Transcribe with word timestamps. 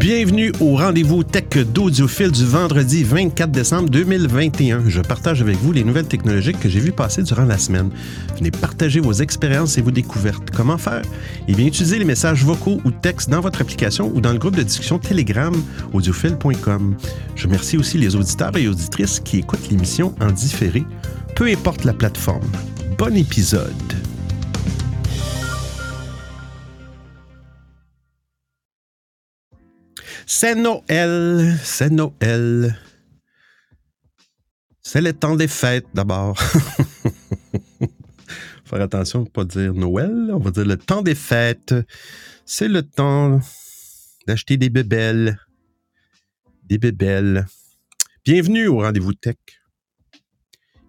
Bienvenue 0.00 0.50
au 0.60 0.76
rendez-vous 0.76 1.22
tech 1.24 1.62
d'Audiophile 1.66 2.30
du 2.30 2.46
vendredi 2.46 3.04
24 3.04 3.50
décembre 3.50 3.90
2021. 3.90 4.88
Je 4.88 5.02
partage 5.02 5.42
avec 5.42 5.58
vous 5.58 5.72
les 5.72 5.84
nouvelles 5.84 6.06
technologiques 6.06 6.58
que 6.58 6.70
j'ai 6.70 6.80
vues 6.80 6.90
passer 6.90 7.22
durant 7.22 7.44
la 7.44 7.58
semaine. 7.58 7.90
Venez 8.38 8.50
partager 8.50 9.00
vos 9.00 9.12
expériences 9.12 9.76
et 9.76 9.82
vos 9.82 9.90
découvertes. 9.90 10.52
Comment 10.56 10.78
faire? 10.78 11.02
Eh 11.48 11.52
bien, 11.52 11.66
utilisez 11.66 11.98
les 11.98 12.06
messages 12.06 12.46
vocaux 12.46 12.80
ou 12.86 12.90
textes 12.92 13.28
dans 13.28 13.40
votre 13.40 13.60
application 13.60 14.10
ou 14.14 14.22
dans 14.22 14.32
le 14.32 14.38
groupe 14.38 14.56
de 14.56 14.62
discussion 14.62 14.98
Telegram 14.98 15.54
audiophile.com. 15.92 16.96
Je 17.36 17.46
remercie 17.46 17.76
aussi 17.76 17.98
les 17.98 18.16
auditeurs 18.16 18.56
et 18.56 18.68
auditrices 18.68 19.20
qui 19.20 19.40
écoutent 19.40 19.68
l'émission 19.70 20.14
en 20.18 20.32
différé, 20.32 20.82
peu 21.36 21.46
importe 21.46 21.84
la 21.84 21.92
plateforme. 21.92 22.50
Bon 22.96 23.14
épisode! 23.14 24.09
C'est 30.32 30.54
Noël, 30.54 31.58
c'est 31.64 31.90
Noël. 31.90 32.78
C'est 34.80 35.00
le 35.00 35.12
temps 35.12 35.34
des 35.34 35.48
fêtes 35.48 35.88
d'abord. 35.92 36.38
Faire 38.64 38.80
attention 38.80 39.22
ne 39.22 39.28
pas 39.28 39.44
dire 39.44 39.74
Noël, 39.74 40.30
on 40.32 40.38
va 40.38 40.52
dire 40.52 40.66
le 40.66 40.76
temps 40.76 41.02
des 41.02 41.16
fêtes. 41.16 41.74
C'est 42.46 42.68
le 42.68 42.84
temps 42.84 43.40
d'acheter 44.28 44.56
des 44.56 44.70
bébelles. 44.70 45.36
Des 46.62 46.78
bébelles. 46.78 47.46
Bienvenue 48.24 48.68
au 48.68 48.82
rendez-vous 48.82 49.14
tech. 49.14 49.34
Il 50.14 50.20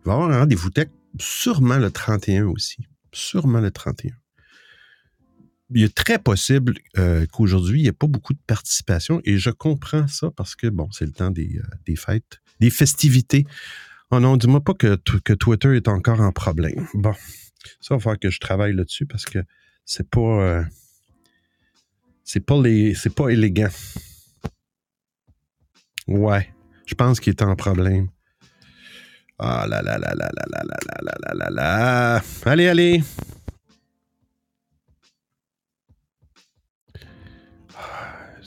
va 0.05 0.11
y 0.11 0.15
avoir 0.17 0.29
un 0.29 0.41
rendez-vous 0.41 0.69
tech 0.69 0.89
sûrement 1.19 1.79
le 1.79 1.89
31 1.89 2.45
aussi. 2.45 2.85
Sûrement 3.11 3.59
le 3.59 3.71
31 3.71 4.20
il 5.73 5.83
est 5.83 5.95
très 5.95 6.19
possible 6.19 6.75
euh, 6.97 7.25
qu'aujourd'hui, 7.31 7.79
il 7.79 7.83
n'y 7.83 7.87
ait 7.87 7.93
pas 7.93 8.07
beaucoup 8.07 8.33
de 8.33 8.39
participation 8.45 9.21
et 9.23 9.37
je 9.37 9.49
comprends 9.49 10.07
ça 10.07 10.29
parce 10.35 10.55
que, 10.55 10.67
bon, 10.67 10.89
c'est 10.91 11.05
le 11.05 11.11
temps 11.11 11.31
des, 11.31 11.59
euh, 11.59 11.95
fêtes, 11.95 12.41
des 12.59 12.69
festivités. 12.69 13.45
Oh 14.11 14.19
non, 14.19 14.37
dis-moi 14.37 14.61
pas 14.61 14.73
que, 14.73 14.95
que 14.95 15.33
Twitter 15.33 15.75
est 15.75 15.87
encore 15.87 16.19
en 16.19 16.31
problème. 16.31 16.87
Bon, 16.93 17.13
ça 17.79 17.95
va 17.95 17.99
falloir 17.99 18.19
que 18.19 18.29
je 18.29 18.39
travaille 18.39 18.73
là-dessus 18.73 19.05
parce 19.05 19.25
que 19.25 19.39
c'est 19.85 20.09
pas. 20.09 20.19
Euh, 20.19 20.63
c'est 22.23 22.45
pas 22.45 22.61
les. 22.61 22.93
C'est 22.93 23.13
pas 23.13 23.29
élégant. 23.29 23.69
Ouais. 26.07 26.53
Je 26.85 26.95
pense 26.95 27.19
qu'il 27.19 27.31
est 27.31 27.41
en 27.41 27.55
problème. 27.55 28.09
Ah 29.39 29.65
là 29.67 29.81
là 29.81 29.97
là 29.97 30.13
là 30.13 30.29
là 30.35 30.45
là 30.45 30.63
là 30.63 30.97
là 31.01 31.15
là 31.21 31.33
là 31.33 31.49
là. 31.49 32.23
Allez, 32.45 32.67
allez. 32.67 33.01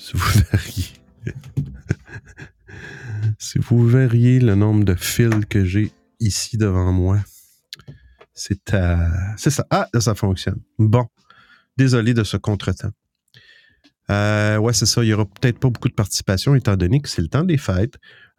Si 0.05 0.12
vous 0.19 0.41
verriez. 0.52 0.86
si 3.38 3.58
vous 3.58 3.86
verriez 3.86 4.38
le 4.38 4.55
nombre 4.55 4.84
de 4.84 4.94
fils 4.94 5.47
que 5.48 5.64
j'ai 5.64 5.92
ici 6.20 6.58
devant 6.58 6.92
moi. 6.92 7.20
C'est 8.34 8.77
C'est 9.38 9.50
ça. 9.50 9.66
Ah, 9.70 9.88
ça 9.98 10.14
fonctionne. 10.14 10.60
Bon. 10.78 11.06
Désolé 11.78 12.12
de 12.12 12.22
ce 12.22 12.36
contretemps. 12.36 12.92
Euh, 14.10 14.58
ouais, 14.58 14.75
c'est 14.75 14.84
ça. 14.84 15.02
Il 15.02 15.06
n'y 15.06 15.14
aura 15.14 15.25
peut-être 15.25 15.58
pas 15.58 15.70
beaucoup 15.70 15.88
de 15.88 15.94
participation 15.94 16.55
étant 16.55 16.77
donné 16.77 17.00
que 17.00 17.08
c'est 17.08 17.22
le 17.22 17.28
temps 17.28 17.44
des 17.44 17.56
fêtes. 17.56 17.94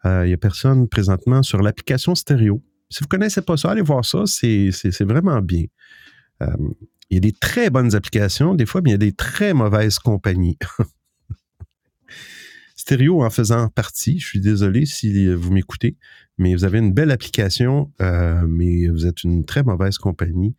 Euh, 0.05 0.23
il 0.25 0.27
n'y 0.27 0.33
a 0.35 0.37
personne 0.37 0.87
présentement 0.87 1.41
sur 1.41 1.63
l'application 1.63 2.13
stéréo. 2.13 2.63
Si 2.91 2.99
vous 2.99 3.05
ne 3.05 3.09
connaissez 3.09 3.41
pas 3.41 3.57
ça, 3.57 3.71
allez 3.71 3.81
voir 3.81 4.05
ça. 4.05 4.27
C'est 4.27 4.69
vraiment 5.03 5.41
bien. 5.41 5.65
Euh, 6.43 6.55
il 7.09 7.15
y 7.15 7.17
a 7.17 7.21
des 7.21 7.31
très 7.33 7.71
bonnes 7.71 7.95
applications, 7.95 8.53
des 8.53 8.67
fois, 8.67 8.81
mais 8.83 8.91
il 8.91 8.93
y 8.93 8.95
a 8.95 8.99
des 8.99 9.13
très 9.13 9.55
mauvaises 9.55 9.97
compagnies. 9.97 10.59
Stéréo 12.85 13.23
en 13.23 13.31
faisant 13.31 13.67
partie. 13.69 14.19
Je 14.19 14.27
suis 14.27 14.39
désolé 14.39 14.85
si 14.85 15.33
vous 15.33 15.51
m'écoutez, 15.51 15.97
mais 16.37 16.53
vous 16.53 16.65
avez 16.65 16.77
une 16.77 16.93
belle 16.93 17.09
application, 17.09 17.91
euh, 17.99 18.45
mais 18.47 18.89
vous 18.89 19.07
êtes 19.07 19.23
une 19.23 19.43
très 19.43 19.63
mauvaise 19.63 19.97
compagnie 19.97 20.55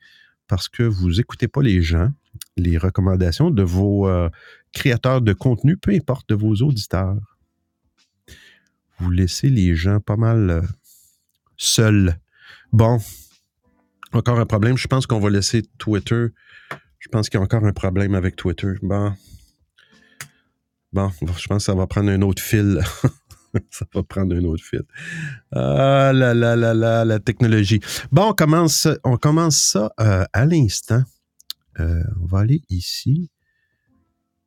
parce 0.49 0.69
que 0.69 0.83
vous 0.83 1.09
n'écoutez 1.13 1.47
pas 1.47 1.63
les 1.63 1.83
gens, 1.83 2.11
les 2.57 2.79
recommandations 2.79 3.53
de 3.53 3.63
vos 3.63 4.09
euh, 4.09 4.29
créateurs 4.73 5.23
de 5.23 5.33
contenu, 5.35 5.77
peu 5.77 5.93
importe 5.93 6.29
de 6.29 6.35
vos 6.35 6.53
auditeurs. 6.63 7.39
Vous 8.99 9.13
laissez 9.13 9.49
les 9.49 9.77
gens 9.77 10.01
pas 10.01 10.17
mal 10.17 10.51
euh, 10.51 10.63
seuls. 11.57 12.19
Bon, 12.73 12.99
encore 14.11 14.41
un 14.41 14.47
problème. 14.47 14.77
Je 14.77 14.89
pense 14.89 15.07
qu'on 15.07 15.21
va 15.21 15.31
laisser 15.31 15.63
Twitter. 15.79 16.27
Je 16.99 17.09
pense 17.09 17.29
qu'il 17.29 17.39
y 17.39 17.41
a 17.41 17.45
encore 17.45 17.65
un 17.65 17.73
problème 17.73 18.17
avec 18.17 18.35
Twitter. 18.35 18.73
Bon, 18.83 19.15
Bon, 20.93 21.11
je 21.21 21.47
pense 21.47 21.59
que 21.59 21.59
ça 21.59 21.75
va 21.75 21.87
prendre 21.87 22.11
un 22.11 22.23
autre 22.23 22.43
fil. 22.43 22.81
ça 23.71 23.87
va 23.95 24.03
prendre 24.03 24.35
un 24.35 24.45
autre 24.45 24.65
fil. 24.65 24.83
Ah 25.53 26.13
là 26.15 26.35
là 26.35 26.57
là 26.57 26.75
là, 26.75 27.05
la 27.05 27.19
technologie. 27.19 27.81
Bon, 28.13 28.31
on 28.31 28.35
commence, 28.35 28.89
on 29.05 29.17
commence 29.17 29.59
ça 29.59 29.91
euh, 30.01 30.25
à 30.33 30.47
l'instant. 30.47 31.03
Euh, 31.81 32.03
on 32.21 32.27
va 32.27 32.41
aller 32.41 32.63
ici. 32.69 33.31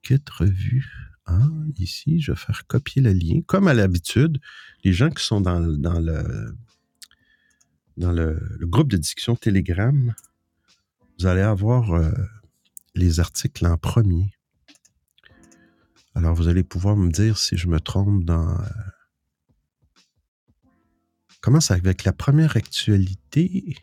Quête 0.02 0.30
revue. 0.30 0.88
Ah, 1.26 1.48
ici, 1.78 2.20
je 2.20 2.32
vais 2.32 2.38
faire 2.38 2.66
copier 2.66 3.02
le 3.02 3.14
lien. 3.14 3.42
Comme 3.46 3.68
à 3.68 3.74
l'habitude, 3.74 4.40
les 4.84 4.94
gens 4.94 5.10
qui 5.10 5.24
sont 5.24 5.42
dans, 5.42 5.60
dans 5.60 6.00
le 6.00 6.56
dans 8.00 8.14
le, 8.14 8.40
groupe 8.62 8.90
de 8.90 8.98
discussion 8.98 9.36
Telegram, 9.36 10.16
vous 11.20 11.26
allez 11.26 11.42
avoir 11.42 11.94
euh, 11.94 12.12
les 12.96 13.20
articles 13.20 13.66
en 13.68 13.78
premier. 13.78 14.34
Alors, 16.16 16.34
vous 16.34 16.48
allez 16.48 16.64
pouvoir 16.64 16.96
me 16.96 17.12
dire 17.12 17.38
si 17.38 17.58
je 17.58 17.68
me 17.68 17.80
trompe 17.80 18.24
dans... 18.24 18.50
Euh, 18.50 18.66
commence 21.42 21.72
avec 21.72 22.04
la 22.04 22.14
première 22.14 22.58
actualité? 22.58 23.78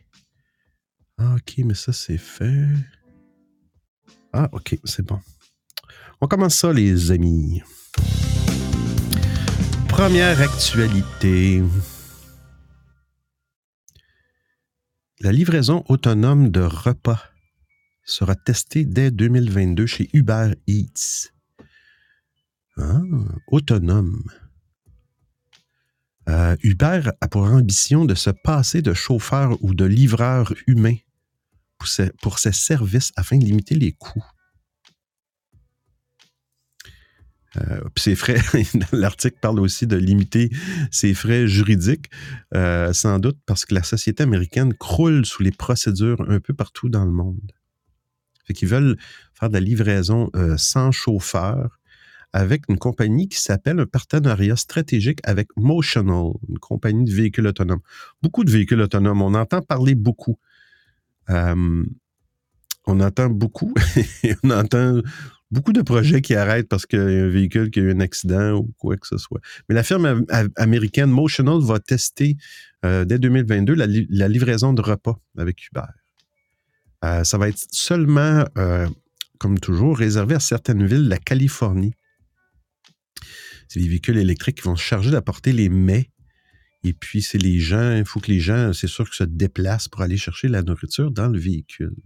Ah, 1.19 1.37
ok, 1.37 1.65
mais 1.65 1.75
ça, 1.75 1.93
c'est 1.93 2.19
fait. 2.19 2.69
Ah, 4.33 4.49
ok, 4.53 4.79
c'est 4.85 5.05
bon. 5.05 5.21
On 6.21 6.27
commence 6.29 6.57
ça, 6.57 6.73
les 6.73 7.11
amis. 7.11 7.63
Première 9.89 10.41
actualité. 10.41 11.63
La 15.21 15.33
livraison 15.33 15.85
autonome 15.89 16.51
de 16.51 16.61
repas 16.61 17.23
sera 18.05 18.35
testée 18.35 18.85
dès 18.85 19.11
2022 19.11 19.87
chez 19.87 20.11
Uber 20.13 20.53
Eats. 20.67 21.33
Ah, 22.79 23.01
autonome. 23.49 24.23
Euh, 26.29 26.57
Uber 26.63 27.11
a 27.21 27.29
pour 27.29 27.45
ambition 27.45 28.05
de 28.05 28.15
se 28.15 28.31
passer 28.31 28.83
de 28.83 28.93
chauffeur 28.93 29.57
ou 29.63 29.75
de 29.75 29.85
livreur 29.85 30.53
humain 30.67 30.97
pour 31.79 32.39
ses, 32.39 32.53
services 32.53 33.13
afin 33.17 33.39
de 33.39 33.45
limiter 33.45 33.77
les 33.77 33.93
coûts. 33.93 34.25
Euh, 37.57 37.81
l'article 38.93 39.39
parle 39.41 39.61
aussi 39.61 39.87
de 39.87 39.97
limiter 39.97 40.51
ses 40.91 41.15
frais 41.15 41.47
juridiques, 41.47 42.11
euh, 42.55 42.93
sans 42.93 43.19
doute 43.19 43.39
parce 43.47 43.65
que 43.65 43.75
la 43.75 43.83
société 43.83 44.23
américaine 44.23 44.75
croule 44.75 45.25
sous 45.25 45.43
les 45.43 45.53
procédures 45.53 46.21
un 46.29 46.41
peu 46.41 46.53
partout 46.53 46.91
dans 46.91 47.05
le 47.05 47.13
monde. 47.13 47.53
Fait 48.45 48.53
qu'ils 48.53 48.69
veulent 48.69 48.99
faire 49.33 49.49
de 49.49 49.55
la 49.55 49.61
livraison 49.61 50.31
sans 50.57 50.93
chauffeur 50.93 51.79
avec 52.33 52.65
une 52.69 52.79
compagnie 52.79 53.29
qui 53.29 53.41
s'appelle 53.41 53.81
un 53.81 53.87
partenariat 53.87 54.57
stratégique 54.57 55.21
avec 55.25 55.49
Motional, 55.57 56.33
une 56.49 56.59
compagnie 56.59 57.05
de 57.05 57.13
véhicules 57.13 57.47
autonomes. 57.47 57.81
Beaucoup 58.23 58.45
de 58.45 58.51
véhicules 58.51 58.81
autonomes, 58.81 59.23
on 59.23 59.35
entend 59.35 59.63
parler 59.63 59.95
beaucoup. 59.95 60.39
Euh, 61.31 61.85
on 62.87 63.01
entend 63.01 63.31
beaucoup, 63.31 63.75
on 64.45 64.51
entend 64.51 65.01
beaucoup 65.51 65.73
de 65.73 65.83
projets 65.83 66.21
qui 66.21 66.35
arrêtent 66.35 66.69
parce 66.69 66.87
qu'il 66.87 66.99
y 66.99 67.03
a 67.03 67.25
un 67.25 67.29
véhicule 67.29 67.71
qui 67.71 67.81
a 67.81 67.83
eu 67.85 67.93
un 67.93 68.01
accident 68.01 68.59
ou 68.59 68.73
quoi 68.79 68.97
que 68.97 69.07
ce 69.07 69.17
soit. 69.17 69.41
Mais 69.69 69.75
la 69.75 69.83
firme 69.83 70.25
américaine 70.57 71.11
Motional 71.11 71.61
va 71.61 71.81
tester 71.81 72.37
euh, 72.85 73.05
dès 73.05 73.19
2022 73.19 73.75
la, 73.75 74.29
livraison 74.29 74.73
de 74.73 74.83
repas 74.83 75.19
avec 75.39 75.67
Uber. 75.69 75.87
Euh, 77.05 77.25
ça 77.25 77.39
va 77.39 77.49
être 77.49 77.65
seulement, 77.71 78.45
comme 79.39 79.59
toujours, 79.59 79.97
réservé 79.97 80.35
à 80.35 80.41
certaines 80.41 80.87
villes 80.87 81.05
de 81.05 81.11
la 81.11 81.19
Californie 81.19 81.95
c'est 83.69 83.81
les 83.81 83.89
véhicules 83.89 84.19
électriques 84.19 84.59
qui 84.59 84.65
vont 84.65 84.77
se 84.77 84.83
charger 84.83 85.11
d'apporter 85.11 85.53
les 85.53 85.69
mets. 85.69 86.11
Et 86.85 86.93
puis, 86.93 87.23
c'est 87.23 87.39
les 87.39 87.59
gens, 87.59 87.97
il 87.97 88.05
faut 88.05 88.21
que 88.21 88.31
les 88.31 88.41
gens, 88.41 88.73
c'est 88.73 88.87
sûr, 88.87 89.13
se 89.13 89.25
déplacent 89.25 89.89
pour 89.89 90.03
aller 90.03 90.17
chercher 90.17 90.49
la 90.49 90.63
nourriture 90.63 91.11
dans 91.11 91.29
le 91.29 91.39
véhicule. 91.39 91.97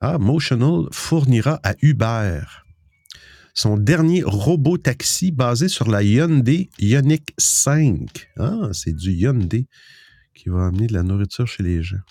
Ah, 0.00 0.18
Motional 0.18 0.88
fournira 0.92 1.60
à 1.62 1.74
Uber 1.82 2.42
son 3.54 3.78
dernier 3.78 4.22
robot 4.24 4.78
taxi 4.78 5.30
basé 5.30 5.68
sur 5.68 5.88
la 5.88 6.02
Hyundai 6.02 6.68
Ioniq 6.80 7.32
5. 7.38 8.28
Ah, 8.36 8.70
c'est 8.72 8.94
du 8.94 9.12
Hyundai 9.12 9.66
qui 10.34 10.48
va 10.48 10.66
amener 10.66 10.88
de 10.88 10.92
la 10.92 11.04
nourriture 11.04 11.46
chez 11.46 11.62
les 11.62 11.82
gens. 11.82 12.02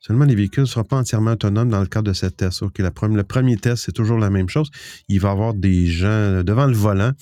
Seulement, 0.00 0.24
les 0.24 0.34
véhicules 0.34 0.62
ne 0.62 0.66
seront 0.66 0.84
pas 0.84 0.96
entièrement 0.96 1.32
autonomes 1.32 1.68
dans 1.68 1.80
le 1.80 1.86
cadre 1.86 2.08
de 2.08 2.14
cette 2.14 2.38
test. 2.38 2.62
Le 2.62 3.22
premier 3.22 3.56
test, 3.58 3.84
c'est 3.84 3.92
toujours 3.92 4.18
la 4.18 4.30
même 4.30 4.48
chose. 4.48 4.70
Il 5.08 5.20
va 5.20 5.28
y 5.28 5.32
avoir 5.32 5.52
des 5.52 5.86
gens 5.86 6.42
devant 6.42 6.66
le 6.66 6.72
volant 6.74 7.12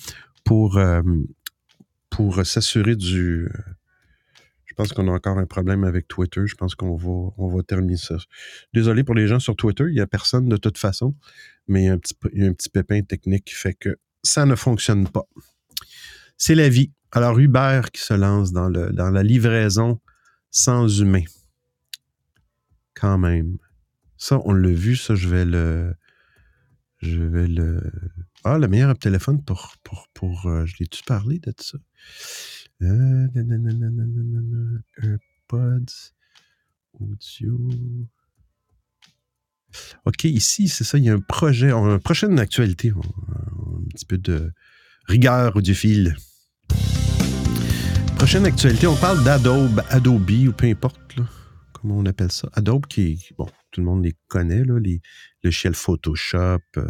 pour, 0.45 0.77
euh, 0.77 1.01
s'assurer 2.43 2.95
du. 2.95 3.49
Je 4.65 4.73
pense 4.75 4.93
qu'on 4.93 5.09
a 5.09 5.11
encore 5.11 5.37
un 5.37 5.45
problème 5.45 5.83
avec 5.83 6.07
Twitter. 6.07 6.47
Je 6.47 6.55
pense 6.55 6.73
qu'on 6.73 6.95
va, 6.95 7.33
on 7.37 7.47
va 7.49 7.63
terminer 7.63 7.97
ça. 7.97 8.15
Désolé 8.73 9.03
pour 9.03 9.15
les 9.15 9.27
gens 9.27 9.39
sur 9.39 9.57
Twitter. 9.57 9.83
Il 9.89 9.95
n'y 9.95 9.99
a 9.99 10.07
personne 10.07 10.47
de 10.47 10.55
toute 10.55 10.77
façon. 10.77 11.15
Mais 11.67 11.83
il 11.83 11.87
y, 11.87 11.89
a 11.89 11.93
un 12.49 12.53
petit, 12.53 12.69
pépin 12.69 13.01
technique 13.01 13.43
qui 13.45 13.55
fait 13.55 13.73
que 13.73 13.97
ça 14.23 14.45
ne 14.45 14.55
fonctionne 14.55 15.07
pas. 15.09 15.27
C'est 16.37 16.55
la 16.55 16.69
vie. 16.69 16.91
Alors, 17.11 17.37
Uber 17.39 17.81
qui 17.91 18.01
se 18.01 18.13
lance 18.13 18.53
dans 18.53 18.69
la 18.69 19.23
livraison 19.23 19.99
sans 20.49 21.01
humain 21.01 21.23
quand 22.99 23.17
même. 23.17 23.57
Ça, 24.17 24.39
on 24.45 24.53
l'a 24.53 24.71
vu, 24.71 24.95
ça, 24.95 25.15
je 25.15 25.29
vais 25.29 25.45
le. 25.45 25.95
Je 27.01 27.21
vais 27.21 27.47
le. 27.47 27.81
Ah, 28.43 28.57
le 28.57 28.67
meilleur 28.67 28.97
téléphone 28.97 29.43
pour. 29.43 29.73
pour, 29.83 30.07
pour 30.13 30.47
euh, 30.47 30.65
je 30.65 30.75
l'ai-tu 30.79 31.03
parlé 31.03 31.39
de 31.39 31.53
ça? 31.57 31.77
Euh, 32.81 33.27
AirPods. 35.01 36.13
Audio. 36.99 37.69
OK, 40.05 40.23
ici, 40.25 40.67
c'est 40.67 40.83
ça, 40.83 40.97
il 40.97 41.05
y 41.05 41.09
a 41.09 41.13
un 41.13 41.19
projet, 41.19 41.71
une 41.71 41.99
prochaine 41.99 42.39
actualité, 42.39 42.89
un, 42.89 43.83
petit 43.93 44.05
peu 44.05 44.17
de 44.17 44.51
rigueur 45.05 45.53
fil. 45.73 46.17
Prochaine 48.17 48.45
actualité, 48.45 48.87
on 48.87 48.95
parle 48.95 49.23
d'Adobe, 49.23 49.83
Adobe 49.89 50.47
ou 50.47 50.51
peu 50.51 50.65
importe. 50.65 51.15
Là 51.15 51.23
comment 51.79 51.97
on 51.97 52.05
appelle 52.05 52.31
ça? 52.31 52.49
Adobe, 52.53 52.85
qui 52.87 53.29
bon, 53.37 53.47
tout 53.71 53.81
le 53.81 53.85
monde 53.85 54.03
les 54.03 54.15
connaît, 54.27 54.63
là, 54.63 54.79
les 54.79 55.01
logiciels 55.43 55.75
Photoshop, 55.75 56.59
euh, 56.77 56.87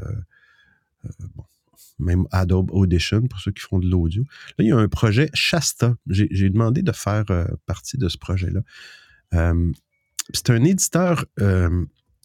euh, 1.06 1.10
même 2.00 2.26
Adobe 2.32 2.72
Audition 2.72 3.28
pour 3.28 3.40
ceux 3.40 3.52
qui 3.52 3.62
font 3.62 3.80
de 3.80 3.88
l'audio. 3.88 4.24
Là, 4.58 4.66
il 4.66 4.68
y 4.68 4.72
a 4.72 4.78
un 4.78 4.88
projet 4.88 5.30
Shasta. 5.34 5.96
J'ai 6.08 6.50
demandé 6.50 6.82
de 6.82 6.92
faire 6.92 7.26
euh, 7.30 7.46
partie 7.66 7.98
de 7.98 8.08
ce 8.08 8.18
projet-là. 8.18 8.62
c'est 10.34 10.50
un 10.50 10.64
éditeur 10.64 11.26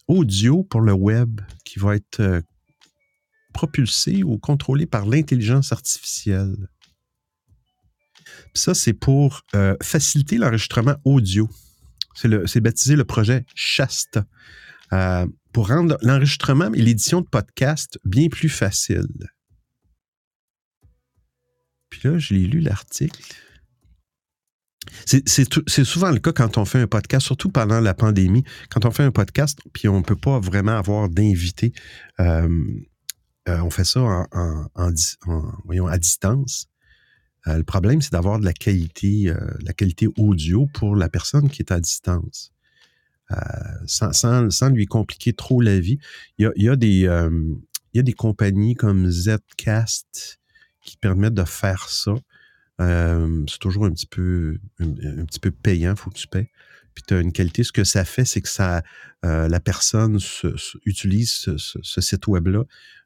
audio 0.07 0.63
pour 0.63 0.81
le 0.81 0.93
web 0.93 1.41
qui 1.65 1.79
va 1.79 1.97
être 1.97 2.43
propulsé 3.53 4.23
ou 4.23 4.39
contrôlé 4.39 4.87
par 4.87 5.07
l'intelligence 5.07 5.73
artificielle. 5.73 6.69
ça, 8.55 8.75
c'est 8.75 8.93
pour 8.93 9.43
faciliter 9.83 10.39
l'enregistrement 10.39 10.97
audio. 11.05 11.49
C'est 12.15 12.61
baptisé 12.61 12.97
le 12.97 13.05
projet 13.05 13.45
Shasta 13.55 14.25
euh, 14.93 15.27
pour 15.53 15.69
rendre 15.69 15.99
l'enregistrement 16.03 16.73
et 16.73 16.83
l'édition 16.83 17.21
de 17.21 17.27
podcast 17.27 17.99
bien 18.05 18.29
plus 18.29 18.49
facile. 18.49 19.09
Puis 21.91 22.01
là, 22.05 22.19
je 22.19 22.35
l'ai 22.35 22.47
lu 22.47 22.61
l'article. 22.61 23.21
C'est 25.07 25.85
souvent 25.85 26.11
le 26.11 26.19
cas 26.19 26.33
quand 26.33 26.59
on 26.59 26.65
fait 26.65 26.81
un 26.81 26.87
podcast, 26.87 27.27
surtout 27.27 27.51
pendant 27.51 27.81
la 27.81 27.95
pandémie. 27.95 28.45
Quand 28.71 28.85
on 28.85 28.91
fait 28.91 29.03
un 29.03 29.11
podcast, 29.11 29.59
puis 29.73 29.89
on 29.89 29.99
ne 29.99 30.05
peut 30.05 30.17
pas 30.17 30.41
vraiment 30.41 30.77
avoir 30.77 31.09
d'invités, 31.09 31.73
euh, 32.21 32.49
euh, 33.49 33.61
on 33.61 33.71
fait 33.71 33.85
ça 33.85 34.27
à 34.33 35.99
distance. 35.99 36.69
Euh, 37.47 37.59
le 37.59 37.65
problème, 37.65 38.01
c'est 38.01 38.13
d'avoir 38.13 38.39
de 38.39 38.45
la 38.45 38.53
qualité, 38.53 39.29
euh, 39.29 39.39
la 39.61 39.73
qualité 39.73 40.09
audio 40.17 40.67
pour 40.75 40.97
la 40.97 41.09
personne 41.09 41.51
qui 41.51 41.63
est 41.63 41.73
à 41.73 41.81
distance. 41.81 42.53
Euh, 43.31 43.37
sans, 43.87 44.69
lui 44.71 44.87
compliquer 44.87 45.33
trop 45.33 45.61
la 45.61 45.81
vie. 45.81 45.99
Il 46.39 46.45
y 46.45 46.47
a, 46.47 46.53
il 46.57 46.77
des, 46.77 47.31
il 47.95 48.15
compagnies 48.15 48.75
comme 48.75 49.11
Zcast 49.11 50.39
qui 50.83 50.97
permettent 50.99 51.35
de 51.35 51.45
faire 51.45 51.89
ça. 51.89 52.15
c'est 52.79 53.59
toujours 53.61 53.87
un 53.87 53.93
petit 53.93 54.07
peu, 54.07 54.59
payant, 55.63 55.97
faut 55.97 56.11
que 56.11 56.19
tu 56.19 56.29
payes. 56.29 56.51
Puis 56.95 57.03
tu 57.09 57.15
as 57.15 57.21
une 57.21 57.33
qualité. 57.33 57.65
Ce 57.65 57.73
que 57.73 57.83
ça 57.83 58.05
fait, 58.05 58.27
c'est 58.27 58.43
que 58.43 58.83
la 59.23 59.61
personne 59.61 60.19
utilise 60.85 61.33
ce, 61.33 61.57
ce 61.57 62.01
site 62.03 62.27
web-là. 62.27 62.65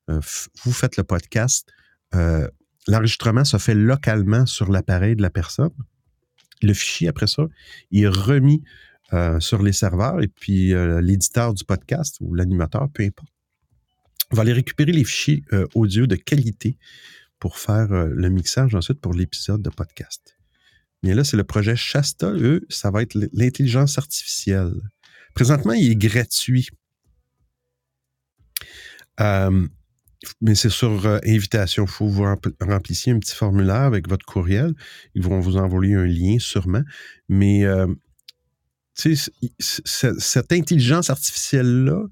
vous 0.09 0.73
faites 0.73 0.97
le 0.97 1.05
podcast 1.05 1.71
l'enregistrement 2.89 3.45
se 3.45 3.59
fait 3.59 3.75
localement 3.75 4.47
sur 4.47 4.73
l'appareil 4.73 5.15
de 5.15 5.23
la 5.23 5.31
personne. 5.31 5.71
Le 6.63 6.75
fichier, 6.75 7.07
après 7.07 7.29
ça, 7.29 7.45
il 7.93 8.05
est 8.05 8.09
remis 8.09 8.65
euh, 9.13 9.39
sur 9.39 9.63
les 9.63 9.73
serveurs 9.73 10.21
et 10.23 10.29
puis 10.29 10.75
euh, 10.75 11.01
l'éditeur 11.01 11.55
du 11.55 11.65
podcast 11.65 12.17
ou 12.21 12.35
l'animateur, 12.35 12.89
peu 12.93 13.05
importe, 13.05 13.33
va 14.33 14.43
aller 14.43 14.53
récupérer 14.53 14.93
les 14.93 15.05
fichiers 15.05 15.45
euh, 15.53 15.67
audio 15.75 16.07
de 16.07 16.17
qualité 16.17 16.77
pour 17.39 17.59
faire 17.59 17.89
le 17.89 18.29
mixage 18.31 18.75
ensuite 18.75 19.01
pour 19.01 19.15
l'épisode 19.15 19.63
de 19.63 19.71
podcast. 19.71 20.37
Mais 21.05 21.15
là, 21.15 21.23
c'est 21.23 21.37
le 21.37 21.45
projet 21.45 21.77
Shasta. 21.77 22.33
Eux, 22.33 22.67
ça 22.69 22.91
va 22.91 23.03
être 23.03 23.17
l'intelligence 23.33 23.97
artificielle. 23.97 24.75
Présentement, 25.35 25.73
il 25.73 25.93
est 25.93 25.97
gratuit 25.97 26.69
mais 30.41 30.55
c'est 30.55 30.71
sur 30.71 31.07
euh, 31.07 31.19
invitation. 31.27 31.85
Il 31.85 31.91
faut 31.91 32.07
que 32.07 32.13
vous 32.13 32.25
remplissiez 32.67 33.13
un 33.13 33.19
petit 33.19 33.35
formulaire 33.35 33.83
avec 33.83 34.09
votre 34.09 34.27
courriel. 34.27 34.75
Ils 35.15 35.23
vont 35.23 35.41
vous 35.41 35.57
envoyer 35.57 35.95
un 35.95 36.07
lien 36.07 36.39
sûrement. 36.39 36.83
Mais 37.29 37.65
euh, 37.65 37.87
cette 38.95 40.53
intelligence 40.53 41.11
artificielle-là, 41.11 42.03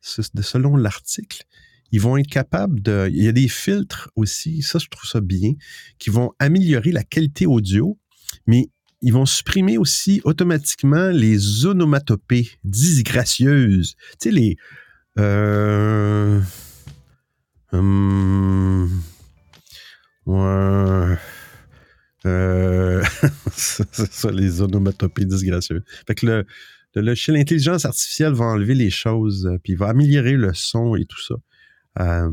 selon 0.00 0.76
l'article, 0.76 1.44
ils 1.90 2.00
vont 2.00 2.16
être 2.16 2.28
capables 2.28 2.80
de. 2.82 3.08
Il 3.12 3.22
y 3.22 3.28
a 3.28 3.32
des 3.32 3.48
filtres 3.48 4.10
aussi, 4.16 4.62
ça, 4.62 4.78
je 4.78 4.88
trouve 4.88 5.08
ça 5.08 5.20
bien, 5.20 5.52
qui 5.98 6.10
vont 6.10 6.32
améliorer 6.38 6.92
la 6.92 7.04
qualité 7.04 7.46
audio, 7.46 7.98
mais 8.46 8.68
ils 9.00 9.12
vont 9.12 9.26
supprimer 9.26 9.78
aussi 9.78 10.20
automatiquement 10.24 11.10
les 11.10 11.66
onomatopées 11.66 12.50
disgracieuses. 12.64 13.94
Tu 14.20 14.28
sais, 14.28 14.30
les. 14.30 14.56
Euh, 15.18 16.40
Hum, 17.74 18.88
ouais. 20.26 21.16
Euh, 22.24 23.02
c'est 23.52 24.12
ça, 24.12 24.30
les 24.30 24.62
onomatopées 24.62 25.24
disgracieuses. 25.24 25.82
Fait 26.06 26.14
que 26.14 26.24
le, 26.24 26.46
le 26.94 27.02
logiciel 27.02 27.36
l'intelligence 27.36 27.84
artificielle 27.84 28.32
va 28.32 28.44
enlever 28.44 28.76
les 28.76 28.90
choses, 28.90 29.46
euh, 29.46 29.58
puis 29.58 29.74
va 29.74 29.88
améliorer 29.88 30.34
le 30.34 30.54
son 30.54 30.94
et 30.94 31.04
tout 31.04 31.20
ça. 31.20 31.34
Euh, 31.98 32.30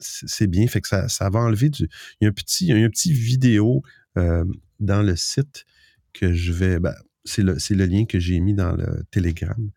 c'est 0.00 0.46
bien, 0.46 0.66
fait 0.68 0.80
que 0.80 0.88
ça, 0.88 1.06
ça 1.08 1.28
va 1.28 1.40
enlever 1.40 1.68
du. 1.68 1.86
Il 2.20 2.24
y 2.24 2.26
a 2.26 2.30
un 2.30 2.32
petit, 2.32 2.68
il 2.68 2.78
y 2.78 2.82
a 2.82 2.86
un 2.86 2.90
petit 2.90 3.12
vidéo 3.12 3.82
dans 4.16 5.02
le 5.02 5.16
site 5.16 5.66
que 6.12 6.32
je 6.32 6.52
vais. 6.52 6.80
Ben, 6.80 6.94
c'est 7.24 7.42
le, 7.42 7.56
le, 7.70 7.84
lien 7.84 8.04
que 8.06 8.18
j'ai 8.18 8.40
mis 8.40 8.54
dans 8.54 8.72
le 8.72 9.04
Telegram. 9.10 9.70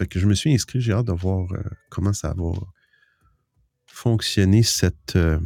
Fait 0.00 0.06
que 0.06 0.18
je 0.18 0.26
me 0.26 0.32
suis 0.32 0.54
inscrit, 0.54 0.80
j'ai 0.80 0.94
hâte 0.94 1.08
de 1.08 1.12
voir 1.12 1.52
euh, 1.52 1.62
comment 1.90 2.14
ça 2.14 2.32
va 2.34 2.52
fonctionner 3.86 4.62
cette. 4.62 5.14
Euh, 5.14 5.38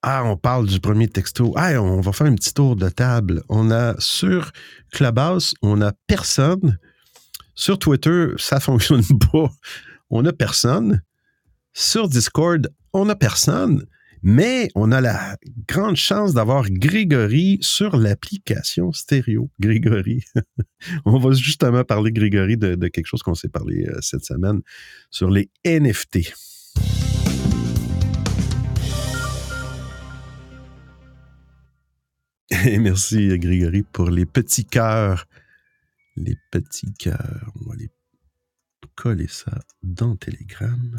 ah, 0.00 0.24
on 0.24 0.38
parle 0.38 0.66
du 0.66 0.80
premier 0.80 1.06
texto. 1.06 1.52
Ah, 1.54 1.72
on 1.82 2.00
va 2.00 2.12
faire 2.12 2.26
un 2.26 2.34
petit 2.34 2.54
tour 2.54 2.76
de 2.76 2.88
table. 2.88 3.42
On 3.50 3.70
a 3.70 3.94
sur 3.98 4.52
Clubhouse, 4.90 5.54
on 5.60 5.82
a 5.82 5.92
personne. 6.06 6.78
Sur 7.54 7.78
Twitter, 7.78 8.28
ça 8.38 8.58
fonctionne 8.68 9.04
pas. 9.30 9.52
On 10.08 10.24
a 10.24 10.32
personne. 10.32 11.02
Sur 11.74 12.08
Discord, 12.08 12.72
on 12.94 13.10
a 13.10 13.16
personne. 13.16 13.84
Mais 14.26 14.70
on 14.74 14.90
a 14.90 15.02
la 15.02 15.36
grande 15.68 15.96
chance 15.96 16.32
d'avoir 16.32 16.70
Grégory 16.70 17.58
sur 17.60 17.94
l'application 17.94 18.90
stéréo. 18.90 19.50
Grégory. 19.60 20.24
on 21.04 21.18
va 21.18 21.32
justement 21.32 21.84
parler, 21.84 22.10
Grégory, 22.10 22.56
de, 22.56 22.88
quelque 22.88 23.04
chose 23.04 23.22
qu'on 23.22 23.34
s'est 23.34 23.50
parlé 23.50 23.84
euh, 23.86 23.98
cette 24.00 24.24
semaine 24.24 24.62
sur 25.10 25.28
les 25.28 25.50
NFT. 25.66 26.32
Et 32.64 32.78
merci, 32.78 33.38
Grégory, 33.38 33.82
pour 33.82 34.08
les 34.08 34.24
petits 34.24 34.64
cœurs. 34.64 35.26
Les 36.16 36.36
petits 36.50 36.94
cœurs. 36.94 37.52
On 37.60 37.68
va 37.68 37.76
les 37.76 37.90
coller 38.94 39.28
ça 39.28 39.60
dans 39.82 40.16
Telegram. 40.16 40.98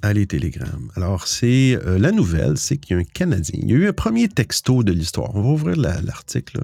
Allez, 0.00 0.28
Telegram. 0.28 0.90
Alors, 0.94 1.26
c'est 1.26 1.74
euh, 1.74 1.98
la 1.98 2.12
nouvelle, 2.12 2.56
c'est 2.56 2.78
qu'il 2.78 2.94
y 2.94 2.98
a 2.98 3.00
un 3.00 3.04
Canadien. 3.04 3.58
Il 3.60 3.70
y 3.70 3.74
a 3.74 3.76
eu 3.76 3.88
un 3.88 3.92
premier 3.92 4.28
texto 4.28 4.84
de 4.84 4.92
l'histoire. 4.92 5.34
On 5.34 5.42
va 5.42 5.48
ouvrir 5.48 5.76
l'article. 5.76 6.60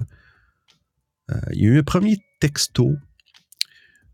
Euh, 1.31 1.39
il 1.51 1.61
y 1.61 1.65
a 1.65 1.71
eu 1.71 1.79
un 1.79 1.83
premier 1.83 2.17
texto 2.39 2.95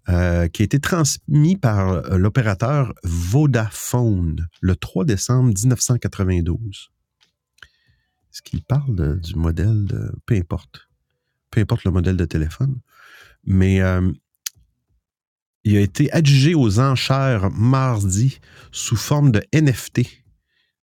euh, 0.09 0.47
qui 0.47 0.63
a 0.63 0.65
été 0.65 0.79
transmis 0.79 1.55
par 1.55 2.17
l'opérateur 2.17 2.95
Vodafone 3.03 4.47
le 4.59 4.75
3 4.75 5.05
décembre 5.05 5.53
1992. 5.53 6.91
Est-ce 8.33 8.41
qu'il 8.41 8.63
parle 8.63 9.19
du 9.19 9.35
modèle 9.35 9.85
de... 9.85 10.11
Peu 10.25 10.35
importe. 10.35 10.89
peu 11.51 11.61
importe 11.61 11.83
le 11.83 11.91
modèle 11.91 12.17
de 12.17 12.25
téléphone. 12.25 12.79
Mais 13.43 13.81
il 15.63 15.77
a 15.77 15.81
été 15.81 16.11
adjugé 16.11 16.55
aux 16.55 16.79
enchères 16.79 17.51
mardi 17.51 18.39
sous 18.71 18.95
forme 18.95 19.31
de 19.31 19.43
NFT, 19.53 20.01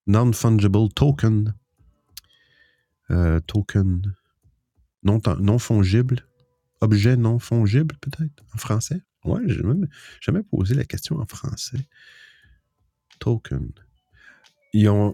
Non-Fungible 0.06 0.88
Token. 0.94 1.54
Euh, 3.11 3.40
token 3.40 4.02
non, 5.02 5.20
non. 5.40 5.58
Objet 6.80 7.16
non 7.16 7.38
fongible, 7.38 7.97
peut-être, 8.00 8.44
en 8.54 8.58
français? 8.58 9.02
Ouais, 9.25 9.40
j'ai 9.47 9.62
jamais 10.20 10.42
posé 10.42 10.75
la 10.75 10.85
question 10.85 11.18
en 11.18 11.26
français. 11.26 11.78
Token. 13.18 13.70
Il 14.73 14.88
a 14.88 15.12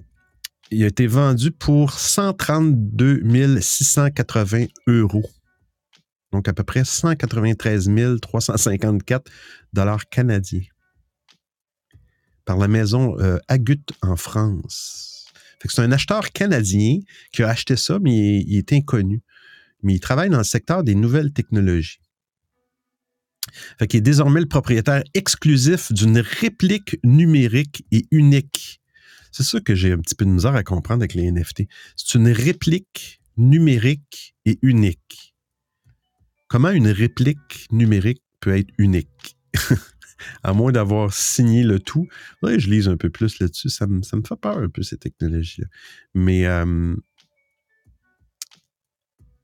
été 0.71 1.06
vendu 1.06 1.50
pour 1.50 1.92
132 1.92 3.61
680 3.61 4.66
euros. 4.88 5.30
Donc 6.35 6.49
à 6.49 6.53
peu 6.53 6.64
près 6.64 6.85
193 6.85 7.88
354 8.21 9.31
dollars 9.73 10.09
canadiens. 10.09 10.64
Par 12.45 12.59
la 12.59 12.69
maison 12.69 13.17
euh, 13.21 13.38
Agut 13.49 13.85
en 14.03 14.17
France. 14.17 15.33
C'est 15.67 15.81
un 15.81 15.93
acheteur 15.93 16.31
canadien 16.33 16.99
qui 17.33 17.43
a 17.43 17.49
acheté 17.49 17.76
ça, 17.76 17.99
mais 17.99 18.41
il, 18.41 18.59
est 18.59 18.73
inconnu. 18.75 19.23
Mais 19.83 19.95
il 19.95 20.00
travaille 20.00 20.29
dans 20.29 20.38
le 20.38 20.45
secteur 20.45 20.85
des 20.85 20.95
nouvelles 20.95 21.33
technologies. 21.33 22.00
Fait 23.79 23.87
qu'il 23.87 23.99
est 23.99 24.03
désormais 24.03 24.41
le 24.41 24.49
propriétaire 24.49 25.03
exclusif 25.14 25.93
d'une 25.93 26.19
réplique 26.19 26.99
numérique 27.05 27.87
et 27.93 28.07
unique 28.11 28.83
c'est 29.37 29.43
ça 29.43 29.61
que 29.61 29.75
j'ai 29.75 29.91
un 29.91 29.99
petit 29.99 30.14
peu 30.14 30.25
de 30.25 30.31
misère 30.31 30.55
à 30.55 30.62
comprendre 30.62 31.03
avec 31.03 31.14
les 31.14 31.29
NFT. 31.29 31.64
C'est 31.97 32.14
une 32.14 32.29
réplique 32.29 33.21
numérique 33.37 34.37
et 34.45 34.61
unique. 34.62 35.34
Comment 36.54 36.70
une 36.70 36.87
réplique 36.87 37.66
numérique 37.73 38.23
peut 38.38 38.56
être 38.56 38.73
unique? 38.78 39.37
à 40.44 40.52
moins 40.52 40.70
d'avoir 40.70 41.12
signé 41.12 41.64
le 41.64 41.80
tout. 41.80 42.06
je 42.44 42.70
lise 42.70 42.87
un 42.87 42.96
peu 42.96 43.11
plus 43.11 43.40
là-dessus. 43.40 43.70
Ça 43.70 43.88
me, 43.88 44.02
fait 44.04 44.37
peur 44.40 44.58
un 44.58 44.68
peu, 44.68 44.84
ces 44.84 44.96
technologies-là. 44.96 45.66
Mais 46.14 46.46
euh, 46.46 46.94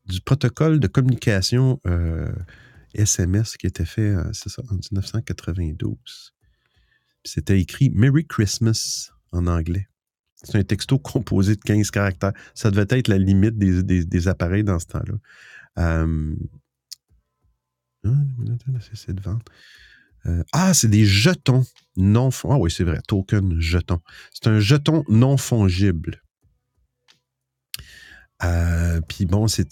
du 0.07 0.21
protocole 0.21 0.79
de 0.79 0.87
communication 0.87 1.81
SMS 2.95 3.55
euh, 3.55 3.57
qui 3.59 3.67
était 3.67 3.85
fait, 3.85 4.11
euh, 4.11 4.33
ça, 4.33 4.63
en 4.71 4.75
1992. 4.75 5.97
C'était 7.25 7.59
écrit 7.59 7.91
Merry 7.91 8.25
Christmas 8.25 9.11
en 9.33 9.49
anglais. 9.49 9.89
C'est 10.37 10.59
un 10.59 10.63
texto 10.63 10.97
composé 11.01 11.57
de 11.57 11.61
15 11.61 11.91
caractères. 11.91 12.35
Ça 12.55 12.71
devait 12.71 12.87
être 12.97 13.09
la 13.09 13.19
limite 13.19 13.59
des, 13.59 14.29
appareils 14.29 14.63
dans 14.63 14.79
ce 14.79 14.87
temps-là. 14.87 16.07
Euh, 20.27 20.43
ah, 20.53 20.75
c'est 20.75 20.89
des 20.89 21.07
jetons 21.07 21.65
non 21.97 22.31
fongibles. 22.31 22.57
Ah 22.57 22.63
oui, 22.63 22.71
c'est 22.71 22.85
vrai, 22.85 23.01
token 23.07 23.59
jeton. 23.61 24.01
C'est 24.33 24.49
un 24.49 24.61
jeton 24.61 25.05
non 25.09 25.37
fongible. 25.37 26.23
Euh, 28.43 29.01
puis 29.03 29.27
bon, 29.27 29.49
c'est 29.49 29.69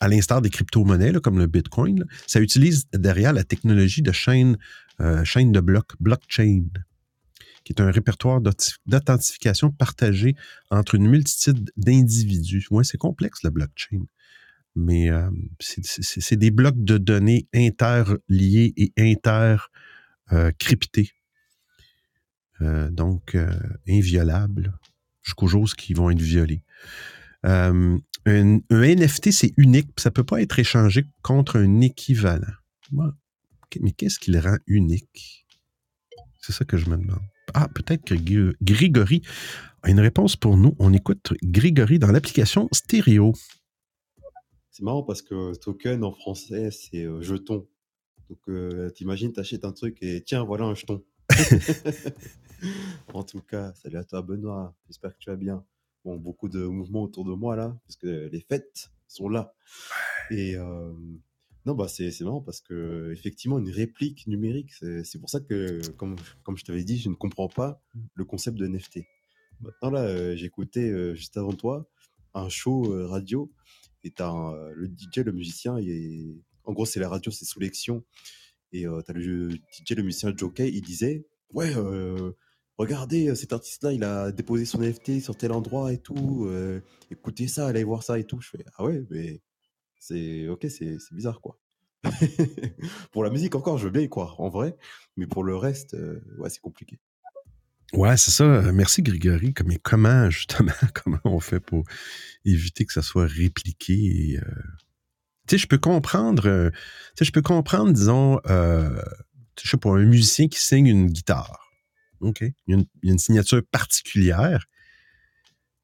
à 0.00 0.08
l'instar 0.08 0.42
des 0.42 0.50
crypto-monnaies, 0.50 1.12
comme 1.22 1.38
le 1.38 1.46
Bitcoin, 1.46 2.04
ça 2.26 2.40
utilise 2.40 2.86
derrière 2.92 3.32
la 3.32 3.44
technologie 3.44 4.02
de 4.02 4.12
chaîne, 4.12 4.58
chaîne 5.24 5.52
de 5.52 5.60
blocs, 5.60 5.92
blockchain 6.00 6.64
qui 7.64 7.72
est 7.72 7.80
un 7.80 7.90
répertoire 7.90 8.40
d'authentification 8.86 9.70
partagé 9.70 10.34
entre 10.70 10.94
une 10.94 11.08
multitude 11.08 11.70
d'individus. 11.76 12.66
Oui, 12.70 12.84
c'est 12.84 12.98
complexe, 12.98 13.42
la 13.42 13.50
blockchain. 13.50 14.04
Mais 14.76 15.10
euh, 15.10 15.30
c'est 15.58 16.36
des 16.36 16.50
blocs 16.50 16.82
de 16.82 16.98
données 16.98 17.48
interliés 17.54 18.72
et 18.76 18.92
intercryptés. 18.96 21.10
Euh, 22.62 22.90
donc, 22.90 23.34
euh, 23.34 23.50
inviolables 23.88 24.78
jusqu'aux 25.22 25.48
jours 25.48 25.68
qui 25.76 25.94
vont 25.94 26.10
être 26.10 26.20
violés. 26.20 26.62
Un, 27.42 27.98
un, 28.26 28.60
NFT, 28.70 29.32
c'est 29.32 29.54
unique, 29.56 29.88
ça 29.96 30.10
ne 30.10 30.14
peut 30.14 30.24
pas 30.24 30.42
être 30.42 30.58
échangé 30.58 31.06
contre 31.22 31.58
un 31.58 31.80
équivalent. 31.80 32.52
Mais 32.92 33.92
qu'est-ce 33.92 34.18
qui 34.18 34.30
le 34.30 34.40
rend 34.40 34.58
unique? 34.66 35.46
C'est 36.40 36.52
ça 36.52 36.64
que 36.64 36.76
je 36.76 36.90
me 36.90 36.96
demande. 36.96 37.20
Ah, 37.54 37.68
peut-être 37.68 38.04
que 38.04 38.54
Grégory 38.62 39.22
a 39.82 39.90
une 39.90 40.00
réponse 40.00 40.36
pour 40.36 40.56
nous. 40.56 40.76
On 40.78 40.92
écoute 40.92 41.32
Grégory 41.42 41.98
dans 41.98 42.12
l'application 42.12 42.68
stéréo. 42.72 43.32
C'est 44.70 44.82
marrant 44.82 45.02
parce 45.02 45.22
que 45.22 45.54
token 45.56 46.04
en 46.04 46.12
français, 46.12 46.70
c'est 46.70 47.06
jeton. 47.22 47.66
Donc, 48.30 48.38
euh, 48.48 48.90
t'imagines, 48.90 49.32
t'achètes 49.32 49.64
un 49.64 49.72
truc 49.72 49.98
et 50.02 50.22
tiens, 50.22 50.44
voilà 50.44 50.64
un 50.64 50.76
jeton. 50.76 51.02
en 53.12 53.24
tout 53.24 53.40
cas, 53.40 53.74
salut 53.74 53.96
à 53.96 54.04
toi, 54.04 54.22
Benoît. 54.22 54.72
J'espère 54.86 55.12
que 55.12 55.18
tu 55.18 55.30
vas 55.30 55.36
bien. 55.36 55.64
Bon, 56.04 56.16
beaucoup 56.16 56.48
de 56.48 56.64
mouvements 56.64 57.02
autour 57.02 57.24
de 57.24 57.32
moi 57.32 57.56
là, 57.56 57.76
parce 57.86 57.96
que 57.96 58.28
les 58.32 58.40
fêtes 58.40 58.92
sont 59.08 59.28
là. 59.28 59.52
Et 60.30 60.54
euh, 60.54 60.92
non, 61.66 61.74
bah 61.74 61.88
c'est 61.88 62.18
marrant 62.20 62.40
parce 62.40 62.60
que 62.60 63.12
effectivement 63.12 63.58
une 63.58 63.68
réplique 63.68 64.28
numérique, 64.28 64.72
c'est 64.72 65.18
pour 65.18 65.28
ça 65.28 65.40
que, 65.40 65.80
comme, 65.96 66.14
comme 66.44 66.56
je 66.56 66.64
t'avais 66.64 66.84
dit, 66.84 66.98
je 66.98 67.08
ne 67.08 67.16
comprends 67.16 67.48
pas 67.48 67.82
le 68.14 68.24
concept 68.24 68.56
de 68.56 68.66
NFT. 68.68 69.00
Maintenant 69.60 69.90
là, 69.90 70.04
euh, 70.04 70.36
j'écoutais 70.36 71.16
juste 71.16 71.36
avant 71.36 71.52
toi 71.52 71.90
un 72.32 72.48
show 72.48 72.82
radio 73.08 73.50
et 74.04 74.10
t'as 74.10 74.54
le 74.74 74.86
DJ, 74.86 75.18
le 75.18 75.32
musicien, 75.32 75.78
et 75.78 76.36
en 76.64 76.72
gros 76.72 76.86
c'est 76.86 77.00
la 77.00 77.08
radio, 77.08 77.30
c'est 77.32 77.44
sélection 77.44 78.04
et 78.72 78.86
t'as 79.06 79.12
le 79.12 79.50
DJ, 79.50 79.92
le 79.96 80.02
musicien 80.02 80.32
Jockey, 80.36 80.70
il 80.72 80.82
disait 80.82 81.26
ouais 81.52 81.72
regardez 82.78 83.34
cet 83.34 83.52
artiste-là, 83.52 83.92
il 83.92 84.04
a 84.04 84.32
déposé 84.32 84.64
son 84.64 84.80
NFT 84.80 85.20
sur 85.20 85.36
tel 85.36 85.52
endroit 85.52 85.92
et 85.92 85.98
tout, 85.98 86.50
écoutez 87.10 87.48
ça, 87.48 87.66
allez 87.66 87.84
voir 87.84 88.02
ça 88.02 88.18
et 88.18 88.24
tout. 88.24 88.40
Je 88.40 88.50
fais 88.50 88.64
ah 88.76 88.84
ouais 88.84 89.04
mais 89.10 89.42
c'est 89.98 90.48
ok, 90.48 90.66
c'est 90.68 90.96
bizarre 91.12 91.40
quoi. 91.40 91.58
pour 93.12 93.24
la 93.24 93.30
musique 93.30 93.54
encore, 93.54 93.78
je 93.78 93.84
veux 93.84 93.90
bien 93.90 94.02
y 94.02 94.08
en 94.12 94.48
vrai, 94.48 94.76
mais 95.16 95.26
pour 95.26 95.44
le 95.44 95.56
reste, 95.56 95.94
euh, 95.94 96.20
ouais, 96.38 96.50
c'est 96.50 96.60
compliqué. 96.60 96.98
Ouais, 97.92 98.16
c'est 98.16 98.30
ça. 98.30 98.72
Merci 98.72 99.02
Grégory. 99.02 99.54
Mais 99.64 99.78
comment 99.78 100.30
justement, 100.30 100.72
comment 100.94 101.20
on 101.24 101.40
fait 101.40 101.60
pour 101.60 101.84
éviter 102.44 102.84
que 102.84 102.92
ça 102.92 103.02
soit 103.02 103.26
répliqué 103.26 104.38
euh, 104.38 104.62
Tu 105.46 105.56
sais, 105.56 105.58
je 105.58 105.66
peux 105.66 105.78
comprendre. 105.78 106.48
Euh, 106.48 106.70
tu 106.70 106.76
sais, 107.18 107.24
je 107.24 107.32
peux 107.32 107.42
comprendre, 107.42 107.92
disons, 107.92 108.40
je 108.46 109.68
sais 109.68 109.76
pas, 109.76 109.90
un 109.90 110.04
musicien 110.04 110.48
qui 110.48 110.60
signe 110.60 110.86
une 110.86 111.06
guitare. 111.06 111.66
Ok, 112.20 112.42
il 112.42 112.54
y 112.76 112.78
a 112.78 112.84
une 113.02 113.18
signature 113.18 113.62
particulière 113.72 114.66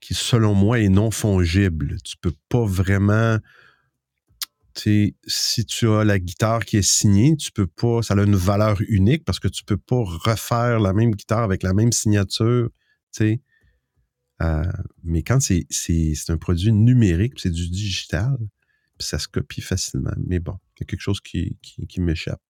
qui, 0.01 0.15
selon 0.15 0.55
moi, 0.55 0.81
est 0.81 0.89
non 0.89 1.11
fongible. 1.11 1.97
Tu 2.05 2.17
peux 2.19 2.35
pas 2.49 2.65
vraiment 2.65 3.39
si 4.79 5.65
tu 5.67 5.89
as 5.89 6.05
la 6.05 6.19
guitare 6.19 6.65
qui 6.65 6.77
est 6.77 6.89
signée, 6.89 7.37
tu 7.37 7.53
peux 7.53 7.67
pas, 7.67 8.03
ça 8.03 8.15
a 8.15 8.23
une 8.23 8.37
valeur 8.37 8.79
unique 8.89 9.25
parce 9.25 9.41
que 9.41 9.49
tu 9.49 9.65
peux 9.65 9.77
pas 9.77 10.03
refaire 10.05 10.81
la 10.81 10.93
même 10.93 11.13
guitare 11.13 11.43
avec 11.43 11.63
la 11.63 11.73
même 11.73 11.93
signature, 11.93 12.69
tu 13.13 13.41
euh, 14.43 14.71
mais 15.03 15.23
quand 15.23 15.41
c'est, 15.41 15.67
un 16.29 16.37
produit 16.37 16.73
numérique, 16.73 17.35
c'est 17.39 17.51
du 17.51 17.71
digital, 17.71 18.37
ça 18.99 19.19
se 19.19 19.29
copie 19.29 19.61
facilement. 19.61 20.13
Mais 20.27 20.41
bon, 20.41 20.59
il 20.77 20.81
y 20.81 20.83
a 20.83 20.87
quelque 20.87 21.01
chose 21.01 21.21
qui, 21.21 21.57
m'échappe. 21.99 22.41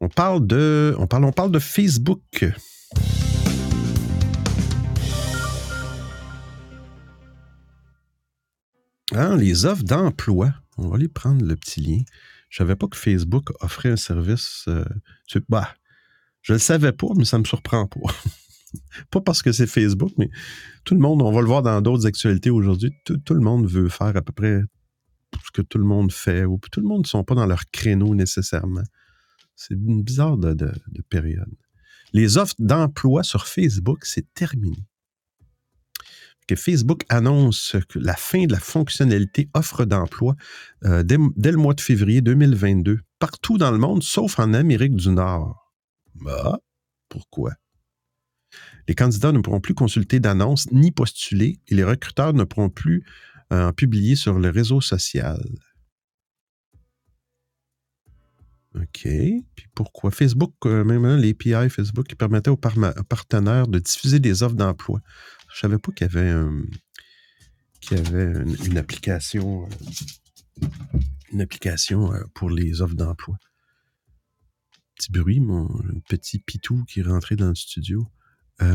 On 0.00 0.08
parle 0.08 0.46
de, 0.46 0.94
on 0.98 1.06
parle, 1.06 1.24
on 1.24 1.32
parle 1.32 1.52
de 1.52 1.58
Facebook. 1.58 2.44
Hein, 9.14 9.36
les 9.36 9.66
offres 9.66 9.82
d'emploi. 9.82 10.54
On 10.78 10.88
va 10.88 10.96
aller 10.96 11.08
prendre 11.08 11.44
le 11.44 11.54
petit 11.56 11.80
lien. 11.80 12.02
Je 12.48 12.62
ne 12.62 12.66
savais 12.66 12.76
pas 12.76 12.86
que 12.88 12.96
Facebook 12.96 13.50
offrait 13.60 13.90
un 13.90 13.96
service. 13.96 14.64
Euh, 14.68 14.84
bah, 15.50 15.74
je 16.40 16.52
ne 16.52 16.56
le 16.56 16.60
savais 16.60 16.92
pas, 16.92 17.08
mais 17.16 17.26
ça 17.26 17.36
ne 17.36 17.42
me 17.42 17.46
surprend 17.46 17.86
pas. 17.86 18.00
pas 19.10 19.20
parce 19.20 19.42
que 19.42 19.52
c'est 19.52 19.66
Facebook, 19.66 20.12
mais 20.16 20.30
tout 20.84 20.94
le 20.94 21.00
monde, 21.00 21.20
on 21.20 21.30
va 21.30 21.42
le 21.42 21.46
voir 21.46 21.62
dans 21.62 21.80
d'autres 21.82 22.06
actualités 22.06 22.48
aujourd'hui, 22.48 22.90
tout, 23.04 23.34
le 23.34 23.40
monde 23.40 23.66
veut 23.66 23.90
faire 23.90 24.16
à 24.16 24.22
peu 24.22 24.32
près 24.32 24.62
ce 25.44 25.50
que 25.52 25.62
tout 25.62 25.78
le 25.78 25.84
monde 25.84 26.10
fait, 26.10 26.44
ou 26.46 26.58
tout 26.70 26.80
le 26.80 26.86
monde 26.86 27.02
ne 27.02 27.08
sont 27.08 27.24
pas 27.24 27.34
dans 27.34 27.46
leur 27.46 27.64
créneau 27.70 28.14
nécessairement. 28.14 28.84
C'est 29.56 29.74
une 29.74 30.02
bizarre 30.02 30.38
de 30.38 30.72
période. 31.10 31.54
Les 32.14 32.38
offres 32.38 32.54
d'emploi 32.58 33.22
sur 33.22 33.46
Facebook, 33.46 34.04
c'est 34.04 34.32
terminé 34.32 34.86
Facebook 36.56 37.04
annonce 37.08 37.76
la 37.94 38.16
fin 38.16 38.44
de 38.44 38.52
la 38.52 38.60
fonctionnalité 38.60 39.48
offre 39.54 39.84
d'emploi 39.84 40.36
euh, 40.84 41.02
dès, 41.02 41.18
le 41.50 41.56
mois 41.56 41.74
de 41.74 41.80
février 41.80 42.20
2022, 42.20 43.00
partout 43.18 43.58
dans 43.58 43.70
le 43.70 43.78
monde, 43.78 44.02
sauf 44.02 44.38
en 44.38 44.54
Amérique 44.54 44.96
du 44.96 45.10
Nord. 45.10 45.72
Bah, 46.14 46.58
pourquoi? 47.08 47.52
Les 48.88 48.94
candidats 48.94 49.32
ne 49.32 49.38
pourront 49.38 49.60
plus 49.60 49.74
consulter 49.74 50.20
d'annonces 50.20 50.70
ni 50.72 50.90
postuler 50.90 51.60
et 51.68 51.74
les 51.74 51.84
recruteurs 51.84 52.32
ne 52.34 52.44
pourront 52.44 52.70
plus 52.70 53.04
en 53.50 53.72
publié 53.72 54.16
sur 54.16 54.38
le 54.38 54.48
réseau 54.48 54.80
social. 54.80 55.42
OK. 58.74 59.02
Puis 59.02 59.66
pourquoi? 59.74 60.10
Facebook, 60.10 60.54
euh, 60.64 60.84
même 60.84 61.04
l'API 61.16 61.68
Facebook 61.68 62.06
qui 62.06 62.14
permettait 62.14 62.50
aux, 62.50 62.56
partenaires 62.56 63.68
de 63.68 63.78
diffuser 63.78 64.18
des 64.18 64.42
offres 64.42 64.54
d'emploi. 64.54 65.00
Je 65.54 65.60
savais 65.60 65.78
pas 65.78 65.92
qu'il 65.92 66.06
y 66.06 66.10
avait, 66.10 66.34
qu'il 67.80 67.98
y 67.98 68.00
avait 68.00 68.42
une, 68.66 68.78
application, 68.78 69.66
euh, 69.66 70.66
une 71.32 71.40
application 71.40 72.12
euh, 72.12 72.24
pour 72.34 72.50
les 72.50 72.80
offres 72.80 72.94
d'emploi. 72.94 73.38
Petit 74.96 75.12
bruit, 75.12 75.40
mon 75.40 75.68
petit 76.08 76.38
pitou 76.38 76.84
qui 76.84 77.00
est 77.00 77.04
rentré 77.04 77.36
dans 77.36 77.48
le 77.48 77.54
studio. 77.54 78.06
puis 78.58 78.66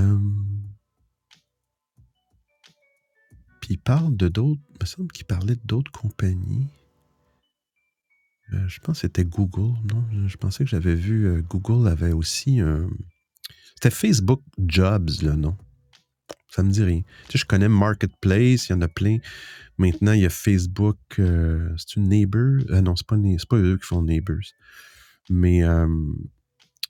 il 3.69 3.79
parle 3.79 4.15
de 4.15 4.27
d'autres, 4.27 4.62
il 4.72 4.77
me 4.81 4.86
semble 4.86 5.12
qu'il 5.12 5.25
parlait 5.25 5.57
d'autres 5.65 5.91
compagnies. 5.91 6.67
Euh, 8.53 8.67
je 8.67 8.79
pense 8.79 8.98
que 8.98 9.01
c'était 9.01 9.25
Google, 9.25 9.74
non? 9.91 10.05
Je 10.27 10.38
pensais 10.38 10.63
que 10.63 10.69
j'avais 10.69 10.96
vu 10.96 11.27
euh, 11.27 11.41
Google 11.41 11.88
avait 11.88 12.13
aussi 12.13 12.60
un. 12.60 12.89
C'était 13.75 13.91
Facebook 13.91 14.41
Jobs, 14.57 15.10
le 15.22 15.36
nom. 15.36 15.57
Ça 16.49 16.63
me 16.63 16.71
dit 16.71 16.83
rien. 16.83 17.01
Tu 17.25 17.33
sais, 17.33 17.37
je 17.39 17.45
connais 17.45 17.69
Marketplace, 17.69 18.69
il 18.69 18.71
y 18.71 18.73
en 18.73 18.81
a 18.81 18.87
plein. 18.87 19.17
Maintenant, 19.77 20.13
il 20.13 20.21
y 20.21 20.25
a 20.25 20.29
Facebook. 20.29 20.97
Euh, 21.19 21.69
c'est 21.77 21.97
une 21.97 22.07
Neighbor? 22.07 22.59
non, 22.81 22.95
c'est 22.95 23.05
pas, 23.05 23.17
pas 23.49 23.57
eux 23.57 23.77
qui 23.77 23.85
font 23.85 24.01
Neighbors. 24.01 24.37
Mais 25.29 25.61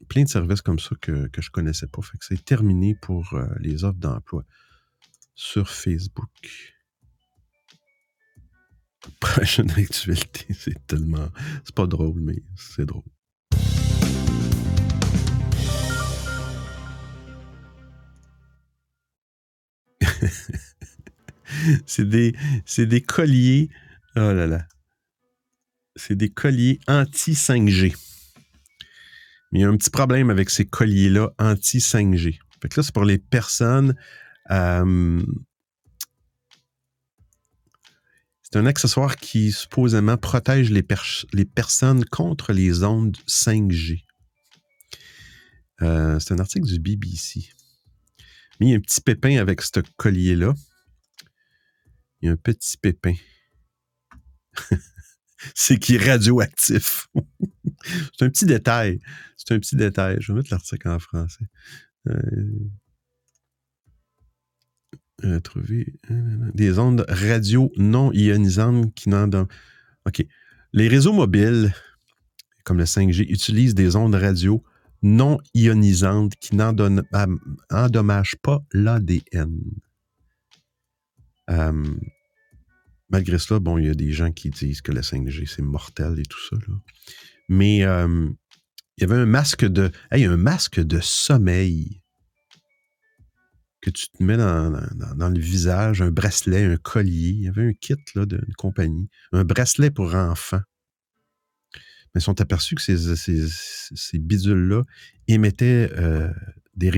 plein 0.08 0.24
de 0.24 0.30
services 0.30 0.62
comme 0.62 0.80
ça 0.80 0.96
que, 1.02 1.28
que 1.28 1.42
je 1.42 1.50
connaissais 1.50 1.88
pas. 1.88 2.02
C'est 2.22 2.46
terminé 2.46 2.96
pour 3.02 3.38
les 3.60 3.84
offres 3.84 3.98
d'emploi 3.98 4.44
sur 5.38 5.70
Facebook. 5.70 6.30
Prochaine 9.20 9.72
actualité, 9.78 10.54
c'est 10.54 10.86
tellement. 10.88 11.30
C'est 11.64 11.76
pas 11.76 11.88
drôle, 11.88 12.20
mais 12.20 12.42
c'est 12.56 12.86
drôle. 12.86 13.04
c'est 21.86 22.08
des, 22.08 23.02
colliers. 23.02 23.70
Oh 24.16 24.34
là 24.34 24.48
là. 24.48 24.68
C'est 25.96 26.16
des 26.16 26.30
colliers 26.30 26.80
anti-5G. 26.88 27.96
Mais 29.52 29.60
il 29.60 29.62
y 29.62 29.66
a 29.66 29.70
un 29.70 29.78
petit 29.78 29.90
problème 29.90 30.30
avec 30.30 30.50
ces 30.50 30.66
colliers-là 30.66 31.32
anti-5G. 31.40 32.40
Fait 32.62 32.70
que 32.70 32.80
là, 32.80 32.84
c'est 32.84 32.94
pour 32.94 33.06
les 33.06 33.18
personnes 33.18 33.96
euh, 34.52 35.22
c'est 38.50 38.60
un 38.60 38.66
accessoire 38.66 39.18
qui 39.18 39.52
supposément 39.52 40.16
protège 40.16 40.72
les, 40.72 40.86
les 41.34 41.46
personnes 41.46 42.06
contre 42.06 42.54
les 42.54 42.84
ondes 42.84 43.18
5G. 43.28 44.06
Euh, 45.82 46.18
c'est 46.20 46.34
un 46.34 46.40
article 46.40 46.66
du 46.66 46.80
BBC. 46.80 47.50
Il 48.60 48.70
y 48.70 48.74
a 48.74 48.78
un 48.78 48.80
petit 48.80 49.02
pépin 49.02 49.38
avec 49.38 49.62
ce 49.62 49.80
collier-là. 49.98 50.54
Il 52.22 52.26
y 52.26 52.30
a 52.30 52.32
un 52.32 52.38
petit 52.38 52.78
pépin. 52.78 53.14
c'est 55.56 55.78
qui 55.78 55.96
est 55.96 56.04
radioactif. 56.04 57.08
c'est 58.18 58.26
un 58.26 58.30
petit 58.30 58.46
détail. 58.46 59.00
C'est 59.38 59.54
un 59.54 59.60
petit 59.60 59.76
détail. 59.76 60.18
Je 60.20 60.32
vais 60.32 60.38
mettre 60.38 60.52
l'article 60.52 60.90
en 60.90 61.00
français. 61.00 61.46
Euh, 62.08 62.70
euh, 65.24 65.40
trouver 65.40 65.96
euh, 66.12 66.52
des 66.54 66.78
ondes 66.78 67.04
radio 67.10 67.72
non 67.78 68.12
ionisantes 68.14 68.94
qui 68.94 69.10
n'en 69.10 69.30
OK. 70.06 70.26
Les 70.74 70.88
réseaux 70.88 71.14
mobiles, 71.14 71.74
comme 72.64 72.78
le 72.78 72.84
5G, 72.84 73.26
utilisent 73.30 73.74
des 73.74 73.96
ondes 73.96 74.16
radio 74.16 74.64
non 75.08 75.38
ionisantes 75.54 76.36
qui 76.36 76.56
n'endommagent 76.56 78.36
pas 78.42 78.60
l'ADN. 78.74 79.60
Malgré 83.10 83.40
cela, 83.40 83.60
bon, 83.60 83.78
il 83.78 83.88
y 83.88 83.90
a 83.90 83.94
des 83.94 84.12
gens 84.12 84.32
qui 84.32 84.50
disent 84.50 84.82
que 84.82 84.92
le 84.92 85.02
5G, 85.02 85.48
c'est 85.48 85.62
mortel 85.62 86.20
et 86.20 86.26
tout 86.26 86.42
ça. 86.50 86.58
Mais 87.48 87.78
il 87.78 88.36
y 89.00 89.04
avait 89.04 89.16
un 89.16 89.26
masque 89.26 89.66
de. 89.66 89.92
Hey, 90.12 90.26
un 90.26 90.38
masque 90.38 90.80
de 90.80 91.00
sommeil 91.00 92.02
que 93.82 93.90
tu 93.92 94.10
te 94.10 94.22
mets 94.22 94.36
dans, 94.36 95.30
le 95.30 95.40
visage, 95.40 96.02
un 96.02 96.12
bracelet, 96.12 96.66
un 96.66 96.78
collier. 96.78 97.30
Il 97.30 97.42
y 97.44 97.48
avait 97.48 97.68
un 97.68 97.74
kit 97.74 97.96
d'une 98.16 98.54
compagnie, 98.58 99.10
un 99.32 99.46
bracelet 99.46 99.92
pour 99.92 100.16
enfants. 100.16 100.62
Mais 102.18 102.22
sont 102.22 102.42
aperçus 102.42 102.74
que 102.74 102.82
ces, 102.82 102.98
ces, 103.16 104.18
bidules-là 104.18 104.82
émettaient 105.28 105.92
euh, 105.98 106.34
des, 106.76 106.90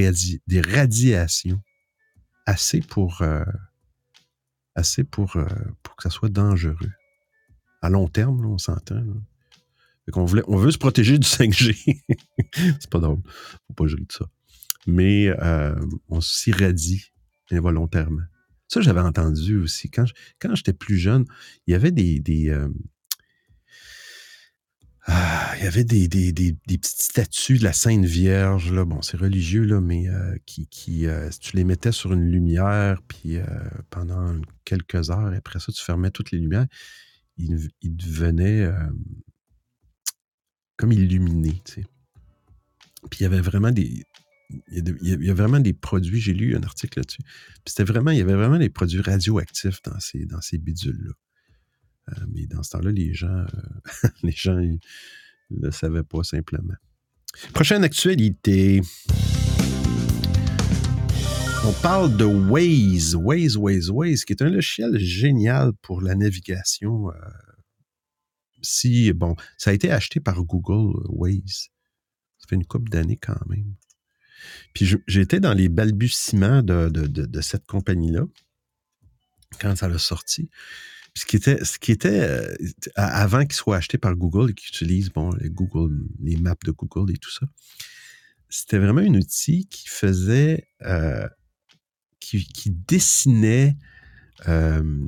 des, 0.48 0.62
radiations 0.62 1.62
assez 2.46 2.80
pour, 2.80 3.22
euh, 3.22 3.44
assez 4.76 5.04
pour, 5.04 5.36
euh, 5.36 5.46
pour 5.84 5.98
que 5.98 6.04
ça 6.04 6.10
soit 6.10 6.30
dangereux. 6.30 6.94
À 7.82 7.90
long 7.90 8.08
terme, 8.08 8.46
on 8.46 8.58
s'entend. 8.58 9.04
On, 10.14 10.26
on 10.48 10.56
veut 10.58 10.72
se 10.72 10.78
protéger 10.78 11.20
du 11.20 11.28
5G. 11.28 12.02
C'est 12.80 12.90
pas 12.90 13.00
drôle. 13.00 13.20
Faut 13.68 13.74
pas 13.74 13.88
jouer 13.88 14.00
de 14.00 14.12
ça 14.14 14.26
mais 14.88 15.30
on 16.08 16.22
s'irradie 16.22 17.12
involontairement. 17.52 18.24
Ça, 18.70 18.80
j'avais 18.80 19.02
entendu 19.02 19.58
aussi. 19.58 19.92
Quand, 19.92 20.06
j'étais 20.56 20.74
plus 20.74 20.98
jeune, 20.98 21.26
il 21.68 21.74
y 21.74 21.76
avait 21.76 21.92
des. 21.92 22.20
des 22.20 22.56
ah, 25.06 25.54
il 25.58 25.64
y 25.64 25.68
avait 25.68 25.84
des, 25.84 26.08
petites 26.08 27.02
statues 27.02 27.58
de 27.58 27.64
la 27.64 27.74
Sainte 27.74 28.06
Vierge, 28.06 28.72
là. 28.72 28.86
Bon, 28.86 29.02
c'est 29.02 29.18
religieux, 29.18 29.64
là, 29.64 29.82
mais 29.82 30.08
euh, 30.10 30.36
qui, 30.46 30.68
si 30.72 31.40
tu 31.40 31.56
les 31.56 31.64
mettais 31.64 31.92
sur 31.92 32.14
une 32.14 32.30
lumière, 32.30 33.02
puis 33.08 33.38
pendant 33.90 34.40
quelques 34.66 35.10
heures, 35.10 35.34
après 35.34 35.60
ça, 35.60 35.72
tu 35.72 35.84
fermais 35.84 36.12
toutes 36.12 36.32
les 36.32 36.40
lumières, 36.40 36.68
ils, 37.38 37.70
ils 37.82 37.96
devenaient 37.96 38.70
comme 40.78 40.92
illuminés, 40.92 41.62
tu 41.66 41.82
sais. 41.82 41.86
Puis 43.10 43.22
il 43.22 43.24
y 43.24 43.26
avait 43.26 43.42
vraiment 43.42 43.72
des, 43.72 44.04
il 44.72 45.24
y, 45.24 45.30
a, 45.30 45.34
vraiment 45.34 45.60
des 45.60 45.74
produits, 45.74 46.20
j'ai 46.20 46.34
lu 46.34 46.56
un 46.56 46.64
article 46.64 47.00
là-dessus. 47.00 47.22
c'était 47.66 47.84
vraiment, 47.84 48.12
il 48.12 48.18
y 48.18 48.22
avait 48.22 48.34
vraiment 48.34 48.58
des 48.58 48.70
produits 48.70 49.02
radioactifs 49.02 49.82
dans 49.84 50.00
ces, 50.00 50.26
dans 50.26 50.42
ces 50.42 50.58
bidules-là. 50.58 51.12
Euh, 52.10 52.26
mais 52.34 52.46
dans 52.48 52.64
ce 52.64 52.72
temps-là, 52.72 52.92
les 52.92 53.14
gens, 53.14 53.28
euh, 53.28 54.10
les 54.24 54.32
gens 54.32 54.60
savaient 55.72 56.04
pas 56.04 56.24
simplement. 56.24 56.76
Prochaine 57.54 57.84
actualité. 57.84 58.82
On 61.66 61.74
parle 61.82 62.16
de 62.16 62.24
Waze, 62.24 63.16
Waze, 63.16 63.58
Waze, 63.58 63.90
Waze, 63.90 64.26
qui 64.26 64.34
est 64.34 64.42
un 64.42 64.50
logiciel 64.50 64.98
génial 64.98 65.74
pour 65.82 66.02
la 66.02 66.16
navigation. 66.16 67.12
Euh, 67.12 67.14
si, 68.62 69.12
bon, 69.14 69.36
ça 69.58 69.72
a 69.72 69.74
été 69.74 69.92
acheté 69.92 70.20
par 70.20 70.44
Google, 70.44 70.98
Waze. 71.10 71.70
Ça 72.38 72.48
fait 72.48 72.56
une 72.56 72.66
couple 72.66 72.90
d'années 72.90 73.18
quand 73.18 73.46
même. 73.48 73.76
Puis 74.74 74.96
j'étais 75.08 75.40
dans 75.40 75.54
les 75.54 75.70
balbutiements 75.70 76.64
de, 76.64 77.42
cette 77.42 77.66
compagnie-là 77.68 78.24
quand 79.60 79.76
ça 79.76 79.90
l'a 79.90 80.00
sorti. 80.00 80.50
Ce 81.16 81.26
qui 81.26 81.36
était, 81.36 81.64
ce 81.64 81.80
qui 81.80 81.92
était 81.92 82.22
euh, 82.22 82.56
avant 82.96 83.44
qu'il 83.44 83.54
soit 83.54 83.78
acheté 83.78 83.98
par 83.98 84.16
Google 84.16 84.52
et 84.52 84.54
qu'il 84.54 84.70
utilise 84.70 85.10
bon, 85.10 85.32
les 85.40 85.50
Google, 85.50 85.96
les 86.22 86.38
maps 86.38 86.56
de 86.66 86.72
Google 86.72 87.12
et 87.12 87.18
tout 87.18 87.32
ça, 87.32 87.48
c'était 88.50 88.78
vraiment 88.80 89.02
un 89.02 89.16
outil 89.16 89.68
qui 89.68 89.88
faisait, 89.88 90.68
euh, 90.84 91.28
qui, 92.20 92.46
dessinait 92.88 93.76
euh, 94.48 95.08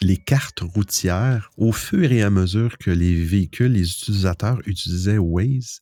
les 0.00 0.16
cartes 0.16 0.60
routières 0.60 1.50
au 1.56 1.72
fur 1.72 2.10
et 2.12 2.22
à 2.22 2.30
mesure 2.30 2.78
que 2.78 2.90
les 2.90 3.14
véhicules, 3.14 3.72
les 3.72 3.90
utilisateurs 3.90 4.60
utilisaient 4.66 5.18
Waze. 5.18 5.80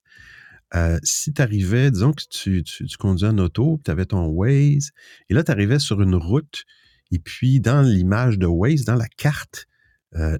Si 1.02 1.32
tu 1.32 1.40
arrivais, 1.40 1.90
disons 1.90 2.12
que 2.12 2.24
tu, 2.30 2.62
conduis 2.98 3.26
en 3.26 3.38
auto, 3.38 3.80
tu 3.84 3.90
avais 3.90 4.04
ton 4.04 4.26
Waze, 4.26 4.90
et 5.30 5.34
là, 5.34 5.42
tu 5.42 5.50
arrivais 5.50 5.78
sur 5.78 6.02
une 6.02 6.14
route, 6.14 6.64
et 7.12 7.18
puis 7.18 7.60
dans 7.60 7.82
l'image 7.82 8.38
de 8.38 8.46
Waze, 8.46 8.84
dans 8.84 8.94
la 8.94 9.08
carte, 9.08 9.66
euh, 10.14 10.38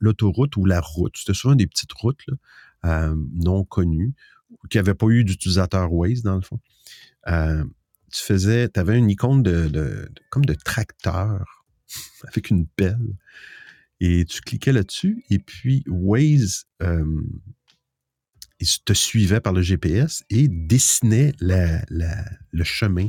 l'autoroute 0.00 0.56
ou 0.56 0.64
la 0.64 0.80
route, 0.80 1.16
c'était 1.16 1.34
souvent 1.34 1.54
des 1.54 1.66
petites 1.66 1.92
routes 1.92 2.24
euh, 2.84 3.14
non 3.34 3.64
connues, 3.64 4.14
qui 4.68 4.78
n'avaient 4.78 4.94
pas 4.94 5.06
eu 5.06 5.24
d'utilisateur 5.24 5.92
Waze, 5.92 6.22
dans 6.22 6.36
le 6.36 6.42
fond. 6.42 6.60
tu 8.12 8.22
faisais, 8.22 8.68
tu 8.68 8.80
avais 8.80 8.98
une 8.98 9.10
icône 9.10 9.42
de, 9.42 10.08
comme 10.30 10.44
de 10.44 10.54
tracteur 10.54 11.64
avec 12.24 12.50
une 12.50 12.66
pelle, 12.66 13.16
et 14.00 14.24
tu 14.24 14.40
cliquais 14.40 14.72
là-dessus, 14.72 15.24
et 15.30 15.38
puis 15.38 15.84
Waze 15.86 16.66
te 18.84 18.92
suivait 18.92 19.40
par 19.40 19.52
le 19.52 19.62
GPS 19.62 20.24
et 20.30 20.48
dessinait 20.48 21.32
le 21.40 22.64
chemin 22.64 23.08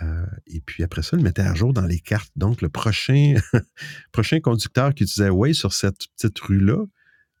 Euh, 0.00 0.26
et 0.46 0.60
puis 0.60 0.82
après 0.82 1.02
ça, 1.02 1.16
il 1.16 1.22
mettait 1.22 1.42
à 1.42 1.54
jour 1.54 1.72
dans 1.72 1.86
les 1.86 2.00
cartes. 2.00 2.32
Donc, 2.36 2.62
le 2.62 2.68
prochain, 2.68 3.34
prochain 4.12 4.40
conducteur 4.40 4.94
qui 4.94 5.04
utilisait 5.04 5.30
Way 5.30 5.52
sur 5.52 5.72
cette 5.72 6.08
petite 6.16 6.38
rue-là, 6.38 6.84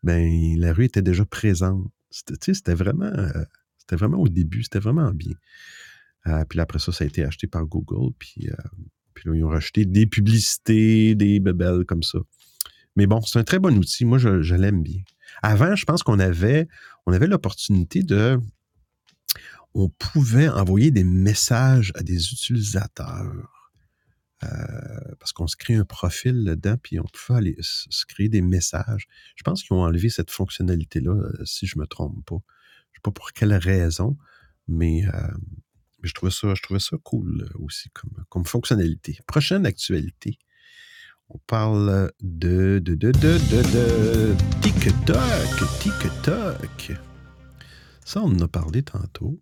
ben, 0.02 0.58
la 0.58 0.72
rue 0.72 0.84
était 0.84 1.02
déjà 1.02 1.24
présente. 1.24 1.84
C'était 2.10 2.74
vraiment, 2.74 3.06
euh, 3.06 3.44
c'était 3.78 3.96
vraiment 3.96 4.18
au 4.18 4.28
début, 4.28 4.62
c'était 4.62 4.80
vraiment 4.80 5.10
bien. 5.12 5.34
Euh, 6.26 6.44
puis 6.44 6.60
après 6.60 6.78
ça, 6.78 6.92
ça 6.92 7.04
a 7.04 7.06
été 7.06 7.24
acheté 7.24 7.46
par 7.46 7.64
Google. 7.64 8.12
Puis, 8.18 8.48
puis 9.14 9.28
là, 9.28 9.34
ils 9.34 9.44
ont 9.44 9.48
racheté 9.48 9.84
des 9.84 10.06
publicités, 10.06 11.14
des 11.14 11.40
bebelles 11.40 11.84
comme 11.86 12.02
ça. 12.02 12.18
Mais 12.96 13.06
bon, 13.06 13.22
c'est 13.22 13.38
un 13.38 13.44
très 13.44 13.58
bon 13.58 13.76
outil. 13.78 14.04
Moi, 14.04 14.18
je, 14.18 14.42
je 14.42 14.54
l'aime 14.54 14.82
bien. 14.82 15.00
Avant, 15.42 15.74
je 15.74 15.84
pense 15.86 16.02
qu'on 16.02 16.18
avait, 16.18 16.68
on 17.06 17.12
avait 17.12 17.26
l'opportunité 17.26 18.02
de 18.02 18.38
on 19.74 19.88
pouvait 19.88 20.48
envoyer 20.48 20.90
des 20.90 21.04
messages 21.04 21.92
à 21.94 22.02
des 22.02 22.32
utilisateurs. 22.32 23.62
Euh, 24.44 25.14
parce 25.20 25.32
qu'on 25.32 25.46
se 25.46 25.56
crée 25.56 25.74
un 25.74 25.84
profil 25.84 26.42
là-dedans, 26.42 26.76
puis 26.82 26.98
on 26.98 27.04
pouvait 27.04 27.38
aller 27.38 27.56
se 27.60 28.04
créer 28.06 28.28
des 28.28 28.42
messages. 28.42 29.06
Je 29.36 29.42
pense 29.44 29.62
qu'ils 29.62 29.76
ont 29.76 29.82
enlevé 29.82 30.08
cette 30.08 30.32
fonctionnalité-là, 30.32 31.12
euh, 31.12 31.44
si 31.44 31.66
je 31.66 31.78
ne 31.78 31.82
me 31.82 31.86
trompe 31.86 32.24
pas. 32.26 32.42
Je 32.90 32.96
ne 32.96 32.98
sais 32.98 33.02
pas 33.04 33.12
pour 33.12 33.32
quelle 33.32 33.54
raison, 33.54 34.16
mais, 34.66 35.06
euh, 35.06 35.28
je, 36.02 36.12
trouvais 36.12 36.32
ça, 36.32 36.52
je 36.54 36.96
cool 36.96 37.48
aussi 37.54 37.88
comme, 37.90 38.24
comme 38.28 38.44
fonctionnalité. 38.44 39.20
Prochaine 39.28 39.64
actualité. 39.64 40.38
On 41.28 41.38
parle 41.46 42.10
de, 42.20 42.80
de, 42.82 42.94
de, 42.94 43.12
de, 43.12 43.38
de, 43.38 43.62
de 43.72 44.34
TikTok. 44.60 45.78
TikTok. 45.78 46.98
Ça, 48.04 48.20
on 48.22 48.32
en 48.34 48.40
a 48.40 48.48
parlé 48.48 48.82
tantôt. 48.82 49.40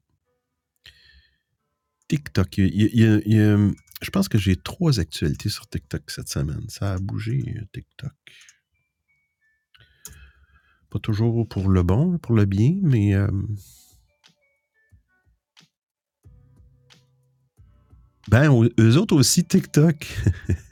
TikTok. 2.11 2.57
je 2.57 4.11
pense 4.12 4.29
que 4.29 4.37
j'ai 4.37 4.57
trois 4.57 4.99
actualités 4.99 5.49
sur 5.49 5.68
TikTok 5.68 6.11
cette 6.11 6.29
semaine. 6.29 6.64
Ça 6.68 6.94
a 6.94 6.99
bougé, 6.99 7.44
TikTok. 7.73 8.12
Pas 10.90 10.99
toujours 10.99 11.46
pour 11.46 11.68
le 11.68 11.85
bon, 11.85 12.18
pour 12.18 12.35
le 12.35 12.46
bien, 12.46 12.75
mais. 12.83 13.14
Euh, 13.14 13.31
ben, 18.27 18.53
eux 18.81 18.96
autres 18.96 19.14
aussi, 19.14 19.44
TikTok. 19.44 20.05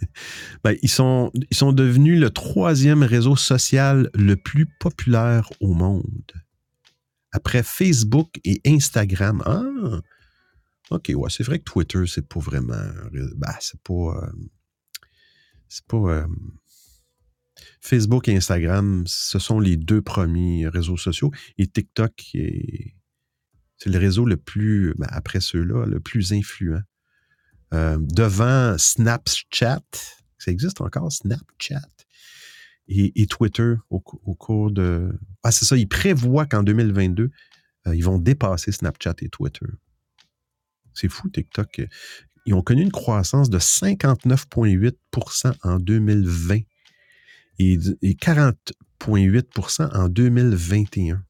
ben, 0.64 0.76
ils, 0.82 0.90
sont, 0.90 1.30
ils 1.52 1.56
sont 1.56 1.72
devenus 1.72 2.18
le 2.18 2.30
troisième 2.30 3.04
réseau 3.04 3.36
social 3.36 4.10
le 4.12 4.34
plus 4.34 4.66
populaire 4.80 5.48
au 5.60 5.72
monde. 5.72 6.32
Après 7.30 7.62
Facebook 7.62 8.40
et 8.42 8.60
Instagram. 8.66 9.40
Ah! 9.46 10.00
OK, 10.90 11.12
ouais, 11.14 11.30
c'est 11.30 11.42
vrai 11.42 11.58
que 11.58 11.64
Twitter, 11.64 12.04
c'est 12.06 12.26
pas 12.26 12.40
vraiment. 12.40 12.74
Ben, 13.12 13.54
c'est 13.60 13.80
pas. 13.82 13.92
Euh, 14.22 14.32
c'est 15.68 15.84
pas. 15.86 15.96
Euh, 15.96 16.26
Facebook 17.80 18.28
et 18.28 18.36
Instagram, 18.36 19.04
ce 19.06 19.38
sont 19.38 19.60
les 19.60 19.76
deux 19.76 20.00
premiers 20.00 20.68
réseaux 20.68 20.96
sociaux. 20.96 21.30
Et 21.58 21.66
TikTok, 21.66 22.12
c'est 22.22 23.90
le 23.90 23.98
réseau 23.98 24.24
le 24.24 24.36
plus, 24.36 24.94
ben, 24.96 25.08
après 25.10 25.40
ceux-là, 25.40 25.86
le 25.86 26.00
plus 26.00 26.32
influent. 26.32 26.82
Euh, 27.74 27.98
devant 28.00 28.78
Snapchat, 28.78 29.82
ça 30.38 30.50
existe 30.50 30.80
encore, 30.80 31.12
Snapchat, 31.12 31.82
et, 32.86 33.26
Twitter 33.26 33.74
au, 33.90 34.00
cours 34.00 34.70
de... 34.70 35.12
Ah, 35.42 35.52
c'est 35.52 35.66
ça, 35.66 35.76
ils 35.76 35.88
prévoient 35.88 36.46
qu'en 36.46 36.62
2022, 36.62 37.30
ils 37.92 38.04
vont 38.04 38.18
dépasser 38.18 38.72
Snapchat 38.72 39.16
et 39.20 39.28
Twitter. 39.28 39.66
C'est 40.98 41.08
fou, 41.08 41.28
TikTok. 41.28 41.82
Ils 42.44 42.54
ont 42.54 42.62
connu 42.62 42.82
une 42.82 42.90
croissance 42.90 43.50
de 43.50 43.58
59,8% 43.58 45.54
en 45.62 45.78
2020 45.78 46.58
et, 47.60 47.76
40,8% 47.76 49.96
en 49.96 50.08
2021. 50.08 51.22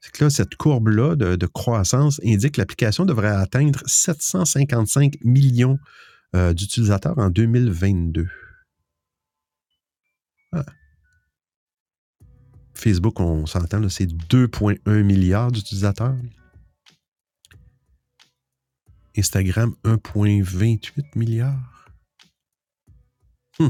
C'est 0.00 0.12
que 0.12 0.24
là, 0.24 0.30
cette 0.30 0.54
courbe-là 0.54 1.16
de, 1.16 1.46
croissance 1.46 2.20
indique 2.24 2.54
que 2.54 2.60
l'application 2.60 3.04
devrait 3.04 3.26
atteindre 3.28 3.82
755 3.86 5.16
millions 5.24 5.80
euh, 6.36 6.54
d'utilisateurs 6.54 7.18
en 7.18 7.30
2022. 7.30 8.28
Ah. 10.52 10.64
Facebook, 12.74 13.18
on 13.18 13.46
s'entend, 13.46 13.88
c'est 13.88 14.06
2,1 14.06 15.02
milliards 15.02 15.50
d'utilisateurs. 15.50 16.14
Instagram, 19.18 19.74
1,28 19.84 21.04
milliard. 21.16 21.90
Hmm. 23.58 23.68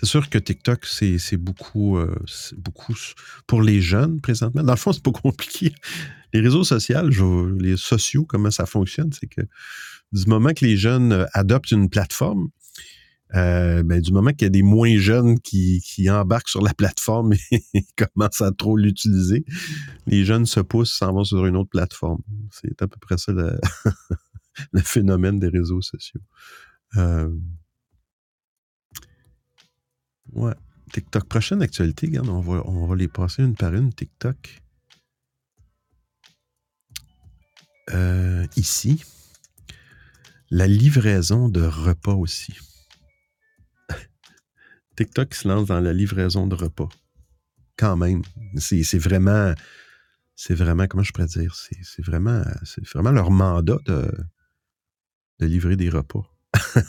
C'est 0.00 0.06
sûr 0.06 0.28
que 0.28 0.38
TikTok, 0.38 0.84
c'est 0.84 1.36
beaucoup, 1.36 1.96
euh, 1.96 2.14
beaucoup 2.56 2.94
pour 3.46 3.62
les 3.62 3.80
jeunes 3.80 4.20
présentement. 4.20 4.62
Dans 4.62 4.72
le 4.72 4.78
fond, 4.78 4.92
c'est 4.92 5.02
pas 5.02 5.12
compliqué. 5.22 5.72
Les 6.32 6.40
réseaux 6.40 6.64
sociaux, 6.64 7.48
les 7.58 7.76
sociaux, 7.76 8.24
comment 8.24 8.50
ça 8.50 8.66
fonctionne, 8.66 9.12
c'est 9.12 9.28
que 9.28 9.42
du 10.12 10.26
moment 10.26 10.52
que 10.52 10.64
les 10.64 10.76
jeunes 10.76 11.12
euh, 11.12 11.26
adoptent 11.32 11.70
une 11.70 11.88
plateforme, 11.88 12.48
euh, 13.34 13.82
ben, 13.82 14.00
du 14.00 14.12
moment 14.12 14.30
qu'il 14.30 14.42
y 14.42 14.46
a 14.46 14.50
des 14.50 14.62
moins 14.62 14.96
jeunes 14.96 15.40
qui, 15.40 15.82
embarquent 16.10 16.48
sur 16.48 16.62
la 16.62 16.74
plateforme 16.74 17.32
et 17.50 17.86
commencent 17.96 18.42
à 18.42 18.52
trop 18.52 18.76
l'utiliser, 18.76 19.44
les 20.06 20.24
jeunes 20.24 20.46
se 20.46 20.60
poussent, 20.60 20.92
s'en 20.92 21.12
vont 21.12 21.24
sur 21.24 21.46
une 21.46 21.56
autre 21.56 21.70
plateforme. 21.70 22.22
C'est 22.50 22.80
à 22.82 22.88
peu 22.88 22.98
près 23.00 23.16
ça 23.16 23.32
le, 24.72 24.80
phénomène 24.80 25.38
des 25.38 25.48
réseaux 25.48 25.80
sociaux. 25.80 26.20
Euh, 26.96 27.30
ouais. 30.32 30.54
TikTok. 30.92 31.24
Prochaine 31.24 31.62
actualité, 31.62 32.06
regarde, 32.06 32.28
on 32.28 32.40
va, 32.40 32.62
on 32.66 32.86
va 32.86 32.96
les 32.96 33.08
passer 33.08 33.42
une 33.42 33.56
par 33.56 33.74
une. 33.74 33.94
TikTok. 33.94 34.60
Euh, 37.94 38.46
ici, 38.56 39.02
la 40.50 40.66
livraison 40.66 41.48
de 41.48 41.62
repas 41.62 42.14
aussi. 42.14 42.52
TikTok 44.96 45.34
se 45.34 45.48
lance 45.48 45.66
dans 45.66 45.80
la 45.80 45.92
livraison 45.92 46.46
de 46.46 46.54
repas. 46.54 46.88
Quand 47.76 47.96
même. 47.96 48.22
C'est 48.56 48.98
vraiment. 48.98 49.54
C'est 50.34 50.54
vraiment, 50.54 50.86
comment 50.86 51.02
je 51.02 51.12
pourrais 51.12 51.26
dire? 51.26 51.54
C'est 51.54 52.04
vraiment, 52.04 52.42
vraiment 52.94 53.10
leur 53.10 53.30
mandat 53.30 53.78
de, 53.86 54.10
livrer 55.40 55.76
des 55.76 55.90
repas. 55.90 56.22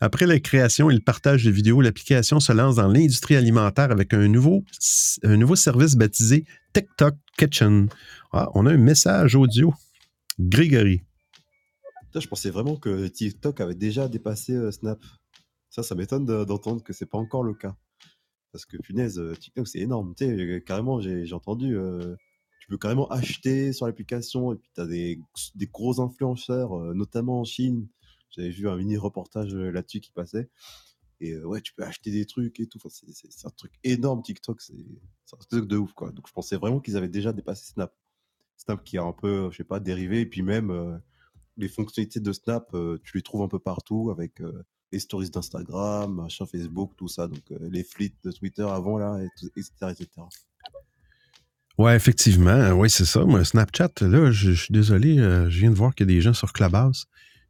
Après 0.00 0.26
la 0.26 0.38
création 0.40 0.90
et 0.90 0.94
le 0.94 1.00
partage 1.00 1.44
de 1.44 1.50
vidéos, 1.50 1.80
l'application 1.80 2.38
se 2.40 2.52
lance 2.52 2.76
dans 2.76 2.88
l'industrie 2.88 3.36
alimentaire 3.36 3.90
avec 3.90 4.12
un 4.14 4.28
nouveau, 4.28 4.64
un 5.22 5.36
nouveau 5.36 5.56
service 5.56 5.96
baptisé 5.96 6.44
TikTok 6.72 7.16
Kitchen. 7.38 7.88
Ah, 8.32 8.48
on 8.54 8.66
a 8.66 8.72
un 8.72 8.78
message 8.78 9.34
audio. 9.34 9.74
Grégory. 10.38 11.02
je 12.14 12.26
pensais 12.26 12.50
vraiment 12.50 12.76
que 12.76 13.06
TikTok 13.06 13.60
avait 13.60 13.74
déjà 13.74 14.08
dépassé 14.08 14.52
euh, 14.52 14.70
Snap. 14.70 14.98
Ça, 15.74 15.82
ça 15.82 15.96
m'étonne 15.96 16.24
d'entendre 16.24 16.84
que 16.84 16.92
c'est 16.92 17.04
pas 17.04 17.18
encore 17.18 17.42
le 17.42 17.52
cas. 17.52 17.76
Parce 18.52 18.64
que 18.64 18.76
punaise, 18.76 19.18
euh, 19.18 19.34
TikTok, 19.34 19.66
c'est 19.66 19.80
énorme. 19.80 20.14
Tu 20.16 20.24
sais, 20.24 20.30
euh, 20.30 20.60
carrément, 20.60 21.00
j'ai 21.00 21.32
entendu, 21.32 21.76
euh, 21.76 22.14
tu 22.60 22.68
peux 22.68 22.78
carrément 22.78 23.08
acheter 23.10 23.72
sur 23.72 23.86
l'application 23.86 24.52
et 24.52 24.56
puis 24.56 24.70
tu 24.72 24.80
as 24.80 24.86
des, 24.86 25.18
des, 25.56 25.66
gros 25.66 26.00
influenceurs, 26.00 26.78
notamment 26.94 27.40
en 27.40 27.44
Chine. 27.44 27.88
J'avais 28.30 28.50
vu 28.50 28.68
un 28.68 28.76
mini 28.76 28.96
reportage 28.96 29.52
là-dessus 29.52 29.98
qui 29.98 30.12
passait. 30.12 30.48
Et 31.18 31.36
ouais, 31.38 31.60
tu 31.60 31.74
peux 31.74 31.82
acheter 31.82 32.12
des 32.12 32.24
trucs 32.24 32.60
et 32.60 32.68
tout. 32.68 32.78
c'est 32.88 33.44
un 33.44 33.50
truc 33.50 33.72
énorme, 33.82 34.22
TikTok. 34.22 34.60
C'est 34.60 34.74
un 35.32 35.44
truc 35.50 35.66
de 35.66 35.76
ouf, 35.76 35.92
quoi. 35.92 36.12
Donc, 36.12 36.28
je 36.28 36.32
pensais 36.32 36.56
vraiment 36.56 36.78
qu'ils 36.78 36.96
avaient 36.96 37.08
déjà 37.08 37.32
dépassé 37.32 37.66
Snap. 37.72 37.92
Snap 38.58 38.84
qui 38.84 38.96
a 38.96 39.02
un 39.02 39.12
peu, 39.12 39.50
je 39.50 39.56
sais 39.56 39.64
pas, 39.64 39.80
dérivé. 39.80 40.20
Et 40.20 40.26
puis 40.26 40.42
même, 40.42 41.02
les 41.56 41.68
fonctionnalités 41.68 42.20
de 42.20 42.32
Snap, 42.32 42.70
tu 43.02 43.16
les 43.16 43.22
trouves 43.22 43.42
un 43.42 43.48
peu 43.48 43.58
partout 43.58 44.12
avec 44.12 44.40
les 44.94 45.00
stories 45.00 45.30
d'Instagram, 45.30 46.14
machin 46.14 46.46
Facebook, 46.46 46.92
tout 46.96 47.08
ça. 47.08 47.26
Donc 47.26 47.42
euh, 47.50 47.68
les 47.70 47.84
flits 47.84 48.14
de 48.24 48.30
Twitter 48.30 48.62
avant, 48.62 48.96
là, 48.96 49.18
etc., 49.56 49.70
etc. 49.90 50.08
Ouais, 51.76 51.96
effectivement. 51.96 52.70
Oui, 52.70 52.88
c'est 52.88 53.04
ça. 53.04 53.24
Moi, 53.24 53.44
Snapchat, 53.44 53.90
là, 54.02 54.30
je, 54.30 54.52
suis 54.52 54.72
désolé, 54.72 55.18
euh, 55.18 55.50
je 55.50 55.58
viens 55.58 55.70
de 55.70 55.74
voir 55.74 55.94
qu'il 55.94 56.08
y 56.08 56.12
a 56.12 56.14
des 56.14 56.20
gens 56.20 56.32
sur 56.32 56.52
Clubhouse. 56.52 57.06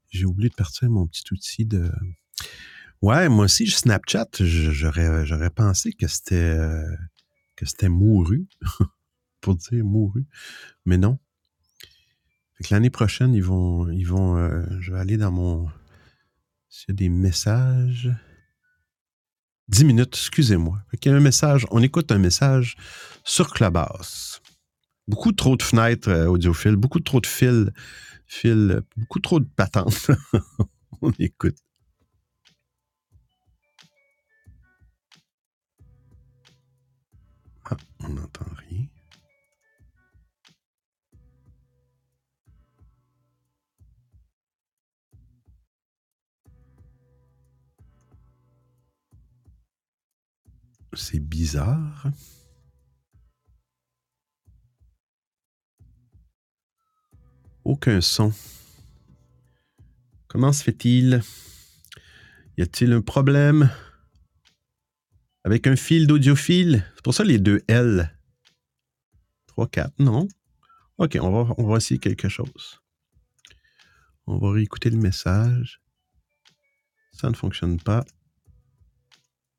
J'ai 0.09 0.25
oublié 0.25 0.49
de 0.49 0.55
partir 0.55 0.89
mon 0.89 1.07
petit 1.07 1.25
outil 1.33 1.67
de. 1.67 1.93
Ouais, 3.03 3.29
moi 3.29 3.45
aussi, 3.45 3.67
Snapchat, 3.67 4.29
j'aurais, 4.41 5.51
pensé 5.51 5.93
que 5.93 6.09
c'était 6.09 6.37
euh, 6.37 6.89
que 7.57 7.67
c'était 7.67 7.91
mouru. 7.91 8.49
pour 9.43 9.57
dire 9.57 9.85
mouru. 9.85 10.25
Mais 10.87 10.97
non. 10.97 11.19
L'année 12.71 12.89
prochaine, 12.89 13.35
ils 13.35 13.45
vont. 13.45 13.91
Ils 13.91 14.07
vont 14.07 14.39
je 14.81 14.91
vais 14.91 14.99
aller 14.99 15.19
dans 15.19 15.31
mon 15.33 15.69
s'il 16.75 16.89
y 16.89 16.93
a 16.93 16.95
des 16.95 17.09
messages. 17.09 18.11
10 19.69 19.85
minutes, 19.85 20.15
excusez-moi. 20.15 20.83
Il 20.93 21.09
y 21.09 21.09
a 21.09 21.17
un 21.17 21.21
message, 21.21 21.67
on 21.71 21.81
écoute 21.81 22.11
un 22.11 22.19
message 22.19 22.77
sur 23.23 23.53
Clubhouse. 23.53 24.43
Beaucoup 25.07 25.31
trop 25.33 25.57
de 25.57 25.63
fenêtres 25.63 26.09
euh, 26.09 26.27
audiophiles, 26.27 26.75
beaucoup 26.77 26.99
trop 26.99 27.21
de 27.21 27.27
fils, 27.27 27.71
fils, 28.27 28.81
beaucoup 28.97 29.21
trop 29.21 29.39
de 29.39 29.47
patentes. 29.57 30.11
On 31.03 31.13
écoute. 31.19 31.59
Ah, 37.71 37.77
on 38.01 38.09
n'entend 38.11 38.47
rien. 38.71 38.87
C'est 50.97 51.21
bizarre. 51.21 52.07
Aucun 57.65 58.01
son. 58.01 58.33
Comment 60.29 60.53
se 60.53 60.63
fait-il? 60.63 61.23
Y 62.57 62.63
a-t-il 62.63 62.93
un 62.93 63.01
problème? 63.01 63.71
Avec 65.45 65.67
un 65.67 65.77
fil 65.77 66.07
d'audiophile? 66.07 66.85
C'est 66.95 67.03
pour 67.03 67.15
ça 67.15 67.25
les 67.25 67.39
deux 67.39 67.63
L. 67.69 68.17
3, 69.47 69.69
4, 69.69 69.99
non? 69.99 70.29
OK, 70.99 71.19
on 71.21 71.31
va, 71.31 71.55
on 71.59 71.67
va 71.67 71.77
essayer 71.79 71.99
quelque 71.99 72.29
chose. 72.29 72.81
On 74.27 74.39
va 74.39 74.53
réécouter 74.53 74.91
le 74.91 74.99
message. 74.99 75.81
Ça 77.13 77.31
ne 77.31 77.35
fonctionne 77.35 77.81
pas. 77.81 78.05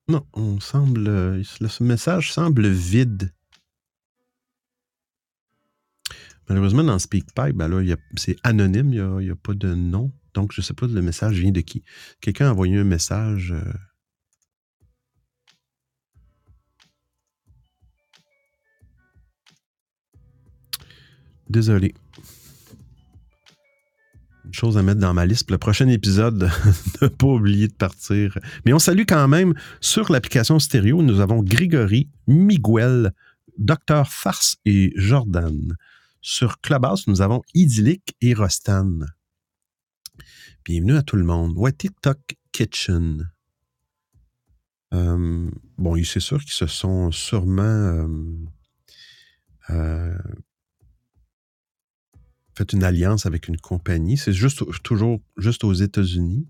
Non, 0.07 0.25
on 0.33 0.59
semble. 0.59 1.07
Euh, 1.07 1.43
ce 1.43 1.83
message 1.83 2.31
semble 2.31 2.67
vide. 2.67 3.31
Malheureusement, 6.47 6.83
dans 6.83 6.99
SpeakPipe, 6.99 7.55
ben 7.55 7.67
là, 7.67 7.95
c'est 8.15 8.37
anonyme, 8.43 8.93
il 8.93 9.25
n'y 9.25 9.31
a, 9.31 9.35
pas 9.35 9.55
de 9.55 9.73
nom. 9.73 10.11
Donc, 10.35 10.51
je 10.51 10.61
ne 10.61 10.63
sais 10.63 10.75
pas 10.75 10.85
le 10.85 11.01
message 11.01 11.39
vient 11.39 11.51
de 11.51 11.61
qui. 11.61 11.83
Quelqu'un 12.21 12.49
a 12.49 12.51
envoyé 12.51 12.77
un 12.77 12.83
message. 12.83 13.51
Euh, 13.51 13.73
Désolé. 21.49 21.95
Une 24.45 24.53
chose 24.53 24.77
à 24.77 24.83
mettre 24.83 24.99
dans 24.99 25.13
ma 25.13 25.25
liste 25.25 25.47
pour 25.47 25.53
le 25.53 25.57
prochain 25.57 25.87
épisode, 25.87 26.37
de 26.37 26.47
ne 27.01 27.07
pas 27.07 27.27
oublier 27.27 27.67
de 27.67 27.73
partir. 27.73 28.37
Mais 28.65 28.73
on 28.73 28.79
salue 28.79 29.03
quand 29.07 29.27
même 29.27 29.53
sur 29.81 30.11
l'application 30.11 30.59
stéréo, 30.59 31.01
nous 31.01 31.19
avons 31.19 31.41
Grégory, 31.41 32.09
Miguel, 32.27 33.11
Docteur 33.57 34.11
Farce 34.11 34.57
et 34.65 34.93
Jordan. 34.95 35.75
Sur 36.21 36.59
Clubhouse, 36.61 37.07
nous 37.07 37.21
avons 37.21 37.41
Idyllic 37.53 38.15
et 38.21 38.33
Rostan. 38.33 38.99
Bienvenue 40.63 40.95
à 40.95 41.03
tout 41.03 41.15
le 41.15 41.23
monde. 41.23 41.53
Ouais, 41.57 41.71
TikTok 41.71 42.19
Kitchen. 42.51 43.29
Euh, 44.93 45.49
bon, 45.77 46.03
c'est 46.03 46.19
sûr 46.19 46.39
qu'ils 46.41 46.51
se 46.51 46.67
sont 46.67 47.11
sûrement 47.11 47.63
euh, 47.63 48.07
euh, 49.71 50.17
fait 52.55 52.73
une 52.73 52.83
alliance 52.83 53.25
avec 53.25 53.47
une 53.47 53.57
compagnie. 53.57 54.17
C'est 54.17 54.33
juste 54.33 54.63
toujours 54.83 55.21
juste 55.37 55.63
aux 55.63 55.73
États-Unis. 55.73 56.47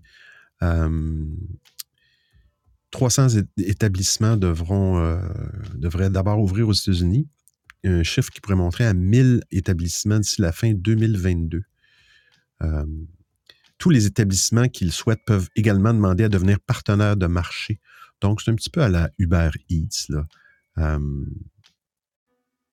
300 2.90 3.26
établissements 3.58 4.36
devront 4.36 5.20
devraient 5.74 6.10
d'abord 6.10 6.40
ouvrir 6.40 6.68
aux 6.68 6.72
États-Unis 6.72 7.28
un 7.88 8.02
chiffre 8.02 8.30
qui 8.30 8.40
pourrait 8.40 8.56
montrer 8.56 8.84
à 8.84 8.94
1000 8.94 9.42
établissements 9.50 10.18
d'ici 10.18 10.40
la 10.40 10.52
fin 10.52 10.72
2022. 10.72 11.62
Euh, 12.62 12.86
tous 13.78 13.90
les 13.90 14.06
établissements 14.06 14.68
qu'ils 14.68 14.92
souhaitent 14.92 15.24
peuvent 15.26 15.48
également 15.56 15.92
demander 15.92 16.24
à 16.24 16.28
devenir 16.28 16.58
partenaires 16.60 17.16
de 17.16 17.26
marché. 17.26 17.80
Donc, 18.20 18.40
c'est 18.40 18.50
un 18.50 18.54
petit 18.54 18.70
peu 18.70 18.82
à 18.82 18.88
la 18.88 19.10
Uber 19.18 19.50
Eats, 19.68 20.06
là. 20.08 20.26
Euh, 20.78 21.24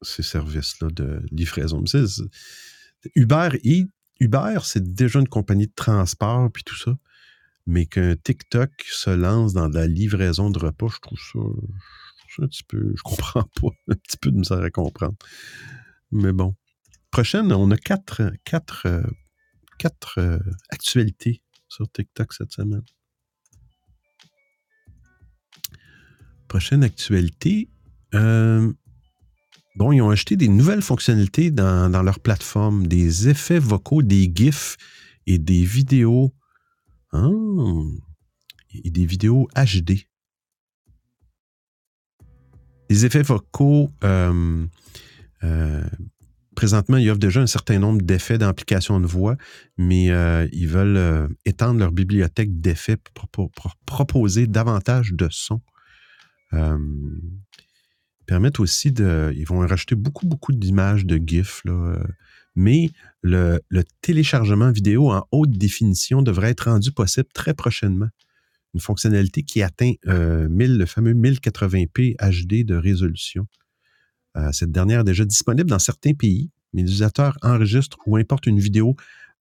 ces 0.02 0.24
services-là 0.24 0.89
de 0.89 1.22
livraison. 1.32 1.84
Uber 3.16 3.50
c'est 4.63 4.94
déjà 4.94 5.20
une 5.20 5.28
compagnie 5.28 5.68
de 5.68 5.74
transport 5.76 6.52
puis 6.52 6.63
tout 6.63 6.78
ça. 6.78 6.98
Mais 7.66 7.86
qu'un 7.86 8.16
TikTok 8.16 8.72
se 8.86 9.10
lance 9.10 9.54
dans 9.54 9.70
la 9.70 9.88
livraison 9.88 10.50
de 10.50 10.60
repas, 10.60 10.89
je 10.89 11.00
trouve 11.00 11.20
ça, 11.20 12.44
un 12.44 12.48
petit 12.48 12.63
peu, 12.63 12.94
je 12.96 13.02
comprends 13.04 13.44
pas, 13.62 13.70
un 13.88 13.96
petit 13.96 14.18
peu 14.18 14.32
de 14.32 14.38
misère 14.38 14.62
à 14.62 14.70
comprendre. 14.70 15.16
Mais 16.12 16.34
bon. 16.34 16.56
Prochaine, 17.12 17.54
on 17.54 17.70
a 17.72 17.78
quatre, 17.78 18.34
quatre, 18.44 18.88
quatre 19.78 20.20
euh, 20.20 20.39
actualités 20.70 21.42
sur 21.70 21.89
TikTok 21.92 22.34
cette 22.34 22.52
semaine. 22.52 22.84
Prochaine 26.48 26.84
actualité. 26.84 27.70
Euh, 28.13 28.72
bon, 29.76 29.92
ils 29.92 30.02
ont 30.02 30.10
acheté 30.10 30.36
des 30.36 30.48
nouvelles 30.48 30.82
fonctionnalités 30.82 31.52
dans, 31.52 32.04
leur 32.04 32.20
plateforme, 32.20 32.88
des 32.88 33.30
effets 33.30 33.60
vocaux, 33.60 34.02
des 34.02 34.32
GIFs 34.34 34.78
et 35.28 35.40
des 35.40 35.64
vidéos. 35.64 36.34
Ah, 37.12 37.30
et 38.84 38.90
des 38.90 39.06
vidéos 39.06 39.48
HD. 39.56 40.08
Les 42.90 43.06
effets 43.06 43.22
vocaux, 43.22 43.92
euh, 44.04 44.66
euh, 45.44 45.84
présentement, 46.56 46.98
ils 46.98 47.10
offrent 47.10 47.20
déjà 47.20 47.42
un 47.42 47.48
certain 47.48 47.80
nombre 47.80 48.02
d'effets 48.02 48.38
d'amplification 48.38 49.00
de 49.00 49.08
voix, 49.08 49.38
mais 49.78 50.10
euh, 50.10 50.48
ils 50.52 50.68
veulent 50.68 51.30
étendre 51.46 51.80
leur 51.80 51.92
bibliothèque 51.92 52.60
d'effets 52.60 52.98
pour, 52.98 53.52
proposer 53.86 54.48
davantage 54.48 55.14
de 55.14 55.28
sons. 55.30 55.62
Permettent 58.26 58.60
aussi 58.60 58.92
de. 58.92 59.34
Ils 59.36 59.46
vont 59.46 59.60
rajouter 59.60 59.96
beaucoup, 59.96 60.26
beaucoup 60.26 60.54
d'images 60.54 61.06
de 61.06 61.20
GIF, 61.24 61.64
mais 62.56 62.90
le, 63.22 63.60
téléchargement 64.02 64.72
vidéo 64.72 65.12
en 65.12 65.26
haute 65.32 65.52
définition 65.52 66.22
devrait 66.22 66.52
être 66.52 66.70
rendu 66.70 66.92
possible 66.92 67.28
très 67.34 67.54
prochainement 67.54 68.10
une 68.74 68.80
fonctionnalité 68.80 69.44
qui 69.44 69.62
atteint 69.62 69.94
euh, 70.08 70.48
le 70.50 70.86
fameux 70.86 71.14
1080p 71.14 72.16
HD 72.18 72.66
de 72.66 72.76
résolution. 72.76 73.48
Euh, 74.36 74.52
cette 74.52 74.72
dernière 74.72 75.02
est 75.02 75.06
déjà 75.06 75.26
disponible 75.26 75.70
dans 75.70 75.80
certains 75.80 76.14
pays, 76.14 76.50
mais 76.74 76.82
l'utilisateur 76.82 77.38
enregistre 77.44 77.98
ou 78.08 78.18
importe 78.18 78.48
une 78.48 78.60
vidéo 78.60 78.96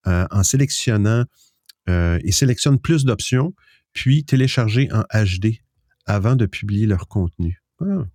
euh, 0.07 0.27
en 0.29 0.43
sélectionnant 0.43 1.25
et 1.87 2.31
sélectionne 2.31 2.79
plus 2.79 3.03
d'options, 3.03 3.53
puis 3.91 4.23
télécharger 4.23 4.87
en 4.93 5.01
HD 5.13 5.57
avant 6.05 6.37
de 6.37 6.45
publier 6.45 6.85
leur 6.85 7.09
contenu. 7.09 7.61
Ah. 7.81 8.05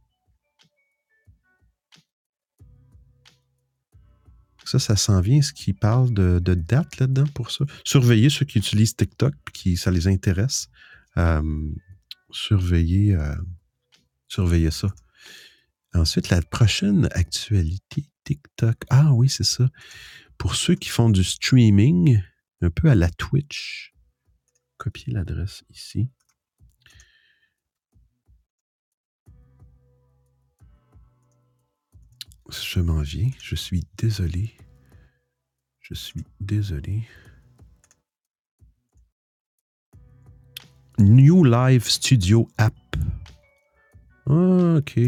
Ça, 4.68 4.78
ça 4.78 4.96
s'en 4.96 5.20
vient. 5.20 5.40
ce 5.42 5.52
qui 5.52 5.72
parle 5.72 6.12
de, 6.12 6.38
date 6.54 6.98
là-dedans 6.98 7.26
pour 7.34 7.50
ça? 7.50 7.64
Surveiller 7.84 8.30
ceux 8.30 8.44
qui 8.44 8.58
utilisent 8.58 8.96
TikTok 8.96 9.34
qui 9.52 9.76
ça 9.76 9.90
les 9.90 10.06
intéresse 10.08 10.68
surveiller, 12.30 13.14
euh, 13.14 13.34
surveiller 14.28 14.70
ça. 14.70 14.88
Ensuite, 15.94 16.28
la 16.30 16.42
prochaine 16.42 17.08
actualité 17.12 18.04
TikTok. 18.24 18.76
Ah 18.90 19.12
oui, 19.14 19.28
c'est 19.28 19.44
ça. 19.44 19.68
Pour 20.36 20.54
ceux 20.54 20.74
qui 20.74 20.90
font 20.90 21.10
du 21.10 21.24
streaming, 21.24 22.22
un 22.60 22.70
peu 22.70 22.90
à 22.90 22.94
la 22.94 23.08
Twitch, 23.10 23.94
copier 24.76 25.12
l'adresse 25.12 25.64
ici. 25.70 26.10
Je 32.50 32.80
m'en 32.80 33.02
viens. 33.02 33.30
Je 33.42 33.54
suis 33.54 33.84
désolé. 33.98 34.54
Je 35.80 35.94
suis 35.94 36.24
désolé. 36.40 37.02
New 40.98 41.44
Live 41.44 41.84
Studio 41.88 42.48
App. 42.56 42.74
Ah, 44.26 44.76
OK. 44.78 44.98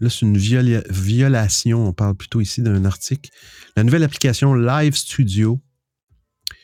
Là, 0.00 0.10
c'est 0.10 0.22
une 0.22 0.36
violation. 0.36 1.88
On 1.88 1.92
parle 1.92 2.16
plutôt 2.16 2.40
ici 2.40 2.62
d'un 2.62 2.84
article. 2.84 3.30
La 3.76 3.84
nouvelle 3.84 4.02
application 4.02 4.54
Live 4.54 4.94
Studio. 4.94 5.60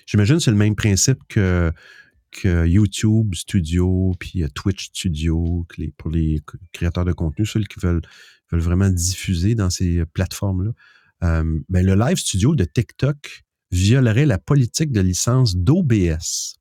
J'imagine 0.07 0.37
que 0.37 0.43
c'est 0.43 0.51
le 0.51 0.57
même 0.57 0.75
principe 0.77 1.19
que, 1.29 1.71
que 2.33 2.67
YouTube 2.67 3.35
Studio, 3.35 4.15
puis 4.19 4.43
euh, 4.43 4.49
Twitch 4.49 4.87
Studio, 4.87 5.67
pour 5.97 6.11
les 6.11 6.41
créateurs 6.73 7.05
de 7.05 7.13
contenu, 7.13 7.47
ceux 7.47 7.61
qui 7.61 7.79
veulent, 7.79 8.03
veulent 8.51 8.61
vraiment 8.61 8.89
diffuser 8.89 9.55
dans 9.55 9.71
ces 9.71 10.05
plateformes-là. 10.13 10.73
Euh, 11.23 11.61
ben, 11.69 11.85
le 11.85 11.95
Live 11.95 12.17
Studio 12.17 12.55
de 12.55 12.65
TikTok 12.65 13.45
violerait 13.71 14.27
la 14.27 14.39
politique 14.39 14.93
de 14.93 15.01
licence 15.01 15.57
d'OBS. 15.57 16.57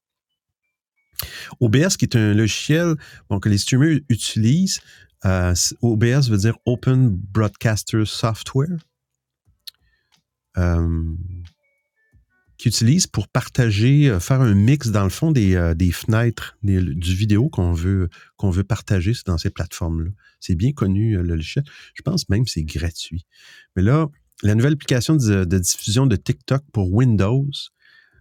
OBS, 1.60 1.98
qui 1.98 2.06
est 2.06 2.16
un 2.16 2.34
logiciel 2.34 2.96
que 3.42 3.50
les 3.50 3.58
streamers 3.58 4.00
utilisent, 4.10 4.80
euh, 5.26 5.54
OBS 5.82 6.30
veut 6.30 6.38
dire 6.38 6.58
Open 6.66 7.10
Broadcaster 7.10 8.04
Software. 8.06 8.78
Qu'ils 12.60 12.70
utilisent 12.70 13.08
pour 13.08 13.28
partager, 13.30 14.16
faire 14.20 14.42
un 14.42 14.54
mix 14.54 14.90
dans 14.90 15.06
le 15.06 15.10
fond 15.10 15.32
des, 15.32 15.74
des 15.76 15.92
fenêtres 15.92 16.58
du 16.62 17.16
vidéo 17.16 17.50
qu'on 17.50 17.74
veut, 17.74 18.10
veut 18.44 18.64
partager 18.64 19.14
dans 19.26 19.38
ces 19.38 19.50
plateformes-là. 19.50 20.12
C'est 20.40 20.56
bien 20.56 20.74
connu, 20.74 21.16
le 21.16 21.24
logiciel. 21.24 21.64
Je 21.96 22.02
pense 22.04 22.30
même 22.30 22.46
que 22.46 22.52
c'est 22.52 22.64
gratuit. 22.64 23.26
Mais 23.76 23.82
là, 23.82 24.08
la 24.44 24.56
nouvelle 24.56 24.74
application 24.74 25.16
de, 25.16 25.46
diffusion 25.46 26.06
de 26.06 26.16
TikTok 26.16 26.64
pour 26.72 26.94
Windows, 26.94 27.50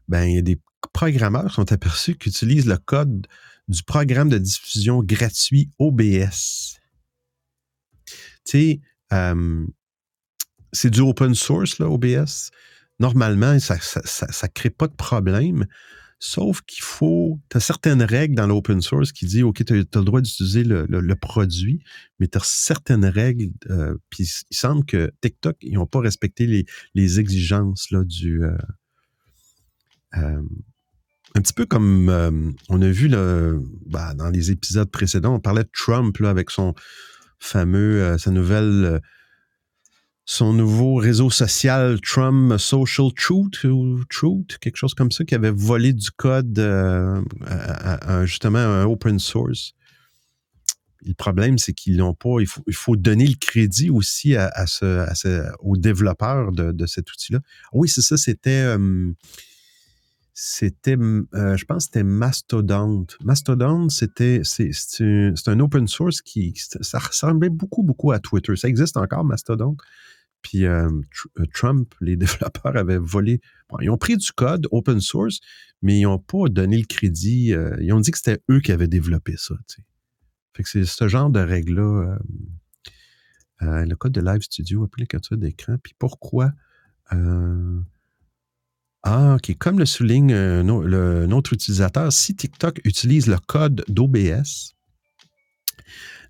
ben, 0.09 0.41
des 0.41 0.61
programmeurs 0.93 1.49
qui 1.49 1.55
sont 1.55 1.73
aperçus 1.73 2.17
qui 2.17 2.29
utilisent 2.29 2.67
le 2.67 2.79
code 2.79 3.27
du 3.69 3.83
programme 3.83 4.29
de 4.29 4.39
diffusion 4.39 5.03
gratuit 5.03 5.71
OBS. 5.79 6.79
Tu 8.45 8.45
sais, 8.45 8.81
c'est 10.73 10.91
du 10.91 11.01
open 11.01 11.35
source, 11.35 11.79
là, 11.79 11.89
OBS. 11.89 12.51
Normalement, 13.01 13.59
ça 13.61 13.77
ne 13.77 14.49
crée 14.49 14.71
pas 14.71 14.89
de 14.89 14.95
problème. 14.95 15.67
Sauf 16.21 16.63
qu'il 16.63 16.83
faut, 16.83 17.41
tu 17.49 17.59
as 17.59 17.61
certaines 17.61 18.03
règles 18.03 18.35
dans 18.35 18.49
l'open 18.49 18.81
source 18.81 19.13
qui 19.13 19.25
disent, 19.25 19.45
OK, 19.45 19.65
tu 19.65 19.73
as, 19.73 19.77
le 19.77 20.05
droit 20.05 20.21
d'utiliser 20.21 20.65
le, 20.65 21.15
produit, 21.15 21.81
mais 22.19 22.27
tu 22.27 22.39
as 22.39 22.45
certaines 22.45 23.05
règles, 23.05 23.53
euh, 23.71 23.97
puis 24.11 24.25
il 24.51 24.57
semble 24.57 24.85
que 24.85 25.13
TikTok, 25.21 25.57
ils 25.61 25.75
n'ont 25.75 25.87
pas 25.87 26.01
respecté 26.01 26.67
les, 26.95 27.21
exigences 27.21 27.91
là, 27.93 28.03
du... 28.05 28.43
Euh, 28.43 28.59
euh, 30.17 30.43
un 31.35 31.43
petit 31.43 31.53
peu 31.53 31.67
comme 31.67 32.09
on 32.69 32.83
a 32.83 32.89
vu 32.89 33.11
bah, 33.87 34.15
dans 34.15 34.31
les 34.31 34.51
épisodes 34.51 34.91
précédents, 34.91 35.35
on 35.35 35.41
parlait 35.41 35.63
de 35.63 35.71
Trump 35.73 36.17
là, 36.19 36.31
avec 36.31 36.51
son 36.51 36.75
fameux, 37.39 38.17
sa 38.19 38.31
nouvelle 38.33 39.01
son 40.31 40.53
nouveau 40.53 40.97
réseau 40.97 41.31
social 41.31 41.99
Trump 42.03 42.59
Social 42.59 43.11
Truth 43.15 43.65
ou 43.65 44.05
Truth, 44.11 44.59
quelque 44.59 44.77
chose 44.77 44.93
comme 44.93 45.11
ça, 45.11 45.25
qui 45.25 45.35
avait 45.35 45.51
volé 45.51 45.95
du 45.95 46.11
code 46.11 46.59
euh, 46.59 47.23
justement 48.27 48.59
un 48.59 48.85
open 48.85 49.19
source. 49.19 49.73
Le 51.01 51.15
problème, 51.15 51.57
c'est 51.57 51.73
qu'ils 51.73 51.97
n'ont 51.97 52.13
pas. 52.13 52.41
Il 52.41 52.75
faut, 52.75 52.97
donner 52.97 53.27
le 53.27 53.37
crédit 53.37 53.89
aussi 53.89 54.37
aux 55.61 55.77
développeurs 55.79 56.53
de, 56.53 56.87
cet 56.87 57.11
outil-là. 57.11 57.41
Oui, 57.73 57.89
c'est 57.89 58.03
ça, 58.03 58.19
c'était. 58.19 58.65
Euh, 58.77 59.11
c'était, 60.41 60.97
euh, 60.97 61.57
je 61.57 61.65
pense, 61.65 61.87
c'était 61.87 62.05
Mastodon. 62.05 63.07
Mastodon, 63.25 63.89
c'était, 63.89 64.43
c'est, 64.45 64.71
un 65.47 65.59
open 65.59 65.89
source 65.89 66.21
qui, 66.21 66.55
ça 66.55 66.99
ressemblait 67.01 67.49
beaucoup, 67.49 67.83
beaucoup 67.83 68.13
à 68.13 68.21
Twitter. 68.21 68.55
Ça 68.55 68.69
existe 68.69 68.97
encore, 68.99 69.25
Mastodon. 69.25 69.77
Puis 70.43 70.65
euh, 70.65 70.91
euh, 71.39 71.45
Trump, 71.53 71.95
les 72.01 72.17
développeurs 72.17 72.77
avaient 72.77 72.99
volé. 72.99 73.41
ils 73.81 73.91
ont 73.91 73.99
pris 73.99 74.17
du 74.17 74.33
code 74.33 74.67
open 74.71 75.01
source, 75.01 75.41
mais 75.83 75.99
ils 75.99 76.05
n'ont 76.05 76.19
pas 76.19 76.49
donné 76.49 76.79
le 76.79 76.87
crédit. 76.87 77.53
Euh, 77.53 77.77
ils 77.81 77.93
ont 77.93 78.01
dit 78.01 78.11
que 78.11 78.19
c'était 78.19 78.43
eux 78.51 78.61
qui 78.61 78.73
avaient 78.73 78.89
développé 78.89 79.35
ça. 79.37 79.55
Fait 80.55 80.63
que 80.63 80.69
c'est 80.69 80.85
ce 80.85 81.09
genre 81.09 81.31
de 81.31 81.41
règle-là. 81.41 82.19
le 83.61 83.95
code 83.95 84.13
de 84.13 84.21
Live 84.21 84.43
Studio, 84.43 84.85
appelé 84.85 85.07
capture 85.07 85.37
d'écran. 85.37 85.77
Puis 85.83 85.95
pourquoi? 85.99 86.53
ah, 87.11 87.17
OK. 89.37 89.57
Comme 89.59 89.79
le 89.79 89.87
souligne 89.87 90.35
notre 90.63 91.53
utilisateur, 91.53 92.13
si 92.13 92.35
TikTok 92.35 92.81
utilise 92.85 93.29
le 93.29 93.39
code 93.39 93.85
d'OBS, 93.89 94.75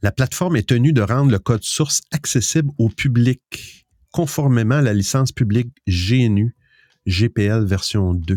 la 0.02 0.12
plateforme 0.12 0.56
est 0.56 0.68
tenue 0.68 0.92
de 0.92 1.00
rendre 1.00 1.32
le 1.32 1.38
code 1.38 1.64
source 1.64 2.02
accessible 2.12 2.70
au 2.78 2.88
public 2.88 3.87
conformément 4.12 4.76
à 4.76 4.82
la 4.82 4.94
licence 4.94 5.32
publique 5.32 5.72
GNU 5.86 6.54
GPL 7.06 7.64
version 7.64 8.14
2. 8.14 8.36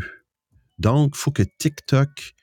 Donc, 0.80 1.14
il 1.16 1.20
faut 1.20 1.32
que 1.32 1.44
TikTok 1.44 2.34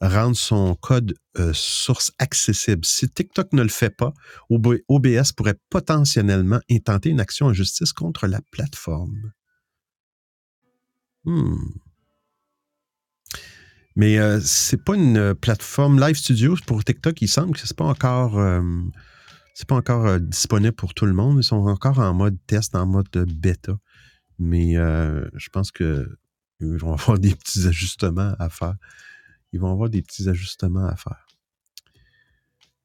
rende 0.00 0.34
son 0.34 0.74
code 0.74 1.14
euh, 1.38 1.52
source 1.54 2.12
accessible. 2.18 2.84
Si 2.84 3.08
TikTok 3.08 3.52
ne 3.52 3.62
le 3.62 3.68
fait 3.68 3.90
pas, 3.96 4.12
OBS 4.50 5.32
pourrait 5.36 5.58
potentiellement 5.70 6.60
intenter 6.70 7.10
une 7.10 7.20
action 7.20 7.46
en 7.46 7.52
justice 7.52 7.92
contre 7.92 8.26
la 8.26 8.40
plateforme. 8.50 9.32
Hmm. 11.24 11.56
Mais 13.94 14.18
euh, 14.18 14.40
c'est 14.40 14.82
pas 14.82 14.96
une 14.96 15.34
plateforme 15.34 16.00
Live 16.00 16.16
Studio 16.16 16.56
pour 16.66 16.82
TikTok. 16.82 17.20
Il 17.22 17.28
semble 17.28 17.54
que 17.54 17.60
c'est 17.60 17.76
pas 17.76 17.84
encore 17.84 18.38
euh, 18.38 18.62
c'est 19.54 19.68
pas 19.68 19.76
encore 19.76 20.06
euh, 20.06 20.18
disponible 20.18 20.74
pour 20.74 20.94
tout 20.94 21.06
le 21.06 21.12
monde. 21.12 21.38
Ils 21.38 21.44
sont 21.44 21.56
encore 21.56 21.98
en 21.98 22.14
mode 22.14 22.38
test, 22.46 22.74
en 22.74 22.86
mode 22.86 23.08
bêta. 23.10 23.78
Mais 24.38 24.76
euh, 24.76 25.28
je 25.34 25.48
pense 25.50 25.70
qu'ils 25.70 26.06
vont 26.60 26.92
avoir 26.98 27.18
des 27.18 27.34
petits 27.34 27.66
ajustements 27.66 28.34
à 28.38 28.48
faire. 28.48 28.74
Ils 29.52 29.60
vont 29.60 29.70
avoir 29.72 29.90
des 29.90 30.02
petits 30.02 30.28
ajustements 30.28 30.86
à 30.86 30.96
faire. 30.96 31.26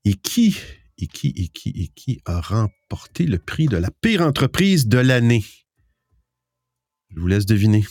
Et 0.03 0.13
qui, 0.13 0.57
et 0.97 1.07
qui, 1.07 1.29
et 1.35 1.47
qui, 1.47 1.69
et 1.69 1.87
qui 1.87 2.21
a 2.25 2.41
remporté 2.41 3.25
le 3.25 3.39
prix 3.39 3.67
de 3.67 3.77
la 3.77 3.91
pire 3.91 4.21
entreprise 4.21 4.87
de 4.87 4.97
l'année? 4.97 5.45
Je 7.09 7.19
vous 7.19 7.27
laisse 7.27 7.45
deviner. 7.45 7.85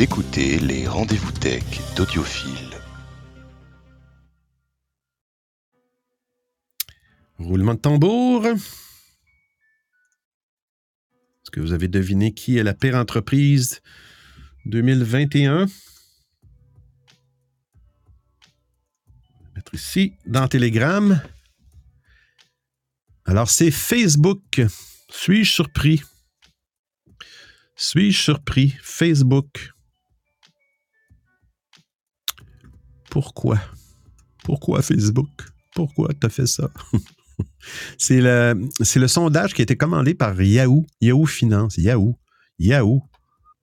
Écoutez 0.00 0.58
les 0.58 0.86
rendez-vous 0.86 1.32
tech 1.32 1.64
d'Audiophile. 1.96 2.76
Roulement 7.38 7.74
de 7.74 7.78
tambour. 7.78 8.46
Est-ce 8.46 8.60
que 11.50 11.60
vous 11.60 11.72
avez 11.72 11.88
deviné 11.88 12.34
qui 12.34 12.58
est 12.58 12.62
la 12.62 12.74
pire 12.74 12.96
entreprise 12.96 13.80
2021? 14.66 15.66
mettre 19.54 19.74
ici 19.74 20.12
dans 20.26 20.46
Telegram. 20.48 21.22
Alors, 23.24 23.48
c'est 23.48 23.70
Facebook. 23.70 24.60
Suis-je 25.08 25.50
surpris? 25.50 26.02
Suis-je 27.76 28.20
surpris? 28.20 28.76
Facebook. 28.82 29.75
Pourquoi? 33.16 33.58
Pourquoi 34.44 34.82
Facebook? 34.82 35.30
Pourquoi 35.74 36.10
tu 36.12 36.26
as 36.26 36.28
fait 36.28 36.46
ça? 36.46 36.68
c'est 37.96 38.20
le, 38.20 39.06
sondage 39.06 39.54
qui 39.54 39.62
a 39.62 39.64
été 39.64 39.74
commandé 39.74 40.12
par 40.12 40.38
Yahoo, 40.38 40.84
Yahoo 41.00 41.24
Finance, 41.24 41.78
Yahoo, 41.78 42.18
Yahoo. 42.58 43.02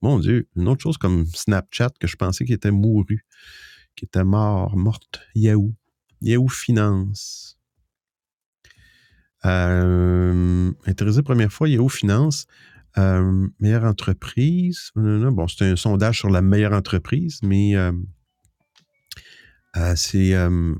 Mon 0.02 0.18
Dieu, 0.18 0.48
une 0.56 0.66
autre 0.66 0.82
chose 0.82 0.98
comme 0.98 1.24
Snapchat 1.26 1.90
que 2.00 2.08
je 2.08 2.16
pensais 2.16 2.44
qu'il 2.44 2.56
était 2.56 2.72
mouru, 2.72 3.24
qui 3.94 4.06
était 4.06 4.24
mort, 4.24 4.76
morte, 4.76 5.20
Yahoo, 5.36 5.72
Yahoo 6.20 6.48
Finance. 6.48 7.56
Euh, 9.44 10.72
intéressé 10.84 11.22
première 11.22 11.52
fois, 11.52 11.68
Yahoo 11.68 11.88
Finance, 11.88 12.46
euh, 12.98 13.46
meilleure 13.60 13.84
entreprise. 13.84 14.90
Bon, 14.96 15.46
c'est 15.46 15.70
un 15.70 15.76
sondage 15.76 16.18
sur 16.18 16.30
la 16.30 16.42
meilleure 16.42 16.72
entreprise, 16.72 17.38
mais 17.44 17.76
euh, 17.76 17.92
euh, 19.76 20.74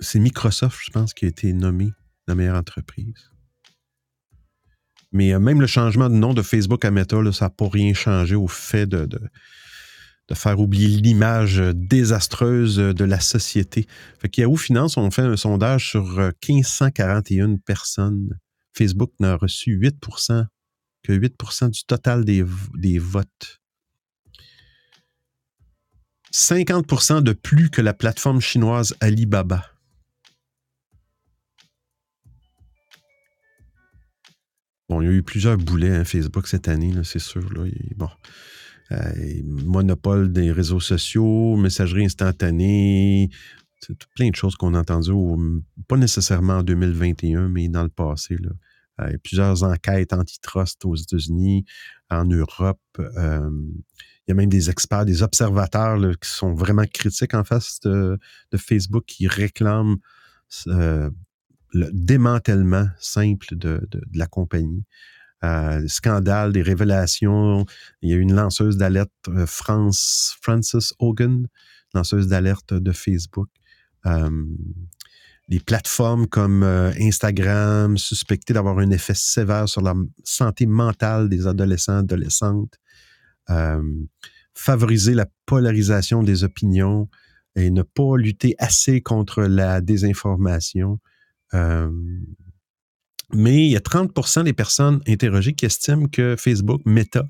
c'est 0.00 0.18
Microsoft, 0.18 0.78
je 0.84 0.90
pense, 0.90 1.14
qui 1.14 1.24
a 1.24 1.28
été 1.28 1.52
nommé 1.52 1.92
la 2.26 2.34
meilleure 2.34 2.56
entreprise. 2.56 3.30
Mais 5.12 5.34
euh, 5.34 5.38
même 5.38 5.60
le 5.60 5.66
changement 5.66 6.08
de 6.08 6.14
nom 6.14 6.34
de 6.34 6.42
Facebook 6.42 6.84
à 6.84 6.90
Meta, 6.90 7.16
ça 7.32 7.46
n'a 7.46 7.50
pas 7.50 7.68
rien 7.68 7.94
changé 7.94 8.34
au 8.34 8.48
fait 8.48 8.86
de, 8.86 9.08
faire 10.34 10.58
oublier 10.58 10.88
l'image 10.88 11.58
désastreuse 11.74 12.76
de 12.76 13.04
la 13.04 13.20
société. 13.20 13.86
Fait 14.18 14.30
qu'Yahoo 14.30 14.56
Finance 14.56 14.96
ont 14.96 15.10
fait 15.10 15.22
un 15.22 15.36
sondage 15.36 15.90
sur 15.90 16.32
1541 16.48 17.50
euh, 17.50 17.56
personnes. 17.66 18.38
Facebook 18.72 19.12
n'a 19.20 19.36
reçu 19.36 19.78
8% 19.78 20.46
que 21.02 21.12
8% 21.12 21.70
du 21.70 21.84
total 21.84 22.24
des 22.24 22.98
votes. 22.98 23.61
50% 26.32 27.22
de 27.22 27.32
plus 27.32 27.68
que 27.68 27.82
la 27.82 27.92
plateforme 27.92 28.40
chinoise 28.40 28.94
Alibaba. 29.00 29.66
Bon, 34.88 35.02
il 35.02 35.06
y 35.06 35.08
a 35.08 35.12
eu 35.12 35.22
plusieurs 35.22 35.58
boulets 35.58 35.94
hein, 35.94 36.04
Facebook 36.04 36.46
cette 36.46 36.68
année, 36.68 36.92
c'est 37.04 37.18
sûr. 37.18 37.42
Euh, 38.92 39.42
monopole 39.44 40.32
des 40.32 40.52
réseaux 40.52 40.80
sociaux, 40.80 41.56
messagerie 41.56 42.06
instantanée, 42.06 43.30
plein 44.14 44.30
de 44.30 44.36
choses 44.36 44.56
qu'on 44.56 44.74
a 44.74 44.80
entendues, 44.80 45.12
pas 45.88 45.96
nécessairement 45.96 46.58
en 46.58 46.62
2021, 46.62 47.48
mais 47.48 47.68
dans 47.68 47.82
le 47.82 47.88
passé. 47.88 48.36
a 48.98 49.08
plusieurs 49.22 49.62
enquêtes 49.62 50.12
antitrust 50.12 50.84
aux 50.84 50.96
États-Unis, 50.96 51.64
en 52.10 52.24
Europe. 52.24 52.80
il 52.98 53.82
y 54.32 54.38
a 54.38 54.40
même 54.40 54.48
des 54.48 54.70
experts, 54.70 55.04
des 55.04 55.22
observateurs 55.22 55.98
qui 56.20 56.28
sont 56.28 56.54
vraiment 56.54 56.84
critiques 56.84 57.34
en 57.34 57.44
face 57.44 57.80
de, 57.80 58.18
Facebook, 58.56 59.04
qui 59.06 59.26
réclament 59.26 59.96
le 60.66 61.10
démantèlement 61.92 62.86
simple 62.98 63.56
de, 63.56 63.80
la 64.14 64.26
compagnie. 64.26 64.84
Euh, 65.44 65.88
scandale, 65.88 66.52
des 66.52 66.62
révélations. 66.62 67.66
Il 68.00 68.10
y 68.10 68.12
a 68.12 68.16
une 68.16 68.32
lanceuse 68.32 68.76
d'alerte, 68.76 69.10
euh, 69.26 69.44
France, 69.44 70.36
Frances 70.40 70.94
Hogan, 71.00 71.48
lanceuse 71.94 72.28
d'alerte 72.28 72.74
de 72.74 72.92
Facebook. 72.92 73.48
Euh, 74.06 74.30
les 75.48 75.60
plateformes 75.60 76.26
comme 76.26 76.62
euh, 76.62 76.92
Instagram, 77.00 77.98
suspectées 77.98 78.54
d'avoir 78.54 78.78
un 78.78 78.90
effet 78.90 79.14
sévère 79.14 79.68
sur 79.68 79.82
la 79.82 79.94
santé 80.24 80.66
mentale 80.66 81.28
des 81.28 81.46
adolescents, 81.46 81.98
adolescentes. 81.98 82.74
Favoriser 84.54 85.14
la 85.14 85.26
polarisation 85.46 86.22
des 86.22 86.44
opinions 86.44 87.08
et 87.56 87.70
ne 87.70 87.82
pas 87.82 88.16
lutter 88.16 88.54
assez 88.58 89.00
contre 89.00 89.42
la 89.42 89.80
désinformation. 89.80 91.00
Euh, 91.54 91.90
mais 93.34 93.66
il 93.66 93.70
y 93.70 93.76
a 93.76 93.80
30% 93.80 94.44
des 94.44 94.52
personnes 94.52 95.00
interrogées 95.06 95.54
qui 95.54 95.66
estiment 95.66 96.06
que 96.06 96.36
Facebook, 96.38 96.82
Meta, 96.84 97.24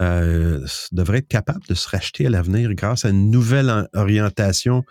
euh, 0.00 0.66
devrait 0.92 1.18
être 1.18 1.28
capable 1.28 1.66
de 1.66 1.74
se 1.74 1.88
racheter 1.88 2.26
à 2.26 2.30
l'avenir 2.30 2.74
grâce 2.74 3.04
à 3.04 3.10
une 3.10 3.30
nouvelle 3.30 3.88
orientation 3.92 4.84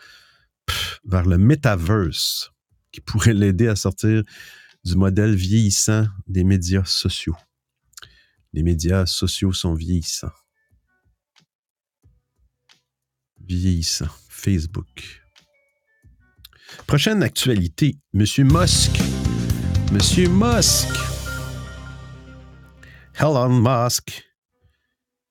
vers 1.06 1.26
le 1.26 1.38
metaverse 1.38 2.52
qui 2.92 3.02
pourrait 3.02 3.34
l'aider 3.36 3.68
à 3.68 3.76
sortir 3.76 4.24
du 4.86 4.96
modèle 4.96 5.36
vieillissant 5.36 6.06
des 6.28 6.44
médias 6.44 6.86
sociaux. 6.86 7.36
Les 8.54 8.64
médias 8.64 9.06
sociaux 9.06 9.54
sont 9.54 9.74
vieillissants. 9.74 10.32
Vieillissants. 13.50 14.06
Facebook. 14.30 15.24
Prochaine 16.86 17.24
actualité, 17.24 17.98
Monsieur 18.14 18.44
Musk. 18.44 19.00
Monsieur 19.92 20.30
Musk. 20.30 20.88
Elon 23.20 23.60
Musk. 23.60 24.24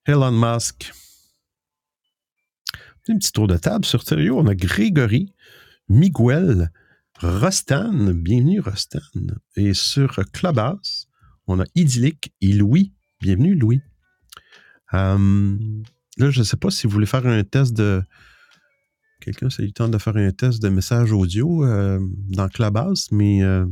Elon 0.05 0.33
Musk. 0.33 0.91
Un 3.07 3.17
petit 3.17 3.31
tour 3.31 3.47
de 3.47 3.55
table 3.55 3.85
sur 3.85 4.03
Thériault. 4.03 4.37
On 4.37 4.47
a 4.47 4.53
Grégory, 4.53 5.33
Miguel, 5.87 6.71
Rostan. 7.21 8.13
Bienvenue, 8.13 8.59
Rostan. 8.59 8.99
Et 9.55 9.73
sur 9.73 10.19
Clubhouse, 10.33 11.07
on 11.47 11.61
a 11.61 11.65
Idyllic 11.73 12.33
et 12.41 12.51
Louis. 12.51 12.93
Bienvenue, 13.21 13.55
Louis. 13.55 13.81
Euh, 14.93 15.57
là, 16.19 16.29
je 16.29 16.39
ne 16.39 16.43
sais 16.43 16.57
pas 16.57 16.69
si 16.69 16.87
vous 16.87 16.93
voulez 16.93 17.05
faire 17.05 17.25
un 17.25 17.43
test 17.43 17.73
de 17.73 18.03
Quelqu'un 19.21 19.47
eu 19.59 19.65
le 19.65 19.71
temps 19.71 19.89
de 19.89 19.97
faire 19.97 20.15
un 20.15 20.31
test 20.31 20.61
de 20.61 20.69
message 20.69 21.11
audio 21.11 21.65
euh, 21.65 21.99
dans 22.29 22.47
Clubhouse, 22.47 23.09
mais 23.11 23.43
euh, 23.43 23.65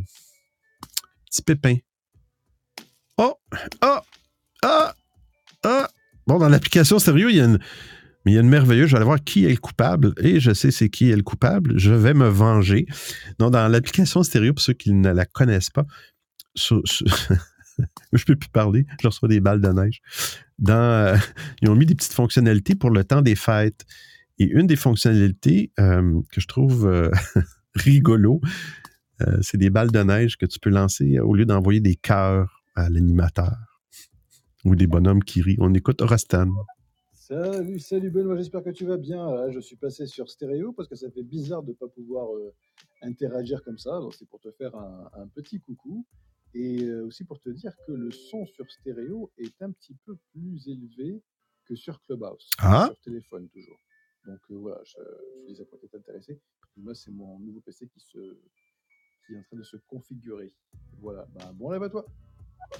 petit 1.25 1.41
pépin. 1.41 1.77
Oh! 3.17 3.33
Ah! 3.79 4.03
Ah! 4.61 4.93
Ah! 5.63 5.89
Bon, 6.27 6.37
dans 6.37 6.49
l'application 6.49 6.99
sérieux, 6.99 7.29
il 7.31 7.37
y 7.37 7.41
a 7.41 7.45
une. 7.45 7.59
Mais 8.25 8.33
il 8.33 8.35
y 8.35 8.37
a 8.37 8.41
une 8.41 8.49
merveilleuse, 8.49 8.87
je 8.87 8.91
vais 8.91 8.97
aller 8.97 9.05
voir 9.05 9.23
qui 9.23 9.45
est 9.45 9.51
le 9.51 9.57
coupable 9.57 10.13
et 10.17 10.41
je 10.41 10.53
sais 10.53 10.69
c'est 10.69 10.89
qui 10.89 11.09
est 11.09 11.15
le 11.15 11.23
coupable. 11.23 11.79
Je 11.79 11.93
vais 11.93 12.13
me 12.13 12.27
venger. 12.27 12.85
Non, 13.39 13.49
dans 13.49 13.69
l'application 13.69 14.21
stéréo, 14.23 14.53
pour 14.53 14.61
ceux 14.61 14.73
qui 14.73 14.91
ne 14.91 15.13
la 15.13 15.25
connaissent 15.25 15.69
pas, 15.69 15.85
je 18.13 18.25
peux 18.25 18.35
plus 18.35 18.49
parler, 18.49 18.85
je 19.01 19.07
reçois 19.07 19.29
des 19.29 19.39
balles 19.39 19.61
de 19.61 19.69
neige. 19.69 20.01
Euh, 20.69 21.17
ils 21.61 21.69
ont 21.69 21.75
mis 21.75 21.85
des 21.85 21.95
petites 21.95 22.13
fonctionnalités 22.13 22.75
pour 22.75 22.89
le 22.89 23.03
temps 23.03 23.21
des 23.21 23.35
fêtes. 23.35 23.85
Et 24.39 24.45
une 24.45 24.67
des 24.67 24.75
fonctionnalités 24.75 25.71
euh, 25.79 26.21
que 26.31 26.41
je 26.41 26.47
trouve 26.47 26.87
euh, 26.87 27.09
rigolo, 27.75 28.41
c'est 29.41 29.57
des 29.57 29.71
balles 29.71 29.89
de 29.89 30.03
neige 30.03 30.37
que 30.37 30.45
tu 30.45 30.59
peux 30.59 30.69
lancer 30.69 31.17
au 31.17 31.33
lieu 31.33 31.45
d'envoyer 31.45 31.79
des 31.79 31.95
cœurs 31.95 32.61
à 32.75 32.87
l'animateur 32.87 33.81
ou 34.63 34.75
des 34.75 34.85
bonhommes 34.85 35.23
qui 35.23 35.41
rient. 35.41 35.57
On 35.59 35.73
écoute 35.73 36.01
Rastan. 36.01 36.51
Salut, 37.15 37.79
salut 37.79 38.11
Benoît, 38.11 38.37
j'espère 38.37 38.63
que 38.63 38.69
tu 38.69 38.85
vas 38.85 38.97
bien. 38.97 39.49
je 39.49 39.59
suis 39.59 39.75
passé 39.75 40.05
sur 40.05 40.29
stéréo 40.29 40.71
parce 40.71 40.87
que 40.87 40.93
ça 40.93 41.09
fait 41.09 41.23
bizarre 41.23 41.63
de 41.63 41.69
ne 41.69 41.73
pas 41.73 41.87
pouvoir 41.87 42.27
interagir 43.01 43.63
comme 43.63 43.79
ça. 43.79 43.99
C'est 44.15 44.29
pour 44.29 44.39
te 44.39 44.51
faire 44.51 44.75
un, 44.75 45.27
petit 45.33 45.59
coucou 45.59 46.05
et 46.57 46.91
aussi 47.01 47.23
pour 47.23 47.39
te 47.39 47.49
dire 47.49 47.73
que 47.85 47.91
le 47.91 48.11
son 48.11 48.45
sur 48.47 48.69
stéréo 48.71 49.31
est 49.37 49.61
un 49.61 49.71
petit 49.71 49.95
peu 50.05 50.17
plus 50.31 50.67
élevé 50.67 51.21
que 51.65 51.75
sur 51.75 52.01
Clubhouse, 52.03 52.49
ah. 52.59 52.87
sur 52.87 52.99
téléphone 53.01 53.47
toujours. 53.49 53.77
Donc 54.25 54.39
euh, 54.51 54.55
voilà, 54.55 54.81
je, 54.83 54.97
je 55.43 55.51
disais 55.51 55.65
pour 55.65 55.79
intéressé. 55.93 56.39
Moi, 56.75 56.93
c'est 56.95 57.11
mon 57.11 57.39
nouveau 57.39 57.61
PC 57.61 57.87
qui, 57.87 57.99
se, 57.99 58.17
qui 59.25 59.33
est 59.33 59.37
en 59.37 59.43
train 59.43 59.57
de 59.57 59.63
se 59.63 59.77
configurer. 59.87 60.53
Voilà, 60.99 61.27
ben, 61.33 61.53
bon 61.53 61.67
rêve 61.67 61.83
à 61.83 61.89
toi. 61.89 62.05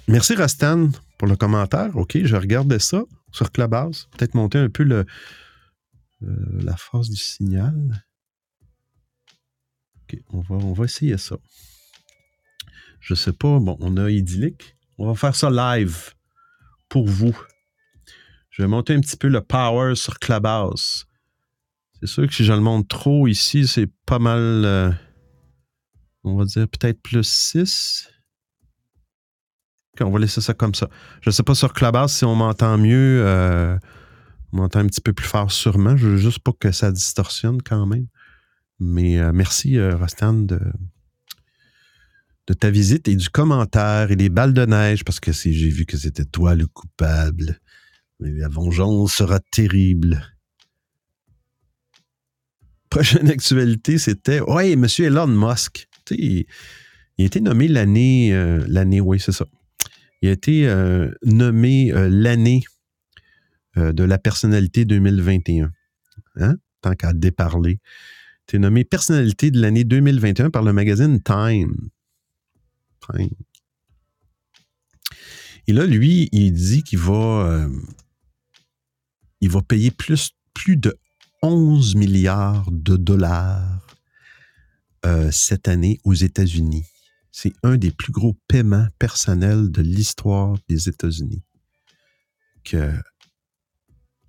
Merci 0.06 0.34
Rastan 0.34 0.90
pour 1.16 1.28
le 1.28 1.36
commentaire. 1.36 1.96
OK, 1.96 2.18
je 2.22 2.36
regardais 2.36 2.78
ça 2.78 3.04
sur 3.32 3.50
Clubhouse. 3.50 4.08
Peut-être 4.16 4.34
monter 4.34 4.58
un 4.58 4.68
peu 4.68 4.82
le, 4.82 5.06
euh, 6.22 6.62
la 6.62 6.76
force 6.76 7.08
du 7.08 7.16
signal. 7.16 8.04
OK, 10.02 10.20
on 10.30 10.40
va, 10.40 10.56
on 10.56 10.72
va 10.72 10.84
essayer 10.84 11.16
ça. 11.16 11.38
Je 13.00 13.14
sais 13.14 13.32
pas, 13.32 13.58
bon, 13.58 13.76
on 13.80 13.96
a 13.96 14.10
idyllique. 14.10 14.76
On 14.98 15.06
va 15.06 15.14
faire 15.14 15.34
ça 15.34 15.50
live 15.50 16.14
pour 16.88 17.06
vous. 17.06 17.36
Je 18.50 18.62
vais 18.62 18.68
monter 18.68 18.94
un 18.94 19.00
petit 19.00 19.16
peu 19.16 19.28
le 19.28 19.40
power 19.40 19.94
sur 19.94 20.18
Clubhouse. 20.18 21.06
C'est 22.00 22.08
sûr 22.08 22.26
que 22.26 22.34
si 22.34 22.44
je 22.44 22.52
le 22.52 22.60
montre 22.60 22.88
trop 22.88 23.26
ici, 23.28 23.66
c'est 23.66 23.88
pas 24.06 24.18
mal. 24.18 24.64
Euh, 24.64 24.90
on 26.24 26.36
va 26.36 26.44
dire 26.44 26.68
peut-être 26.68 27.00
plus 27.00 27.22
6. 27.22 28.10
on 30.00 30.10
va 30.10 30.18
laisser 30.18 30.40
ça 30.40 30.54
comme 30.54 30.74
ça. 30.74 30.88
Je 31.22 31.30
ne 31.30 31.32
sais 31.32 31.42
pas 31.42 31.54
sur 31.54 31.72
Clubhouse 31.72 32.12
si 32.12 32.24
on 32.24 32.34
m'entend 32.34 32.78
mieux. 32.78 33.22
Euh, 33.24 33.78
on 34.52 34.58
m'entend 34.58 34.80
un 34.80 34.86
petit 34.86 35.00
peu 35.00 35.12
plus 35.12 35.26
fort 35.26 35.52
sûrement. 35.52 35.96
Je 35.96 36.08
veux 36.08 36.16
juste 36.16 36.40
pas 36.40 36.52
que 36.58 36.72
ça 36.72 36.90
distorsionne 36.90 37.62
quand 37.62 37.86
même. 37.86 38.06
Mais 38.80 39.18
euh, 39.18 39.32
merci, 39.32 39.80
Rostan, 39.80 40.34
de, 40.34 40.60
de 42.48 42.54
ta 42.54 42.70
visite 42.70 43.06
et 43.06 43.14
du 43.14 43.28
commentaire 43.28 44.10
et 44.10 44.16
des 44.16 44.28
balles 44.28 44.54
de 44.54 44.66
neige 44.66 45.04
parce 45.04 45.20
que 45.20 45.30
j'ai 45.32 45.68
vu 45.68 45.86
que 45.86 45.96
c'était 45.96 46.24
toi 46.24 46.56
le 46.56 46.66
coupable. 46.66 47.60
La 48.18 48.48
vengeance 48.48 49.12
sera 49.12 49.38
terrible 49.38 50.20
prochaine 52.88 53.28
actualité, 53.30 53.98
c'était 53.98 54.40
Ouais, 54.40 54.76
monsieur 54.76 55.06
Elon 55.06 55.26
Musk. 55.26 55.88
Il, 56.10 56.46
il, 57.18 57.22
a 57.22 57.26
été 57.26 57.40
nommé 57.40 57.68
l'année. 57.68 58.32
Euh, 58.32 58.64
l'année, 58.66 59.00
oui, 59.00 59.20
c'est 59.20 59.32
ça. 59.32 59.46
Il 60.22 60.28
a 60.28 60.32
été 60.32 60.68
euh, 60.68 61.10
nommé 61.24 61.92
euh, 61.92 62.08
l'année 62.10 62.64
de 63.76 64.02
la 64.02 64.18
personnalité 64.18 64.84
2021. 64.84 65.70
Hein? 66.36 66.56
Tant 66.82 66.94
qu'à 66.94 67.12
déparler. 67.12 67.78
Il 68.52 68.56
a 68.56 68.58
nommé 68.58 68.82
personnalité 68.82 69.52
de 69.52 69.60
l'année 69.60 69.84
2021 69.84 70.50
par 70.50 70.64
le 70.64 70.72
magazine 70.72 71.22
Time. 71.22 71.76
Et 75.66 75.72
là, 75.72 75.86
lui, 75.86 76.28
il 76.32 76.52
dit 76.52 76.82
qu'il 76.82 76.98
va, 76.98 77.68
il 79.40 79.50
va 79.50 79.62
payer 79.62 79.90
plus, 79.90 80.30
plus 80.54 80.76
de 80.76 80.98
11 81.42 81.94
milliards 81.94 82.70
de 82.70 82.96
dollars 82.96 83.86
euh, 85.06 85.30
cette 85.30 85.68
année 85.68 86.00
aux 86.04 86.14
États-Unis. 86.14 86.86
C'est 87.30 87.52
un 87.62 87.76
des 87.76 87.92
plus 87.92 88.10
gros 88.10 88.36
paiements 88.48 88.88
personnels 88.98 89.70
de 89.70 89.80
l'histoire 89.80 90.56
des 90.68 90.88
États-Unis. 90.88 91.44
Que 92.64 92.92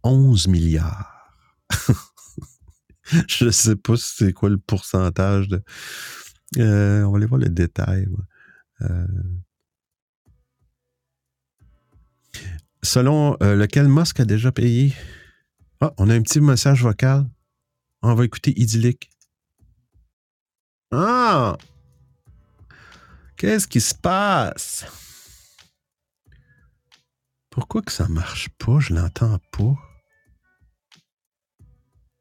11 0.03 0.47
milliards. 0.47 1.33
Je 3.27 3.45
ne 3.45 3.51
sais 3.51 3.75
pas 3.75 3.95
c'est 3.97 4.31
quoi 4.31 4.49
le 4.49 4.59
pourcentage 4.59 5.47
de. 5.47 5.63
Euh, 6.57 7.03
on 7.03 7.11
va 7.11 7.17
aller 7.17 7.25
voir 7.25 7.41
le 7.41 7.49
détail. 7.49 8.05
Euh, 8.05 8.23
selon 12.83 13.37
lequel 13.41 13.87
Musk 13.87 14.19
a 14.19 14.25
déjà 14.25 14.51
payé? 14.51 14.93
Ah, 15.81 15.93
on 15.97 16.09
a 16.09 16.15
un 16.15 16.21
petit 16.21 16.41
message 16.41 16.83
vocal. 16.83 17.25
On 18.01 18.13
va 18.13 18.25
écouter 18.25 18.53
idyllique. 18.59 19.09
Ah! 20.91 21.57
Qu'est-ce 23.35 23.67
qui 23.67 23.79
se 23.79 23.95
passe? 23.95 24.85
Pourquoi 27.49 27.81
que 27.81 27.91
ça 27.91 28.07
marche 28.07 28.49
pas? 28.57 28.79
Je 28.79 28.93
l'entends 28.93 29.39
pas. 29.51 29.75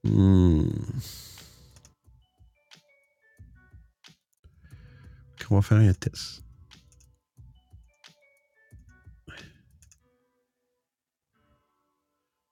Hmm. 0.04 0.70
On 5.50 5.54
va 5.54 5.62
faire 5.62 5.78
un 5.78 5.92
test. 5.94 6.44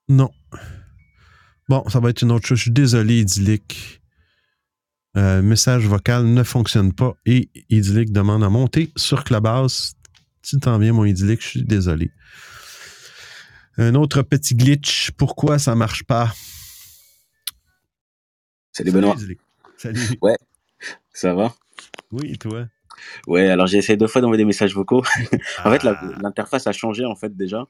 Non. 0.09 0.29
Bon, 1.69 1.87
ça 1.89 1.99
va 1.99 2.09
être 2.09 2.21
une 2.21 2.31
autre 2.31 2.47
chose. 2.47 2.57
Je 2.57 2.63
suis 2.63 2.71
désolé, 2.71 3.19
Idyllic. 3.19 4.01
Euh, 5.17 5.41
message 5.41 5.85
vocal 5.87 6.25
ne 6.25 6.43
fonctionne 6.43 6.93
pas 6.93 7.15
et 7.25 7.49
Idyllic 7.69 8.11
demande 8.11 8.43
à 8.43 8.49
monter 8.49 8.91
sur 8.95 9.23
Clubhouse. 9.23 9.93
Tu 10.43 10.59
t'en 10.59 10.77
viens, 10.77 10.93
mon 10.93 11.05
Idyllic, 11.05 11.41
je 11.41 11.47
suis 11.47 11.63
désolé. 11.63 12.11
Un 13.77 13.95
autre 13.95 14.21
petit 14.21 14.55
glitch. 14.55 15.11
Pourquoi 15.17 15.59
ça 15.59 15.75
marche 15.75 16.03
pas? 16.03 16.33
Salut 18.71 18.91
Benoît. 18.91 19.15
Idyllic. 19.15 19.39
Salut. 19.77 19.99
Ouais, 20.21 20.37
ça 21.13 21.33
va? 21.33 21.53
Oui, 22.11 22.31
et 22.33 22.37
toi? 22.37 22.67
Ouais, 23.27 23.49
alors 23.49 23.67
j'ai 23.67 23.77
essayé 23.77 23.97
deux 23.97 24.07
fois 24.07 24.21
d'envoyer 24.21 24.41
des 24.41 24.45
messages 24.45 24.73
vocaux. 24.73 25.03
en 25.65 25.71
fait, 25.71 25.83
Ah. 25.85 26.01
l'interface 26.21 26.67
a 26.67 26.71
changé 26.71 27.05
en 27.05 27.15
fait 27.15 27.35
déjà. 27.35 27.65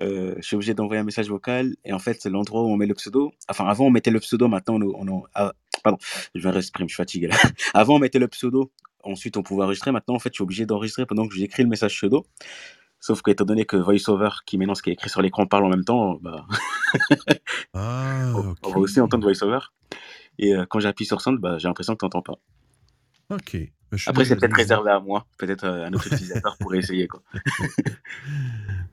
Euh, 0.00 0.34
je 0.38 0.42
suis 0.42 0.56
obligé 0.56 0.72
d'envoyer 0.74 1.00
un 1.00 1.04
message 1.04 1.28
vocal 1.28 1.74
et 1.84 1.92
en 1.92 1.98
fait, 1.98 2.18
c'est 2.20 2.30
l'endroit 2.30 2.62
où 2.62 2.66
on 2.66 2.76
met 2.76 2.86
le 2.86 2.94
pseudo. 2.94 3.32
Enfin, 3.48 3.66
avant 3.66 3.86
on 3.86 3.90
mettait 3.90 4.10
le 4.10 4.20
pseudo, 4.20 4.48
maintenant 4.48 4.76
on, 4.76 4.82
on, 4.82 5.08
on- 5.08 5.24
ah, 5.34 5.52
pardon, 5.84 5.98
je 6.34 6.40
vais 6.42 6.50
respirer, 6.50 6.84
je 6.84 6.94
suis 6.94 6.96
fatigué 6.96 7.26
là. 7.28 7.36
avant 7.74 7.96
on 7.96 7.98
mettait 7.98 8.18
le 8.18 8.28
pseudo, 8.28 8.72
ensuite 9.02 9.36
on 9.36 9.42
pouvait 9.42 9.64
enregistrer. 9.64 9.92
Maintenant, 9.92 10.14
en 10.14 10.18
fait, 10.18 10.30
je 10.30 10.36
suis 10.36 10.42
obligé 10.42 10.64
d'enregistrer 10.66 11.04
pendant 11.06 11.28
que 11.28 11.34
j'écris 11.34 11.62
le 11.62 11.68
message 11.68 11.94
pseudo. 11.96 12.24
Sauf 13.00 13.20
que 13.20 13.30
étant 13.32 13.44
donné 13.44 13.64
que 13.66 13.76
VoiceOver, 13.76 14.30
qui 14.46 14.56
maintenant 14.58 14.74
ce 14.76 14.82
qui 14.82 14.90
est 14.90 14.92
écrit 14.92 15.10
sur 15.10 15.20
l'écran 15.22 15.44
parle 15.46 15.64
en 15.64 15.68
même 15.70 15.84
temps, 15.84 16.18
bah, 16.22 16.46
Ah, 17.74 18.32
on, 18.36 18.50
ok. 18.50 18.58
on 18.62 18.70
va 18.70 18.78
aussi 18.78 19.00
entendre 19.00 19.24
VoiceOver. 19.24 19.58
Et 20.38 20.54
euh, 20.54 20.64
quand 20.66 20.78
j'appuie 20.80 21.04
sur 21.04 21.20
Sound, 21.20 21.38
bah, 21.40 21.58
j'ai 21.58 21.68
l'impression 21.68 21.94
que 21.94 21.98
tu 21.98 22.04
n'entends 22.06 22.22
pas. 22.22 22.38
OK. 23.30 23.56
Suis 23.94 24.08
Après, 24.08 24.24
c'est 24.24 24.36
peut-être 24.36 24.56
réservé 24.56 24.90
à 24.90 25.00
moi. 25.00 25.26
Peut-être 25.36 25.64
euh, 25.64 25.84
un 25.86 25.92
autre 25.92 26.06
utilisateur 26.06 26.56
pourrait 26.58 26.78
essayer. 26.78 27.08
Quoi. 27.08 27.22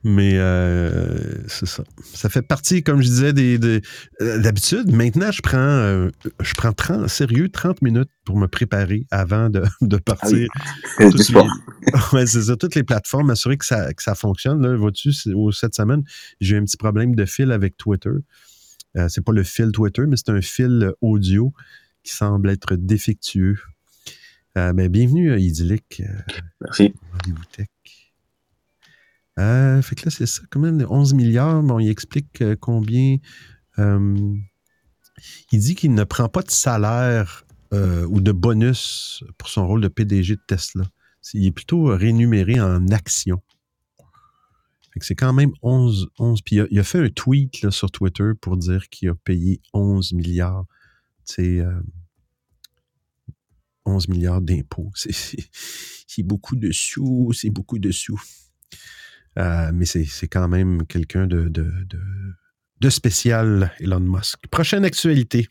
Mais 0.02 0.38
euh, 0.38 1.46
c'est 1.46 1.66
ça. 1.66 1.84
Ça 2.02 2.30
fait 2.30 2.40
partie, 2.40 2.82
comme 2.82 3.02
je 3.02 3.08
disais, 3.08 3.32
des, 3.34 3.58
des- 3.58 3.82
euh, 4.22 4.38
d'habitude. 4.38 4.90
Maintenant, 4.92 5.30
je 5.30 5.42
prends, 5.42 5.58
euh, 5.58 6.08
je 6.40 6.54
prends 6.54 6.72
30, 6.72 7.06
sérieux 7.08 7.50
30 7.50 7.82
minutes 7.82 8.08
pour 8.24 8.38
me 8.38 8.46
préparer 8.46 9.06
avant 9.10 9.50
de, 9.50 9.62
de 9.82 9.96
partir. 9.98 10.48
C'est 10.96 11.10
Toutes 11.10 11.22
sport. 11.22 11.46
les- 11.86 11.92
ouais, 12.16 12.26
c'est 12.26 12.42
ça. 12.44 12.56
Toutes 12.56 12.74
les 12.76 12.82
plateformes, 12.82 13.26
m'assurer 13.26 13.58
que 13.58 13.66
ça, 13.66 13.92
que 13.92 14.02
ça 14.02 14.14
fonctionne. 14.14 14.62
Là, 14.62 14.74
vois-tu, 14.74 15.12
c'est- 15.12 15.34
au- 15.34 15.52
cette 15.52 15.74
semaine, 15.74 16.02
j'ai 16.40 16.56
eu 16.56 16.58
un 16.58 16.64
petit 16.64 16.78
problème 16.78 17.14
de 17.14 17.26
fil 17.26 17.52
avec 17.52 17.76
Twitter. 17.76 18.10
Euh, 18.96 19.06
c'est 19.08 19.22
pas 19.24 19.32
le 19.32 19.42
fil 19.44 19.70
Twitter, 19.70 20.02
mais 20.08 20.16
c'est 20.16 20.30
un 20.30 20.40
fil 20.40 20.92
audio 21.02 21.52
qui 22.02 22.14
semble 22.14 22.48
être 22.48 22.74
défectueux. 22.76 23.58
Euh, 24.56 24.72
ben, 24.72 24.88
bienvenue 24.88 25.30
à 25.32 25.36
Idyllic. 25.38 26.02
Merci. 26.62 26.94
Rendez-vous 27.12 27.44
tech. 27.54 27.68
Euh, 29.38 29.80
fait 29.82 29.94
que 29.94 30.06
là, 30.06 30.10
c'est 30.10 30.26
ça, 30.26 30.42
quand 30.50 30.60
même, 30.60 30.84
11 30.88 31.14
milliards. 31.14 31.62
Bon, 31.62 31.78
il 31.78 31.88
explique 31.88 32.42
euh, 32.42 32.56
combien. 32.58 33.18
il 33.78 35.58
dit 35.58 35.74
qu'il 35.74 35.94
ne 35.94 36.04
prend 36.04 36.28
pas 36.28 36.42
de 36.42 36.50
salaire 36.50 37.44
euh, 37.72 38.06
ou 38.06 38.20
de 38.20 38.32
bonus 38.32 39.24
pour 39.38 39.48
son 39.48 39.66
rôle 39.66 39.80
de 39.80 39.88
PDG 39.88 40.36
de 40.36 40.42
Tesla. 40.46 40.84
Il 41.34 41.46
est 41.46 41.52
plutôt 41.52 41.84
rémunéré 41.84 42.60
en 42.60 42.88
actions. 42.88 43.42
C'est 45.00 45.14
quand 45.14 45.32
même 45.32 45.52
11. 45.62 46.10
11 46.18 46.42
puis 46.42 46.60
il 46.70 46.78
a, 46.78 46.84
fait 46.84 46.98
un 46.98 47.08
tweet 47.08 47.70
sur 47.70 47.90
Twitter 47.90 48.32
pour 48.38 48.56
dire 48.56 48.88
qu'il 48.90 49.08
a 49.08 49.14
payé 49.14 49.62
11 49.72 50.12
milliards. 50.12 50.66
C'est 51.24 51.64
11 53.86 54.08
milliards 54.08 54.42
d'impôts. 54.42 54.90
C'est 54.94 56.22
beaucoup 56.22 56.56
de 56.56 56.70
sous, 56.72 57.32
c'est 57.32 57.50
beaucoup 57.50 57.78
de 57.78 57.92
sous. 57.92 58.20
Euh, 59.38 59.70
mais 59.72 59.84
c'est 59.84 60.28
quand 60.28 60.48
même 60.48 60.86
quelqu'un 60.86 61.26
de, 61.26 61.48
de, 61.48 62.90
spécial, 62.90 63.72
Elon 63.80 64.00
Musk. 64.00 64.46
Prochaine 64.48 64.84
actualité. 64.84 65.48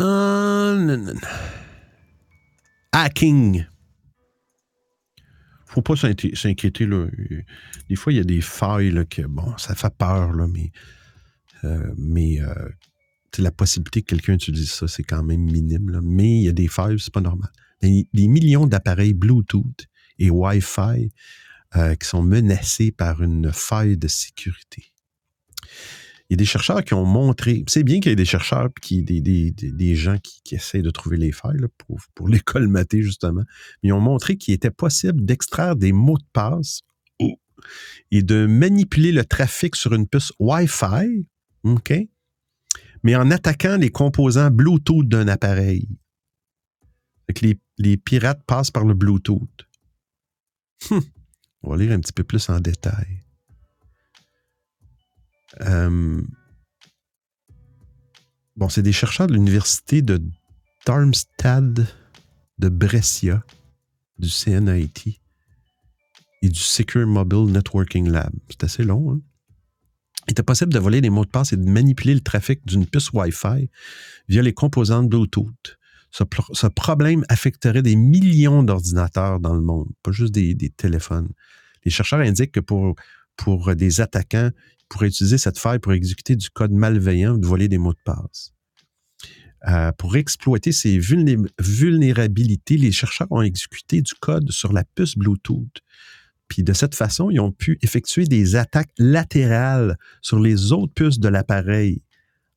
Euh, 0.00 0.76
non, 0.78 0.96
non, 0.96 1.14
non. 1.14 1.20
Hacking. 2.92 3.66
Faut 5.66 5.82
pas 5.82 5.94
s'inqui- 5.94 6.34
s'inquiéter. 6.34 6.86
Des 7.88 7.96
fois, 7.96 8.12
il 8.12 8.16
y 8.16 8.20
a 8.20 8.24
des 8.24 8.40
failles 8.40 8.90
là, 8.90 9.04
que, 9.04 9.22
bon, 9.22 9.56
ça 9.58 9.74
fait 9.74 9.94
peur, 9.96 10.32
là, 10.32 10.48
mais, 10.48 10.72
euh, 11.64 11.92
mais 11.96 12.40
euh, 12.40 12.68
la 13.38 13.50
possibilité 13.50 14.02
que 14.02 14.08
quelqu'un 14.08 14.34
utilise 14.34 14.70
ça, 14.70 14.88
c'est 14.88 15.02
quand 15.02 15.22
même 15.22 15.42
minime. 15.42 15.90
là. 15.90 16.00
Mais 16.02 16.38
il 16.38 16.42
y 16.42 16.48
a 16.48 16.52
des 16.52 16.68
failles, 16.68 16.98
c'est 16.98 17.12
pas 17.12 17.20
normal. 17.20 17.50
Mais 17.82 18.06
des 18.12 18.28
millions 18.28 18.66
d'appareils 18.66 19.14
Bluetooth 19.14 19.86
et 20.18 20.30
Wi-Fi 20.30 21.12
euh, 21.76 21.94
qui 21.94 22.08
sont 22.08 22.22
menacés 22.22 22.92
par 22.92 23.22
une 23.22 23.52
faille 23.52 23.96
de 23.96 24.08
sécurité. 24.08 24.92
Il 26.28 26.34
y 26.34 26.34
a 26.34 26.36
des 26.36 26.44
chercheurs 26.44 26.84
qui 26.84 26.94
ont 26.94 27.04
montré, 27.04 27.64
c'est 27.66 27.82
bien 27.82 27.98
qu'il 27.98 28.10
y 28.10 28.12
ait 28.12 28.16
des 28.16 28.24
chercheurs, 28.24 28.68
qui, 28.80 29.02
des, 29.02 29.20
des, 29.20 29.50
des, 29.50 29.94
gens 29.96 30.16
qui, 30.18 30.40
qui 30.44 30.54
essayent 30.54 30.82
de 30.82 30.90
trouver 30.90 31.16
les 31.16 31.32
failles 31.32 31.58
pour, 31.78 31.98
pour 32.14 32.28
les 32.28 32.38
colmater, 32.38 33.02
justement. 33.02 33.42
Mais 33.82 33.88
ils 33.88 33.92
ont 33.92 34.00
montré 34.00 34.36
qu'il 34.36 34.54
était 34.54 34.70
possible 34.70 35.24
d'extraire 35.24 35.76
des 35.76 35.92
mots 35.92 36.18
de 36.18 36.26
passe 36.32 36.82
et 38.10 38.22
de 38.22 38.46
manipuler 38.46 39.12
le 39.12 39.24
trafic 39.24 39.76
sur 39.76 39.92
une 39.92 40.06
puce 40.06 40.32
Wi-Fi, 40.38 41.26
OK? 41.64 41.92
Mais 43.02 43.16
en 43.16 43.30
attaquant 43.30 43.76
les 43.76 43.90
composants 43.90 44.50
Bluetooth 44.50 45.08
d'un 45.08 45.28
appareil. 45.28 45.88
Les, 47.78 47.96
pirates 47.96 48.42
passent 48.44 48.70
par 48.70 48.84
le 48.84 48.94
Bluetooth. 48.94 49.66
Hum. 50.90 51.02
On 51.62 51.70
va 51.70 51.76
lire 51.76 51.92
un 51.92 52.00
petit 52.00 52.12
peu 52.12 52.24
plus 52.24 52.48
en 52.48 52.58
détail. 52.58 53.22
Euh, 55.62 56.22
bon, 58.56 58.68
c'est 58.68 58.82
des 58.82 58.92
chercheurs 58.92 59.26
de 59.26 59.34
l'université 59.34 60.02
de 60.02 60.20
Darmstadt 60.86 61.82
de 62.58 62.68
Brescia, 62.68 63.42
du 64.18 64.28
CNIT 64.28 65.20
et 66.42 66.48
du 66.48 66.60
Secure 66.60 67.06
Mobile 67.06 67.52
Networking 67.52 68.10
Lab. 68.10 68.32
C'est 68.48 68.64
assez 68.64 68.84
long, 68.84 69.12
hein? 69.12 69.20
Il 70.30 70.34
était 70.34 70.44
possible 70.44 70.72
de 70.72 70.78
voler 70.78 71.00
des 71.00 71.10
mots 71.10 71.24
de 71.24 71.30
passe 71.30 71.52
et 71.52 71.56
de 71.56 71.68
manipuler 71.68 72.14
le 72.14 72.20
trafic 72.20 72.64
d'une 72.64 72.86
puce 72.86 73.10
Wi-Fi 73.12 73.68
via 74.28 74.42
les 74.42 74.52
composantes 74.52 75.08
Bluetooth. 75.08 75.76
Ce, 76.12 76.22
pro- 76.22 76.54
ce 76.54 76.68
problème 76.68 77.24
affecterait 77.28 77.82
des 77.82 77.96
millions 77.96 78.62
d'ordinateurs 78.62 79.40
dans 79.40 79.54
le 79.54 79.60
monde, 79.60 79.88
pas 80.04 80.12
juste 80.12 80.32
des, 80.32 80.54
téléphones. 80.76 81.30
Les 81.84 81.90
chercheurs 81.90 82.20
indiquent 82.20 82.52
que 82.52 82.60
pour, 82.60 82.94
des 83.74 84.00
attaquants, 84.00 84.52
ils 84.54 84.86
pourraient 84.88 85.08
utiliser 85.08 85.36
cette 85.36 85.58
faille 85.58 85.80
pour 85.80 85.94
exécuter 85.94 86.36
du 86.36 86.48
code 86.48 86.70
malveillant 86.70 87.34
ou 87.34 87.38
de 87.38 87.46
voler 87.46 87.66
des 87.66 87.78
mots 87.78 87.94
de 87.94 87.98
passe. 88.04 88.52
Euh, 89.66 89.90
pour 89.98 90.16
exploiter 90.16 90.70
ces 90.70 90.96
vulné- 91.00 91.44
vulnérabilités, 91.58 92.76
les 92.76 92.92
chercheurs 92.92 93.26
ont 93.32 93.42
exécuté 93.42 94.00
du 94.00 94.14
code 94.14 94.48
sur 94.52 94.72
la 94.72 94.84
puce 94.84 95.16
Bluetooth. 95.16 95.80
Puis 96.50 96.64
de 96.64 96.72
cette 96.72 96.96
façon, 96.96 97.30
ils 97.30 97.40
ont 97.40 97.52
pu 97.52 97.78
effectuer 97.80 98.24
des 98.24 98.56
attaques 98.56 98.90
latérales 98.98 99.96
sur 100.20 100.40
les 100.40 100.72
autres 100.72 100.92
puces 100.92 101.20
de 101.20 101.28
l'appareil 101.28 102.02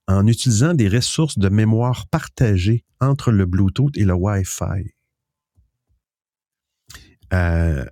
en 0.08 0.28
utilisant 0.28 0.74
des 0.74 0.90
ressources 0.90 1.38
de 1.38 1.48
mémoire 1.48 2.08
partagées 2.08 2.84
entre 3.00 3.32
le 3.32 3.46
Bluetooth 3.46 3.96
et 3.96 4.04
le 4.04 4.14
Wi-Fi. 4.14 4.94
Euh, 7.34 7.86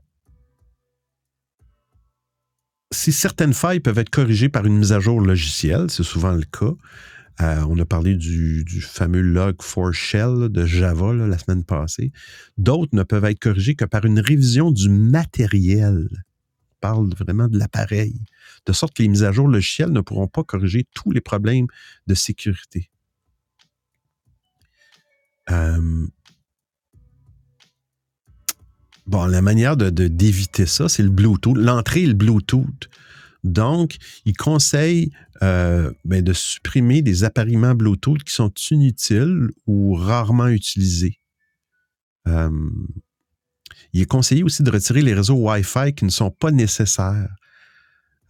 si 2.92 3.12
certaines 3.12 3.54
failles 3.54 3.80
peuvent 3.80 4.00
être 4.00 4.10
corrigées 4.10 4.50
par 4.50 4.66
une 4.66 4.80
mise 4.80 4.92
à 4.94 5.00
jour 5.00 5.22
logicielle, 5.22 5.90
c'est 5.90 6.04
souvent 6.04 6.34
le 6.34 6.44
cas. 6.44 6.74
Euh, 7.42 7.66
on 7.68 7.80
a 7.80 7.86
parlé 7.86 8.16
du, 8.16 8.66
fameux 8.82 9.24
log4shell 9.24 10.50
de 10.50 10.66
Java 10.66 11.14
la 11.14 11.38
semaine 11.38 11.64
passée. 11.64 12.12
D'autres 12.58 12.96
ne 12.96 13.04
peuvent 13.04 13.26
être 13.26 13.40
corrigées 13.40 13.76
que 13.76 13.86
par 13.86 14.06
une 14.06 14.20
révision 14.20 14.72
du 14.72 14.90
matériel. 14.90 16.08
On 16.12 16.76
parle 16.82 17.14
vraiment 17.16 17.48
de 17.48 17.58
l'appareil. 17.58 18.20
De 18.66 18.74
sorte 18.74 18.96
que 18.96 19.02
les 19.02 19.10
mises 19.10 19.24
à 19.24 19.32
jour 19.32 19.48
logicielles 19.48 19.92
ne 19.92 20.02
pourront 20.02 20.28
pas 20.28 20.44
corriger 20.44 20.86
tous 20.94 21.12
les 21.12 21.22
problèmes 21.22 21.68
de 22.08 22.14
sécurité. 22.14 22.92
Euh, 25.50 26.08
Bon, 29.08 29.26
la 29.26 29.42
manière 29.42 29.76
d'éviter 29.76 30.66
ça, 30.66 30.88
c'est 30.88 31.04
le 31.04 31.10
Bluetooth. 31.10 31.58
L'entrée 31.58 32.06
le 32.06 32.14
Bluetooth. 32.14 32.88
Donc, 33.44 33.98
il 34.26 34.38
conseille 34.38 35.12
euh, 35.42 35.92
ben, 36.06 36.24
de 36.24 36.34
supprimer 36.34 37.02
des 37.02 37.24
appareillements 37.24 37.74
Bluetooth 37.74 38.24
qui 38.24 38.34
sont 38.34 38.54
inutiles 38.70 39.50
ou 39.66 39.94
rarement 39.96 40.48
utilisés. 40.48 41.20
Euh, 42.28 42.70
il 43.94 44.02
est 44.02 44.06
conseillé 44.06 44.44
aussi 44.44 44.62
de 44.64 44.70
retirer 44.70 45.02
les 45.02 45.14
réseaux 45.14 45.36
Wi-Fi 45.36 45.94
qui 45.96 46.06
ne 46.06 46.12
sont 46.12 46.32
pas 46.32 46.52
nécessaires. 46.52 47.36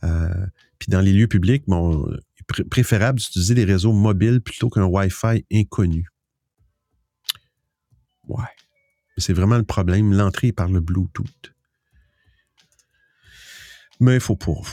Euh, 0.03 0.45
puis 0.79 0.89
dans 0.89 1.01
les 1.01 1.13
lieux 1.13 1.27
publics, 1.27 1.63
bon, 1.67 2.07
il 2.09 2.15
est 2.15 2.53
pr- 2.53 2.69
préférable 2.69 3.19
d'utiliser 3.19 3.53
des 3.53 3.65
réseaux 3.65 3.93
mobiles 3.93 4.41
plutôt 4.41 4.69
qu'un 4.69 4.85
Wi-Fi 4.85 5.45
inconnu. 5.51 6.07
Ouais. 8.27 8.43
C'est 9.17 9.33
vraiment 9.33 9.57
le 9.57 9.63
problème. 9.63 10.13
L'entrée 10.13 10.53
par 10.53 10.69
le 10.69 10.79
Bluetooth. 10.79 11.53
Mais 14.01 14.15
il 14.15 14.19
faut, 14.19 14.35
faut, 14.35 14.63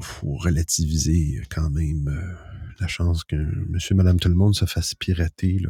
faut, 0.00 0.36
relativiser 0.36 1.42
quand 1.50 1.70
même 1.70 2.06
euh, 2.06 2.34
la 2.78 2.86
chance 2.86 3.24
que 3.24 3.34
monsieur, 3.68 3.96
madame, 3.96 4.20
tout 4.20 4.28
le 4.28 4.36
monde 4.36 4.54
se 4.54 4.64
fasse 4.64 4.94
pirater. 4.94 5.60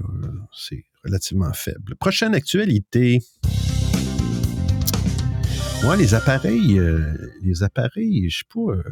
C'est 0.54 0.84
relativement 1.02 1.50
faible. 1.54 1.96
Prochaine 1.96 2.34
actualité. 2.34 3.20
Moi, 5.82 5.96
les 5.96 6.12
appareils, 6.12 6.78
euh, 6.78 7.14
les 7.40 7.62
appareils, 7.62 8.28
je 8.28 8.36
suis 8.36 8.44
pas, 8.44 8.72
euh, 8.72 8.82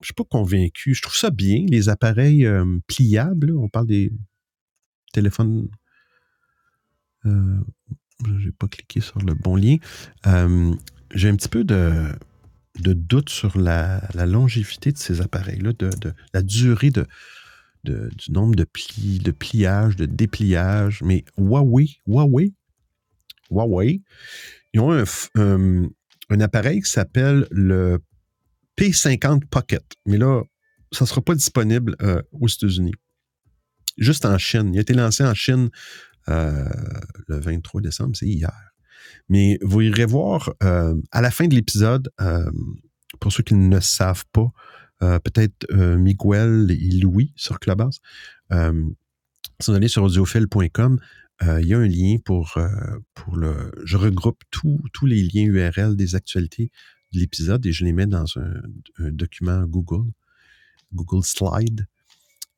suis 0.00 0.14
pas 0.14 0.24
convaincu. 0.24 0.94
Je 0.94 1.02
trouve 1.02 1.16
ça 1.16 1.28
bien, 1.28 1.66
les 1.68 1.90
appareils 1.90 2.48
pliables. 2.86 3.52
on 3.58 3.68
parle 3.68 3.88
des 3.88 4.10
téléphones. 5.12 5.68
Euh, 7.26 7.58
j'ai 8.38 8.52
pas 8.52 8.68
cliqué 8.68 9.00
sur 9.00 9.18
le 9.20 9.34
bon 9.34 9.54
lien. 9.54 9.76
J'ai 11.14 11.28
un 11.28 11.36
petit 11.36 11.50
peu 11.50 11.62
de 11.62 12.10
de 12.80 12.92
doute 12.92 13.30
sur 13.30 13.58
la, 13.58 14.00
longévité 14.14 14.92
de 14.92 14.98
ces 14.98 15.20
appareils-là, 15.20 15.72
de, 15.72 15.90
la 16.32 16.42
durée 16.42 16.90
du 16.90 18.30
nombre 18.30 18.54
de 18.54 18.64
plis, 18.64 19.18
de 19.18 19.30
pliage, 19.30 19.96
de 19.96 20.06
dépliage. 20.06 21.02
Mais 21.02 21.24
Huawei, 21.38 21.96
Huawei, 22.06 22.52
Huawei, 23.50 24.02
ils 24.72 24.80
ont 24.80 25.04
un, 25.36 26.40
appareil 26.40 26.82
qui 26.82 26.90
s'appelle 26.90 27.46
le 27.50 27.98
P50 28.76 29.46
Pocket. 29.46 29.84
Mais 30.04 30.18
là, 30.18 30.42
ça 30.92 31.04
ne 31.04 31.08
sera 31.08 31.22
pas 31.22 31.34
disponible 31.34 31.96
euh, 32.02 32.22
aux 32.32 32.48
États-Unis. 32.48 32.94
Juste 33.96 34.26
en 34.26 34.36
Chine. 34.36 34.74
Il 34.74 34.78
a 34.78 34.82
été 34.82 34.92
lancé 34.92 35.24
en 35.24 35.34
Chine 35.34 35.70
euh, 36.28 36.68
le 37.28 37.38
23 37.38 37.80
décembre, 37.80 38.16
c'est 38.16 38.26
hier. 38.26 38.52
Mais 39.28 39.58
vous 39.62 39.82
irez 39.82 40.06
voir 40.06 40.52
euh, 40.62 40.94
à 41.12 41.20
la 41.20 41.30
fin 41.30 41.46
de 41.46 41.54
l'épisode, 41.54 42.10
euh, 42.20 42.50
pour 43.20 43.32
ceux 43.32 43.42
qui 43.42 43.54
ne 43.54 43.80
savent 43.80 44.24
pas, 44.32 44.50
euh, 45.02 45.18
peut-être 45.18 45.72
Miguel 45.74 46.70
et 46.70 46.98
Louis 46.98 47.32
sur 47.36 47.58
Clubhouse. 47.58 48.00
si 48.50 49.70
vous 49.70 49.74
allez 49.74 49.88
sur 49.88 50.02
audiophile.com, 50.02 50.98
il 51.42 51.66
y 51.66 51.74
a 51.74 51.78
un 51.78 51.86
lien 51.86 52.16
pour, 52.24 52.58
pour 53.14 53.36
le. 53.36 53.70
Je 53.84 53.96
regroupe 53.98 54.42
tous 54.50 55.06
les 55.06 55.22
liens 55.22 55.44
URL 55.44 55.96
des 55.96 56.14
actualités 56.14 56.70
de 57.12 57.20
l'épisode 57.20 57.64
et 57.66 57.72
je 57.72 57.84
les 57.84 57.92
mets 57.92 58.06
dans 58.06 58.26
un, 58.36 59.10
document 59.10 59.64
Google, 59.66 60.10
Google 60.92 61.24
Slide. 61.24 61.86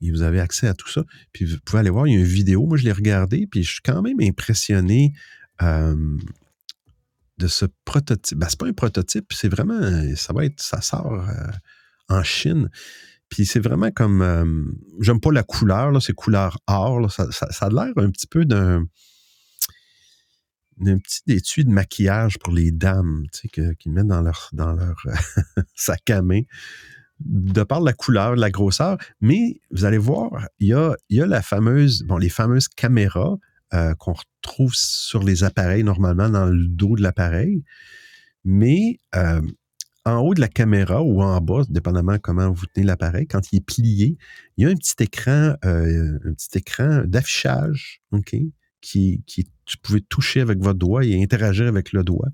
Et 0.01 0.13
vous 0.13 0.23
avez 0.23 0.39
accès 0.39 0.69
à 0.69 0.75
tout 0.75 0.89
ça. 0.89 1.05
Puis 1.33 1.45
vous 1.45 1.57
pouvez 1.65 1.81
aller 1.81 1.91
voir, 1.91 2.07
il 2.07 2.15
y 2.15 2.17
a 2.17 2.21
une 2.21 2.25
vidéo. 2.25 2.67
Moi, 2.67 2.77
je 2.77 2.85
l'ai 2.85 2.93
regardé, 2.93 3.49
puis 3.49 3.65
je 3.65 3.73
suis 3.73 3.83
quand 3.83 4.01
même 4.01 4.21
impressionné 4.21 5.13
de 5.61 7.47
ce 7.47 7.67
prototype. 7.85 8.39
Ben, 8.39 8.49
c'est 8.49 8.59
pas 8.59 8.67
un 8.67 8.73
prototype, 8.73 9.33
c'est 9.33 9.49
vraiment, 9.49 9.81
ça 10.17 10.33
va 10.33 10.45
être, 10.45 10.61
ça 10.61 10.81
sort 10.81 11.13
euh, 11.13 11.51
en 12.09 12.23
Chine. 12.23 12.69
Puis 13.29 13.47
c'est 13.47 13.61
vraiment 13.61 13.91
comme, 13.91 14.75
j'aime 15.01 15.21
pas 15.21 15.31
la 15.33 15.43
couleur, 15.43 16.03
c'est 16.03 16.15
couleur 16.15 16.59
or, 16.67 17.11
ça, 17.13 17.27
a 17.61 17.69
l'air 17.69 17.93
un 17.97 18.11
petit 18.11 18.27
peu 18.27 18.47
d'un, 18.47 18.87
d'un 20.79 20.99
petit 20.99 21.21
étui 21.27 21.65
de 21.65 21.71
maquillage 21.71 22.39
pour 22.39 22.53
les 22.53 22.71
dames, 22.71 23.25
tu 23.33 23.49
sais, 23.49 23.75
qu'ils 23.77 23.93
mettent 23.93 24.07
dans 24.07 24.23
leur, 24.23 24.49
dans 24.53 24.73
leur 24.73 24.97
sac 25.75 26.09
à 26.11 26.23
main, 26.23 26.41
de 27.21 27.63
par 27.65 27.81
la 27.81 27.93
couleur, 27.93 28.37
la 28.37 28.51
grosseur. 28.51 28.97
Mais 29.21 29.61
vous 29.71 29.85
allez 29.85 29.99
voir, 29.99 30.49
il 30.59 30.69
y 30.69 30.73
a, 30.73 30.97
y 31.11 31.21
a 31.21 31.27
la 31.27 31.43
fameuse, 31.43 32.05
bon, 32.05 32.17
les 32.17 32.29
fameuses 32.29 32.69
caméras 32.69 33.37
euh, 33.75 33.95
qu'on 33.97 34.15
retrouve 34.15 34.73
sur 34.75 35.23
les 35.23 35.45
appareils 35.45 35.85
normalement 35.85 36.31
dans 36.31 36.47
le 36.47 36.69
dos 36.69 36.97
de 36.97 37.03
l'appareil. 37.03 37.63
Mais 38.43 38.99
euh, 39.15 39.43
en 40.07 40.21
haut 40.21 40.33
de 40.33 40.41
la 40.41 40.49
caméra 40.49 41.03
ou 41.03 41.23
en 41.23 41.39
bas, 41.43 41.65
dépendamment 41.69 42.19
comment 42.19 42.51
vous 42.51 42.65
tenez 42.73 42.87
l'appareil, 42.87 43.27
quand 43.27 43.53
il 43.53 43.57
est 43.57 43.67
plié, 43.67 44.17
il 44.57 44.65
y 44.65 44.67
a 44.67 44.71
un 44.71 44.75
petit 44.75 44.95
écran, 45.01 45.55
euh, 45.67 46.19
un 46.25 46.33
petit 46.33 46.57
écran 46.57 47.03
d'affichage, 47.05 48.01
OK, 48.13 48.37
qui, 48.81 49.23
qui 49.27 49.51
tu 49.67 49.77
pouvez 49.77 50.01
toucher 50.01 50.41
avec 50.41 50.61
votre 50.61 50.79
doigt 50.79 51.05
et 51.05 51.23
interagir 51.23 51.67
avec 51.67 51.93
le 51.93 52.05
doigt. 52.05 52.31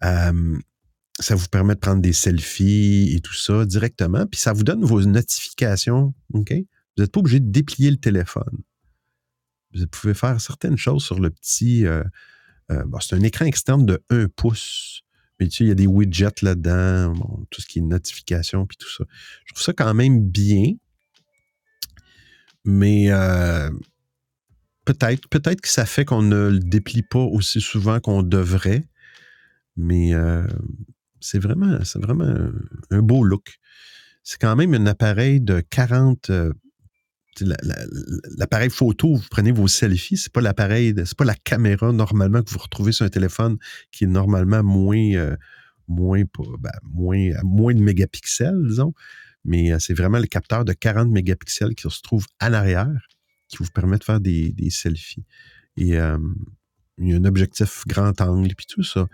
ça 0.00 1.34
vous 1.34 1.48
permet 1.48 1.74
de 1.74 1.80
prendre 1.80 2.00
des 2.00 2.12
selfies 2.12 3.12
et 3.12 3.20
tout 3.20 3.34
ça 3.34 3.64
directement, 3.66 4.24
puis 4.26 4.38
ça 4.38 4.52
vous 4.52 4.62
donne 4.62 4.84
vos 4.84 5.02
notifications, 5.02 6.14
OK? 6.32 6.52
Vous 6.96 7.02
n'êtes 7.02 7.12
pas 7.12 7.20
obligé 7.20 7.40
de 7.40 7.50
déplier 7.50 7.90
le 7.90 7.96
téléphone 7.96 8.62
vous 9.74 9.86
pouvez 9.86 10.14
faire 10.14 10.40
certaines 10.40 10.76
choses 10.76 11.04
sur 11.04 11.20
le 11.20 11.30
petit. 11.30 11.86
Euh, 11.86 12.02
euh, 12.70 12.84
c'est 13.00 13.16
un 13.16 13.22
écran 13.22 13.44
externe 13.44 13.86
de 13.86 14.02
1 14.10 14.28
pouce. 14.28 15.02
Mais 15.38 15.48
tu 15.48 15.58
sais, 15.58 15.64
il 15.64 15.68
y 15.68 15.70
a 15.70 15.74
des 15.74 15.86
widgets 15.86 16.42
là-dedans, 16.42 17.14
tout 17.50 17.60
ce 17.60 17.66
qui 17.66 17.78
est 17.78 17.82
notification, 17.82 18.66
puis 18.66 18.76
tout 18.76 18.90
ça. 18.90 19.04
Je 19.46 19.54
trouve 19.54 19.64
ça 19.64 19.72
quand 19.72 19.94
même 19.94 20.28
bien. 20.28 20.72
Mais 22.64 23.10
euh, 23.10 23.70
peut-être, 24.84 25.28
peut-être 25.28 25.62
que 25.62 25.68
ça 25.68 25.86
fait 25.86 26.04
qu'on 26.04 26.22
ne 26.22 26.50
le 26.50 26.58
déplie 26.58 27.02
pas 27.02 27.20
aussi 27.20 27.60
souvent 27.60 28.00
qu'on 28.00 28.22
devrait. 28.22 28.84
Mais 29.76 30.12
c'est 31.20 31.38
vraiment, 31.38 31.78
c'est 31.84 32.02
vraiment 32.02 32.50
un 32.90 33.00
beau 33.00 33.24
look. 33.24 33.58
C'est 34.22 34.38
quand 34.38 34.56
même 34.56 34.74
un 34.74 34.84
appareil 34.84 35.40
de 35.40 35.60
40 35.60 36.30
l'appareil 38.36 38.70
photo, 38.70 39.14
vous 39.14 39.26
prenez 39.30 39.52
vos 39.52 39.68
selfies, 39.68 40.16
c'est 40.16 40.32
pas 40.32 40.40
l'appareil, 40.40 40.94
c'est 40.96 41.16
pas 41.16 41.24
la 41.24 41.34
caméra 41.34 41.92
normalement 41.92 42.42
que 42.42 42.50
vous 42.50 42.58
retrouvez 42.58 42.92
sur 42.92 43.04
un 43.04 43.08
téléphone 43.08 43.58
qui 43.92 44.04
est 44.04 44.08
normalement 44.08 44.62
moins, 44.62 45.14
euh, 45.14 45.36
moins, 45.88 46.22
ben, 46.58 46.70
moins, 46.82 47.30
moins 47.42 47.74
de 47.74 47.80
mégapixels, 47.80 48.66
disons. 48.68 48.92
Mais 49.44 49.72
euh, 49.72 49.78
c'est 49.78 49.94
vraiment 49.94 50.18
le 50.18 50.26
capteur 50.26 50.64
de 50.64 50.72
40 50.72 51.10
mégapixels 51.10 51.74
qui 51.74 51.88
se 51.88 52.02
trouve 52.02 52.26
à 52.38 52.50
l'arrière 52.50 53.08
qui 53.48 53.56
vous 53.58 53.70
permet 53.70 53.98
de 53.98 54.04
faire 54.04 54.20
des, 54.20 54.54
selfies. 54.70 55.24
Et 55.76 55.98
euh, 55.98 56.18
il 56.98 57.08
y 57.08 57.14
a 57.14 57.16
un 57.16 57.24
objectif 57.24 57.84
grand 57.86 58.20
angle 58.20 58.54
puis 58.54 58.66
tout 58.66 58.84
ça. 58.84 59.08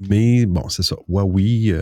mais 0.00 0.44
bon, 0.44 0.68
c'est 0.68 0.82
ça. 0.82 0.96
Huawei, 1.08 1.72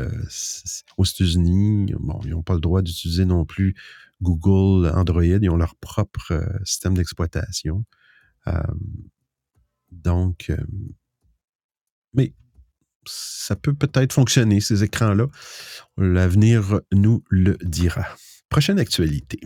aux 0.98 1.04
États-Unis, 1.04 1.94
bon, 1.98 2.20
ils 2.24 2.30
n'ont 2.30 2.42
pas 2.42 2.54
le 2.54 2.60
droit 2.60 2.82
d'utiliser 2.82 3.24
non 3.24 3.44
plus 3.44 3.74
Google, 4.22 4.88
Android, 4.94 5.24
ils 5.24 5.50
ont 5.50 5.56
leur 5.56 5.74
propre 5.76 6.32
euh, 6.32 6.58
système 6.64 6.94
d'exploitation. 6.94 7.84
Euh, 8.46 8.62
donc, 9.90 10.46
euh, 10.50 10.56
mais 12.14 12.32
ça 13.04 13.56
peut 13.56 13.74
peut-être 13.74 14.12
fonctionner, 14.12 14.60
ces 14.60 14.84
écrans-là. 14.84 15.26
L'avenir 15.96 16.80
nous 16.92 17.24
le 17.28 17.56
dira. 17.62 18.06
Prochaine 18.48 18.78
actualité. 18.78 19.40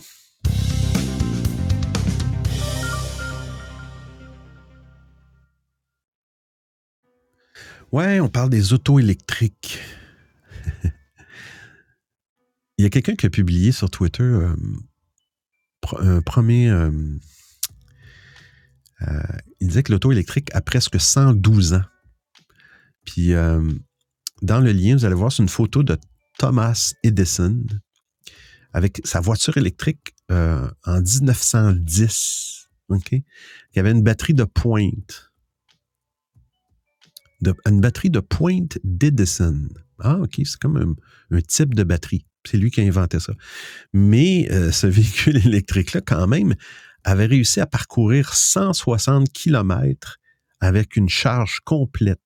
Ouais, 7.92 8.20
on 8.20 8.28
parle 8.28 8.50
des 8.50 8.72
autos 8.72 8.98
électriques. 8.98 9.80
Il 12.78 12.82
y 12.82 12.86
a 12.86 12.90
quelqu'un 12.90 13.14
qui 13.14 13.26
a 13.26 13.30
publié 13.30 13.72
sur 13.72 13.90
Twitter 13.90 14.22
euh, 14.22 14.54
un 15.98 16.20
premier. 16.20 16.68
Euh, 16.68 16.90
euh, 19.02 19.22
il 19.60 19.68
disait 19.68 19.82
que 19.82 19.92
l'auto 19.92 20.12
électrique 20.12 20.54
a 20.54 20.60
presque 20.60 21.00
112 21.00 21.74
ans. 21.74 21.84
Puis 23.04 23.32
dans 24.42 24.60
le 24.60 24.72
lien, 24.72 24.96
vous 24.96 25.04
allez 25.04 25.14
voir, 25.14 25.30
c'est 25.30 25.42
une 25.42 25.48
photo 25.48 25.82
de 25.82 25.96
Thomas 26.38 26.92
Edison 27.04 27.64
avec 28.72 29.00
sa 29.04 29.20
voiture 29.20 29.56
électrique 29.56 30.14
en 30.28 31.00
1910. 31.00 32.68
OK? 32.88 33.12
Il 33.12 33.78
avait 33.78 33.92
une 33.92 34.02
batterie 34.02 34.34
de 34.34 34.44
pointe. 34.44 35.30
une 37.64 37.80
batterie 37.80 38.10
de 38.10 38.20
pointe 38.20 38.78
d'Edison. 38.82 39.68
Ah, 40.00 40.16
OK, 40.16 40.34
c'est 40.44 40.58
comme 40.58 40.96
un 41.30 41.40
type 41.40 41.74
de 41.74 41.84
batterie. 41.84 42.26
C'est 42.46 42.58
lui 42.58 42.70
qui 42.70 42.80
a 42.80 42.84
inventé 42.84 43.20
ça. 43.20 43.32
Mais 43.92 44.48
euh, 44.50 44.70
ce 44.70 44.86
véhicule 44.86 45.36
électrique-là, 45.38 46.00
quand 46.00 46.26
même, 46.26 46.54
avait 47.04 47.26
réussi 47.26 47.60
à 47.60 47.66
parcourir 47.66 48.34
160 48.34 49.32
km 49.32 50.18
avec 50.60 50.96
une 50.96 51.08
charge 51.08 51.60
complète. 51.64 52.20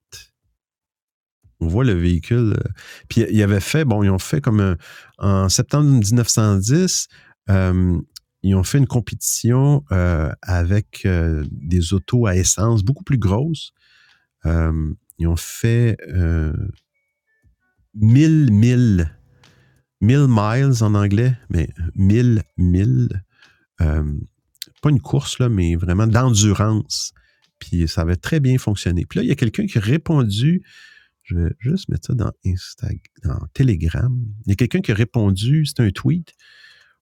On 1.63 1.67
voit 1.67 1.85
le 1.85 1.93
véhicule. 1.93 2.55
Euh, 2.57 2.71
puis 3.09 3.27
il 3.31 3.43
avait 3.43 3.61
fait, 3.61 3.85
bon, 3.85 4.03
ils 4.03 4.11
ont 4.11 4.19
fait 4.19 4.41
comme 4.41 4.77
en 5.19 5.49
septembre 5.49 5.91
1910, 5.91 7.09
euh, 7.51 8.01
ils 8.43 8.55
ont 8.55 8.63
fait 8.63 8.79
une 8.79 8.87
compétition 8.87 9.85
avec 10.41 11.07
des 11.51 11.93
autos 11.93 12.27
à 12.27 12.37
essence 12.37 12.83
beaucoup 12.83 13.05
plus 13.05 13.19
grosses. 13.19 13.73
ils 14.47 15.27
ont 15.27 15.37
fait 15.37 15.99
1000 17.95 18.51
milles 18.51 19.20
1000 20.01 20.27
miles 20.29 20.83
en 20.83 20.95
anglais, 20.95 21.37
mais 21.49 21.69
1000 21.95 22.43
milles. 22.57 23.23
Euh, 23.81 24.05
pas 24.83 24.91
une 24.91 25.01
course, 25.01 25.39
là, 25.39 25.49
mais 25.49 25.77
vraiment 25.77 26.07
d'endurance. 26.07 27.13
Puis 27.59 27.87
ça 27.87 28.03
avait 28.03 28.17
très 28.17 28.41
bien 28.41 28.59
fonctionné. 28.59 29.05
Puis 29.05 29.19
là, 29.19 29.23
il 29.23 29.29
y 29.29 29.33
a 29.33 29.35
quelqu'un 29.35 29.67
qui 29.67 29.79
a 29.79 29.81
répondu, 29.81 30.63
je 31.23 31.37
vais 31.37 31.51
juste 31.59 31.89
mettre 31.91 32.07
ça 32.07 32.15
dans 32.15 32.33
Instagram, 32.47 32.99
dans 33.25 33.47
Telegram. 33.53 34.19
Il 34.47 34.51
y 34.51 34.53
a 34.53 34.57
quelqu'un 34.57 34.81
qui 34.81 34.93
a 34.93 34.95
répondu, 34.95 35.67
c'est 35.67 35.81
un 35.81 35.91
tweet. 35.91 36.33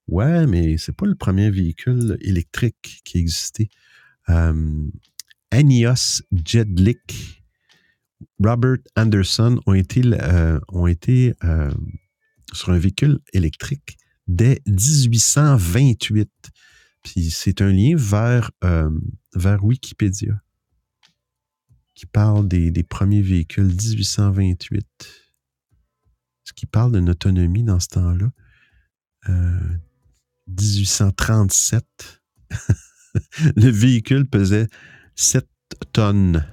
Ouais, 0.07 0.47
mais 0.47 0.77
c'est 0.77 0.95
pas 0.95 1.05
le 1.05 1.15
premier 1.15 1.49
véhicule 1.49 2.17
électrique 2.21 3.01
qui 3.05 3.19
existait. 3.19 3.69
Euh, 4.27 4.87
Anios 5.51 6.21
Jedlik, 6.31 7.43
Robert 8.43 8.77
Anderson 8.95 9.59
ont 9.65 9.73
été, 9.73 10.01
euh, 10.03 10.59
euh, 11.43 11.71
sur 12.53 12.69
un 12.71 12.79
véhicule 12.79 13.19
électrique 13.33 13.97
dès 14.27 14.61
1828. 14.67 16.29
Puis 17.03 17.29
c'est 17.31 17.61
un 17.61 17.71
lien 17.71 17.95
vers, 17.95 18.51
euh, 18.63 18.89
vers 19.35 19.63
Wikipédia 19.63 20.41
qui 21.99 22.05
parle 22.05 22.47
des, 22.47 22.71
premiers 22.83 23.21
véhicules 23.21 23.65
1828. 23.65 24.85
Ce 26.45 26.53
qui 26.53 26.65
parle 26.65 26.93
d'une 26.93 27.09
autonomie 27.09 27.65
dans 27.65 27.81
ce 27.81 27.89
temps-là. 27.89 28.31
1837. 30.47 32.21
le 33.57 33.69
véhicule 33.69 34.25
pesait 34.25 34.67
7 35.15 35.45
tonnes, 35.91 36.45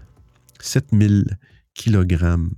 7000 0.59 1.38
kilogrammes, 1.74 2.57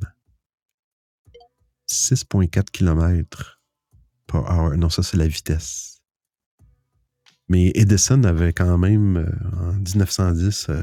6,4 1.91 2.65
km 2.71 3.61
par 4.27 4.51
heure. 4.51 4.77
Non, 4.77 4.91
ça, 4.91 5.03
c'est 5.03 5.17
la 5.17 5.29
vitesse. 5.29 5.99
Mais 7.49 7.73
Edison 7.75 8.23
avait 8.25 8.53
quand 8.53 8.77
même, 8.77 9.17
euh, 9.17 9.71
en 9.71 9.73
1910, 9.73 10.67
euh, 10.69 10.83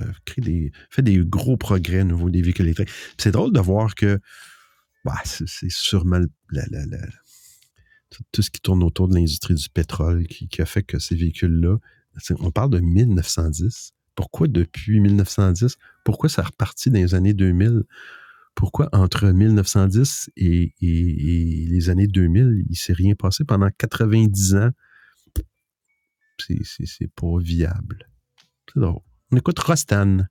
fait 0.90 1.02
des 1.04 1.20
gros 1.24 1.58
progrès 1.58 2.02
au 2.02 2.06
niveau 2.06 2.30
des 2.30 2.42
véhicules 2.42 2.66
électriques. 2.66 2.90
C'est 3.18 3.32
drôle 3.32 3.54
de 3.54 3.60
voir 3.60 3.94
que 3.94 4.20
bah, 5.04 5.22
c'est 5.24 5.70
sûrement 5.70 6.22
tout, 8.32 8.42
ce 8.42 8.50
qui 8.50 8.62
tourne 8.62 8.82
autour 8.84 9.08
de 9.08 9.14
l'industrie 9.14 9.54
du 9.54 9.70
pétrole 9.70 10.26
qui, 10.26 10.48
qui, 10.48 10.62
a 10.62 10.66
fait 10.66 10.82
que 10.82 10.98
ces 10.98 11.16
véhicules-là, 11.16 11.78
on 12.40 12.50
parle 12.50 12.72
de 12.72 12.80
1910. 12.80 13.92
Pourquoi 14.16 14.48
depuis 14.48 15.00
1910? 15.00 15.78
Pourquoi 16.04 16.30
ça 16.30 16.42
a 16.42 16.46
reparti 16.46 16.90
dans 16.90 17.00
les 17.00 17.14
années 17.14 17.34
2000? 17.34 17.84
Pourquoi 18.56 18.90
entre 18.94 19.28
1910 19.28 20.32
et, 20.38 20.74
les 20.82 21.90
années 21.90 22.08
2000, 22.08 22.64
il 22.66 22.72
ne 22.72 22.76
s'est 22.76 22.94
rien 22.94 23.14
passé 23.14 23.44
pendant 23.44 23.70
90 23.78 24.56
ans? 24.56 24.70
C'est 26.40 27.12
pas 27.14 27.38
viable. 27.40 28.10
C'est 28.74 28.80
drôle. 28.80 29.02
On 29.32 29.38
écoute 29.38 29.60
Rostan. 29.60 30.26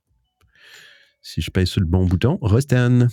Si 1.21 1.41
je 1.41 1.51
pèse 1.51 1.69
sur 1.69 1.81
le 1.81 1.87
bon 1.87 2.05
bouton, 2.05 2.37
Rostan. 2.41 3.07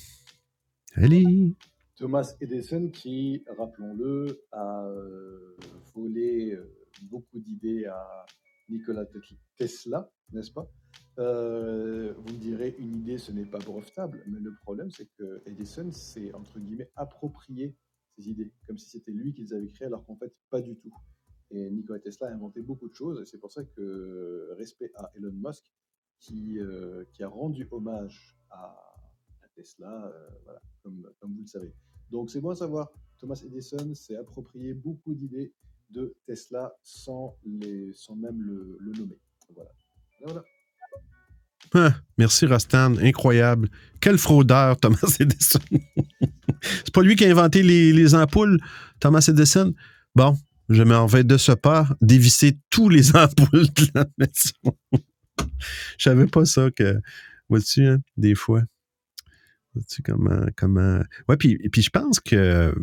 Allez! 0.94 1.54
Thomas 1.96 2.34
Edison 2.40 2.88
qui, 2.88 3.44
rappelons-le, 3.58 4.44
a 4.50 4.84
euh, 4.86 5.56
volé 5.94 6.52
euh, 6.52 6.74
beaucoup 7.02 7.38
d'idées 7.38 7.84
à 7.86 8.26
Nikola 8.72 9.06
Tesla, 9.56 10.10
n'est-ce 10.32 10.50
pas? 10.50 10.66
Euh, 11.18 12.14
Vous 12.14 12.32
me 12.32 12.38
direz, 12.38 12.74
une 12.78 12.96
idée, 12.96 13.18
ce 13.18 13.30
n'est 13.30 13.46
pas 13.46 13.58
brevetable, 13.58 14.24
mais 14.26 14.40
le 14.40 14.54
problème, 14.62 14.90
c'est 14.90 15.06
que 15.18 15.42
Edison 15.46 15.90
s'est, 15.92 16.32
entre 16.32 16.58
guillemets, 16.58 16.90
approprié 16.96 17.76
ces 18.16 18.28
idées, 18.28 18.52
comme 18.66 18.78
si 18.78 18.88
c'était 18.88 19.12
lui 19.12 19.34
qui 19.34 19.42
les 19.42 19.52
avait 19.52 19.68
créées, 19.68 19.86
alors 19.86 20.04
qu'en 20.06 20.16
fait, 20.16 20.34
pas 20.50 20.60
du 20.60 20.76
tout. 20.76 20.94
Et 21.50 21.70
Nikola 21.70 22.00
Tesla 22.00 22.28
a 22.28 22.32
inventé 22.32 22.62
beaucoup 22.62 22.88
de 22.88 22.94
choses, 22.94 23.20
et 23.20 23.26
c'est 23.26 23.38
pour 23.38 23.52
ça 23.52 23.62
que 23.62 24.54
respect 24.56 24.90
à 24.96 25.10
Elon 25.14 25.32
Musk, 25.32 25.64
qui, 26.18 26.58
euh, 26.58 27.04
qui 27.12 27.22
a 27.22 27.28
rendu 27.28 27.68
hommage 27.70 28.38
à, 28.50 28.88
Tesla, 29.54 30.06
euh, 30.06 30.28
voilà, 30.44 30.62
comme, 30.82 31.12
comme 31.20 31.34
vous 31.34 31.42
le 31.42 31.46
savez. 31.46 31.74
Donc 32.10 32.30
c'est 32.30 32.40
bon 32.40 32.50
à 32.50 32.54
savoir, 32.54 32.90
Thomas 33.18 33.38
Edison 33.44 33.92
s'est 33.94 34.16
approprié 34.16 34.72
beaucoup 34.72 35.14
d'idées 35.14 35.52
de 35.92 36.14
Tesla 36.26 36.72
sans, 36.82 37.36
même 37.44 38.42
le, 38.42 38.78
nommer. 38.98 39.18
Voilà. 40.24 40.42
Ah, 41.74 41.94
merci 42.18 42.46
Rostan, 42.46 42.96
incroyable. 42.98 43.68
Quel 44.00 44.18
fraudeur, 44.18 44.78
Thomas 44.78 45.16
Edison. 45.20 45.60
C'est 46.62 46.92
pas 46.92 47.02
lui 47.02 47.16
qui 47.16 47.24
a 47.24 47.30
inventé 47.30 47.62
les, 47.62 47.92
les, 47.92 48.14
ampoules, 48.14 48.58
Thomas 49.00 49.24
Edison? 49.28 49.74
Bon, 50.14 50.36
je 50.68 50.82
m'en 50.82 51.06
vais 51.06 51.24
de 51.24 51.36
ce 51.36 51.52
pas 51.52 51.88
dévisser 52.00 52.58
tous 52.70 52.88
les 52.88 53.16
ampoules 53.16 53.68
de 53.74 53.86
la 53.94 54.06
maison. 54.18 54.76
Je 55.98 56.04
savais 56.04 56.26
pas 56.26 56.44
ça 56.44 56.70
que, 56.70 57.00
vois-tu, 57.48 57.86
hein, 57.86 57.98
des 58.16 58.34
fois. 58.34 58.62
Vois-tu 59.74 60.02
comment, 60.02 60.46
comment. 60.56 61.00
Ouais, 61.28 61.36
puis, 61.36 61.56
puis 61.70 61.82
je 61.82 61.90
pense 61.90 62.20
que 62.20 62.74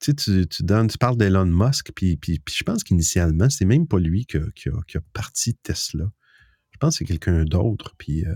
tu, 0.00 0.14
tu, 0.14 0.62
donnes, 0.62 0.88
tu 0.88 0.98
parles 0.98 1.16
d'Elon 1.16 1.46
Musk, 1.46 1.92
puis, 1.94 2.16
puis, 2.16 2.38
puis, 2.38 2.54
je 2.56 2.64
pense 2.64 2.84
qu'initialement, 2.84 3.50
c'est 3.50 3.64
même 3.64 3.86
pas 3.86 3.98
lui 3.98 4.26
qui 4.26 4.36
a, 4.36 4.44
qui, 4.54 4.68
a, 4.68 5.00
parti 5.12 5.54
Tesla. 5.54 6.10
Je 6.70 6.78
pense 6.78 6.94
que 6.94 6.98
c'est 6.98 7.04
quelqu'un 7.04 7.44
d'autre. 7.44 7.94
Puis 7.98 8.24
euh, 8.24 8.34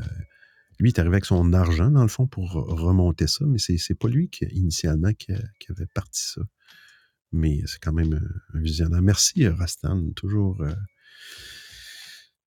lui, 0.79 0.91
il 0.91 0.95
est 0.95 0.99
arrivé 0.99 1.15
avec 1.15 1.25
son 1.25 1.53
argent, 1.53 1.91
dans 1.91 2.03
le 2.03 2.09
fond, 2.09 2.27
pour 2.27 2.53
remonter 2.53 3.27
ça, 3.27 3.45
mais 3.47 3.59
c'est, 3.59 3.95
pas 3.95 4.09
lui 4.09 4.29
qui, 4.29 4.45
initialement 4.47 5.13
qui, 5.13 5.33
avait 5.33 5.87
parti 5.95 6.23
ça. 6.35 6.43
Mais 7.31 7.61
c'est 7.67 7.79
quand 7.81 7.93
même 7.93 8.15
un, 8.55 8.61
visionnaire. 8.61 9.01
Merci, 9.01 9.47
Rastan. 9.47 10.11
Toujours, 10.17 10.61
euh, 10.63 10.75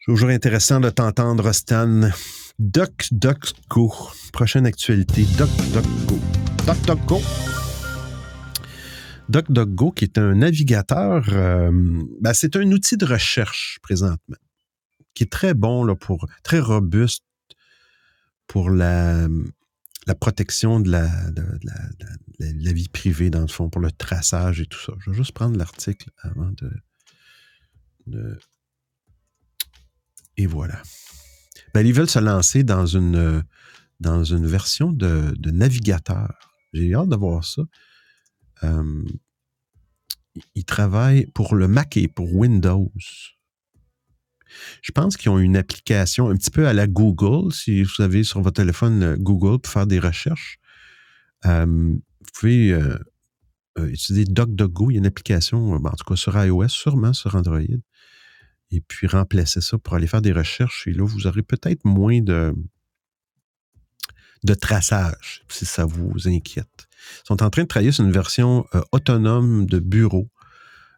toujours 0.05 0.30
intéressant 0.30 0.80
de 0.80 0.89
t'entendre, 0.89 1.43
Rastan. 1.43 2.09
Duck, 2.59 3.07
Duck, 3.11 3.53
Go. 3.70 3.91
Prochaine 4.32 4.66
actualité. 4.66 5.26
Duck, 5.38 5.49
Duck, 5.74 5.86
Go. 6.05 6.20
Duck, 6.66 6.86
Duck, 6.86 7.05
Go. 7.05 7.22
DuckDuckGo, 9.30 9.92
qui 9.92 10.06
est 10.06 10.18
un 10.18 10.36
navigateur, 10.36 11.26
euh, 11.34 11.72
ben 12.22 12.34
c'est 12.34 12.56
un 12.56 12.72
outil 12.72 12.98
de 12.98 13.06
recherche 13.06 13.80
présentement, 13.82 14.38
qui 15.14 15.24
est 15.24 15.32
très 15.32 15.54
bon, 15.54 15.84
là, 15.84 15.96
pour, 15.96 16.28
très 16.44 16.60
robuste 16.60 17.24
pour 18.48 18.70
la, 18.70 19.28
protection 20.20 20.80
de 20.80 20.92
la, 20.92 21.10
vie 22.40 22.90
privée, 22.90 23.30
dans 23.30 23.42
le 23.42 23.48
fond, 23.48 23.70
pour 23.70 23.82
le 23.82 23.92
traçage 23.92 24.62
et 24.62 24.66
tout 24.68 24.80
ça. 24.80 24.94
Je 25.00 25.10
vais 25.10 25.18
juste 25.18 25.32
prendre 25.32 25.58
l'article 25.58 26.10
avant 26.20 26.52
de, 26.52 26.72
de, 28.08 28.40
Et 30.38 30.46
voilà. 30.46 30.82
Ben, 31.74 31.86
ils 31.86 31.94
veulent 31.94 32.10
se 32.10 32.20
lancer 32.20 32.64
dans 32.64 32.86
une, 32.86 33.44
dans 34.00 34.24
une 34.24 34.46
version 34.46 34.92
de, 34.92 35.34
de 35.38 35.52
navigateur. 35.52 36.54
J'ai 36.74 36.94
hâte 36.94 37.10
de 37.10 37.16
voir 37.16 37.44
ça. 37.44 37.64
Euh, 38.64 39.03
ils 40.53 40.66
travaillent 40.66 41.26
pour 41.28 41.56
le 41.56 41.68
Mac 41.68 41.97
et 41.97 42.08
pour 42.08 42.34
Windows. 42.34 42.91
Je 44.82 44.91
pense 44.91 45.18
qu'ils 45.18 45.32
ont 45.32 45.39
une 45.39 45.58
application 45.58 46.30
un 46.30 46.36
petit 46.36 46.51
peu 46.51 46.68
à 46.68 46.74
la 46.74 46.88
Google. 46.88 47.51
Si 47.53 47.84
vous 47.84 48.01
avez 48.01 48.24
sur 48.24 48.41
votre 48.41 48.62
téléphone 48.62 49.03
euh, 49.03 49.16
Google 49.18 49.60
pour 49.60 49.72
faire 49.72 49.88
des 49.88 49.99
recherches, 49.99 50.60
euh, 51.45 51.66
vous 51.66 52.32
pouvez 52.34 52.72
euh, 52.72 52.97
utiliser 53.78 54.26
DuckDuckGo. 54.26 54.91
Il 54.91 54.93
y 54.95 54.97
a 54.97 54.99
une 54.99 55.06
application, 55.06 55.74
en 55.74 55.91
tout 55.91 56.06
cas 56.06 56.16
sur 56.16 56.38
iOS, 56.43 56.70
sûrement 56.70 57.14
sur 57.14 57.36
Android. 57.36 57.60
Et 58.72 58.82
puis 58.82 59.08
remplacer 59.08 59.62
ça 59.62 59.78
pour 59.78 59.93
aller 59.93 60.08
faire 60.08 60.22
des 60.22 60.34
recherches. 60.34 60.88
Et 60.88 60.93
là, 60.93 61.06
vous 61.06 61.28
aurez 61.28 61.43
peut-être 61.43 61.86
moins 61.86 62.22
de, 62.22 62.53
de 64.46 64.54
traçage, 64.54 65.43
si 65.50 65.66
ça 65.66 65.86
vous 65.86 66.28
inquiète. 66.28 66.88
Ils 67.24 67.28
sont 67.28 67.43
en 67.43 67.50
train 67.50 67.64
de 67.64 67.68
travailler 67.68 67.91
sur 67.91 68.06
une 68.06 68.12
version 68.12 68.66
euh, 68.76 68.82
autonome 68.91 69.66
de 69.66 69.80
bureau 69.80 70.30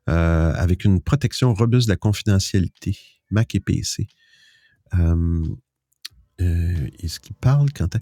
euh, 0.10 0.54
avec 0.54 0.86
une 0.86 1.02
protection 1.02 1.54
robuste 1.54 1.88
de 1.88 1.94
la 1.94 1.98
confidentialité, 1.98 2.98
Mac 3.32 3.56
et 3.56 3.60
PC. 3.60 4.08
Euh, 4.94 5.44
Est-ce 6.40 7.20
qu'il 7.20 7.36
parle 7.36 7.72
quand... 7.74 7.98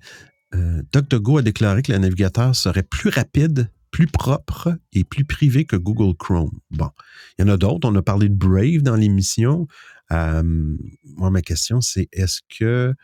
DuckDuckGo 0.93 1.39
a 1.39 1.41
déclaré 1.41 1.81
que 1.81 1.91
le 1.91 1.97
navigateur 1.97 2.55
serait 2.55 2.83
plus 2.83 3.09
rapide, 3.09 3.69
plus 3.91 4.07
propre 4.07 4.77
et 4.93 5.03
plus 5.03 5.25
privé 5.25 5.65
que 5.65 5.75
Google 5.75 6.15
Chrome. 6.15 6.61
Bon, 6.71 6.89
il 7.37 7.41
y 7.41 7.49
en 7.49 7.51
a 7.51 7.57
d'autres. 7.57 7.89
On 7.89 7.95
a 7.95 8.01
parlé 8.01 8.29
de 8.29 8.35
Brave 8.35 8.81
dans 8.81 8.95
l'émission. 8.95 9.67
moi, 10.09 11.29
ma 11.29 11.41
question, 11.41 11.81
c'est 11.81 12.07
est-ce 12.13 12.39
que 12.57 12.95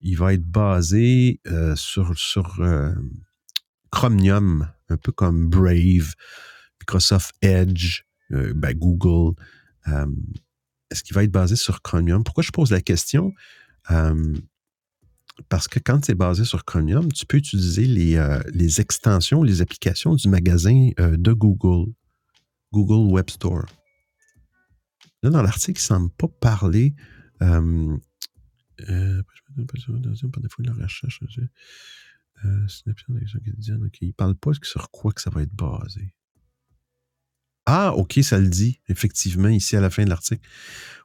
il 0.00 0.16
va 0.16 0.34
être 0.34 0.44
basé 0.44 1.40
euh, 1.46 1.74
sur, 1.76 2.16
sur 2.18 2.60
euh, 2.60 2.92
Chromium, 3.90 4.70
un 4.88 4.96
peu 4.96 5.12
comme 5.12 5.48
Brave, 5.48 6.14
Microsoft 6.80 7.34
Edge, 7.42 8.02
euh, 8.32 8.52
ben 8.54 8.76
Google. 8.76 9.34
Est-ce 10.90 11.02
qu'il 11.02 11.14
va 11.14 11.24
être 11.24 11.32
basé 11.32 11.56
sur 11.56 11.82
Chromium? 11.82 12.24
Pourquoi 12.24 12.42
je 12.42 12.50
pose 12.50 12.70
la 12.70 12.80
question? 12.80 13.32
parce 15.48 15.66
que 15.66 15.78
quand 15.78 16.04
c'est 16.04 16.14
basé 16.14 16.44
sur 16.44 16.66
Chromium, 16.66 17.10
tu 17.10 17.24
peux 17.24 17.38
utiliser 17.38 17.86
les, 17.86 18.80
extensions, 18.80 19.42
les 19.42 19.62
applications 19.62 20.14
du 20.14 20.28
magasin 20.28 20.90
de 20.98 21.32
Google, 21.32 21.90
Google 22.70 23.10
Web 23.10 23.30
Store. 23.30 23.64
Là, 25.22 25.30
dans 25.30 25.40
l'article, 25.40 25.80
il 25.80 25.82
ne 25.82 25.86
semble 25.86 26.10
pas 26.10 26.28
parler 26.28 26.94
de 30.62 30.68
la. 30.68 30.74
Euh, 32.44 32.66
OK, 33.84 33.98
il 34.00 34.14
parle 34.14 34.34
pas 34.36 34.52
sur 34.62 34.90
quoi 34.90 35.12
que 35.12 35.20
ça 35.20 35.30
va 35.30 35.42
être 35.42 35.54
basé. 35.54 36.14
Ah, 37.66 37.92
OK, 37.94 38.18
ça 38.22 38.38
le 38.38 38.48
dit, 38.48 38.80
effectivement, 38.88 39.48
ici 39.48 39.76
à 39.76 39.80
la 39.80 39.90
fin 39.90 40.04
de 40.04 40.08
l'article. 40.08 40.40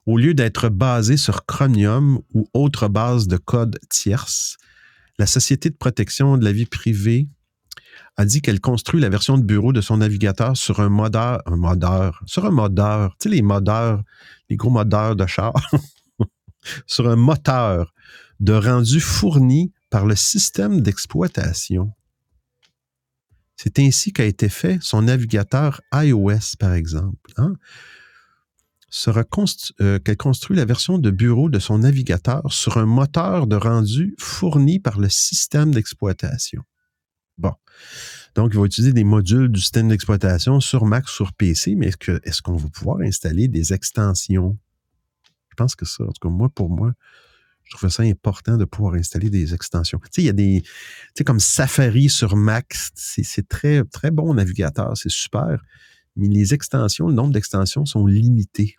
Au 0.05 0.17
lieu 0.17 0.33
d'être 0.33 0.69
basé 0.69 1.17
sur 1.17 1.45
Chromium 1.45 2.21
ou 2.33 2.47
autre 2.53 2.87
base 2.87 3.27
de 3.27 3.35
code 3.35 3.79
tierce, 3.89 4.57
la 5.19 5.25
Société 5.25 5.69
de 5.69 5.75
protection 5.75 6.37
de 6.37 6.45
la 6.45 6.53
vie 6.53 6.65
privée 6.65 7.27
a 8.15 8.25
dit 8.25 8.41
qu'elle 8.41 8.61
construit 8.61 9.01
la 9.01 9.09
version 9.09 9.37
de 9.37 9.43
bureau 9.43 9.73
de 9.73 9.81
son 9.81 9.97
navigateur 9.97 10.55
sur 10.55 10.79
un 10.79 10.89
modeur, 10.89 11.41
un 11.47 11.55
modeur, 11.55 12.21
sur 12.25 12.45
un 12.45 12.51
modeur, 12.51 13.15
tu 13.19 13.29
sais, 13.29 13.35
les 13.35 13.41
modeurs, 13.41 14.03
les 14.49 14.55
gros 14.55 14.69
modeurs 14.69 15.15
de 15.15 15.25
char, 15.25 15.53
sur 16.85 17.09
un 17.09 17.15
moteur 17.15 17.93
de 18.39 18.53
rendu 18.53 18.99
fourni 18.99 19.71
par 19.89 20.05
le 20.05 20.15
système 20.15 20.81
d'exploitation. 20.81 21.93
C'est 23.55 23.79
ainsi 23.79 24.11
qu'a 24.11 24.25
été 24.25 24.49
fait 24.49 24.79
son 24.81 25.03
navigateur 25.03 25.81
iOS, 25.93 26.57
par 26.59 26.73
exemple. 26.73 27.31
Hein? 27.37 27.53
Euh, 29.81 29.99
qu'elle 29.99 30.17
construit 30.17 30.55
la 30.55 30.65
version 30.65 30.99
de 30.99 31.09
bureau 31.09 31.49
de 31.49 31.59
son 31.59 31.79
navigateur 31.79 32.53
sur 32.53 32.77
un 32.77 32.85
moteur 32.85 33.47
de 33.47 33.55
rendu 33.55 34.15
fourni 34.19 34.79
par 34.79 34.99
le 34.99 35.09
système 35.09 35.71
d'exploitation. 35.73 36.61
Bon. 37.37 37.53
Donc, 38.35 38.51
il 38.53 38.59
va 38.59 38.65
utiliser 38.65 38.93
des 38.93 39.03
modules 39.03 39.49
du 39.49 39.59
système 39.59 39.89
d'exploitation 39.89 40.59
sur 40.59 40.85
Mac, 40.85 41.09
sur 41.09 41.33
PC, 41.33 41.75
mais 41.75 41.89
est-ce 42.23 42.41
qu'on 42.41 42.55
va 42.55 42.69
pouvoir 42.69 42.99
installer 43.01 43.47
des 43.47 43.73
extensions? 43.73 44.57
Je 45.53 45.55
pense 45.55 45.75
que 45.75 45.85
ça, 45.85 46.03
en 46.03 46.07
tout 46.07 46.27
cas, 46.27 46.29
moi, 46.29 46.49
pour 46.49 46.71
moi, 46.71 46.93
je 47.63 47.77
trouve 47.77 47.89
ça 47.91 48.01
important 48.01 48.57
de 48.57 48.65
pouvoir 48.65 48.95
installer 48.95 49.29
des 49.29 49.53
extensions. 49.53 49.99
Tu 49.99 50.09
sais, 50.11 50.21
il 50.23 50.25
y 50.25 50.29
a 50.29 50.33
des, 50.33 50.61
tu 50.63 50.69
sais, 51.15 51.23
comme 51.23 51.39
Safari 51.39 52.09
sur 52.09 52.35
Mac, 52.35 52.75
c'est 52.95 53.47
très, 53.47 53.83
très 53.83 54.09
bon 54.09 54.33
navigateur, 54.33 54.97
c'est 54.97 55.11
super, 55.11 55.61
mais 56.15 56.27
les 56.27 56.55
extensions, 56.55 57.07
le 57.07 57.13
nombre 57.13 57.31
d'extensions 57.31 57.85
sont 57.85 58.07
limités. 58.07 58.77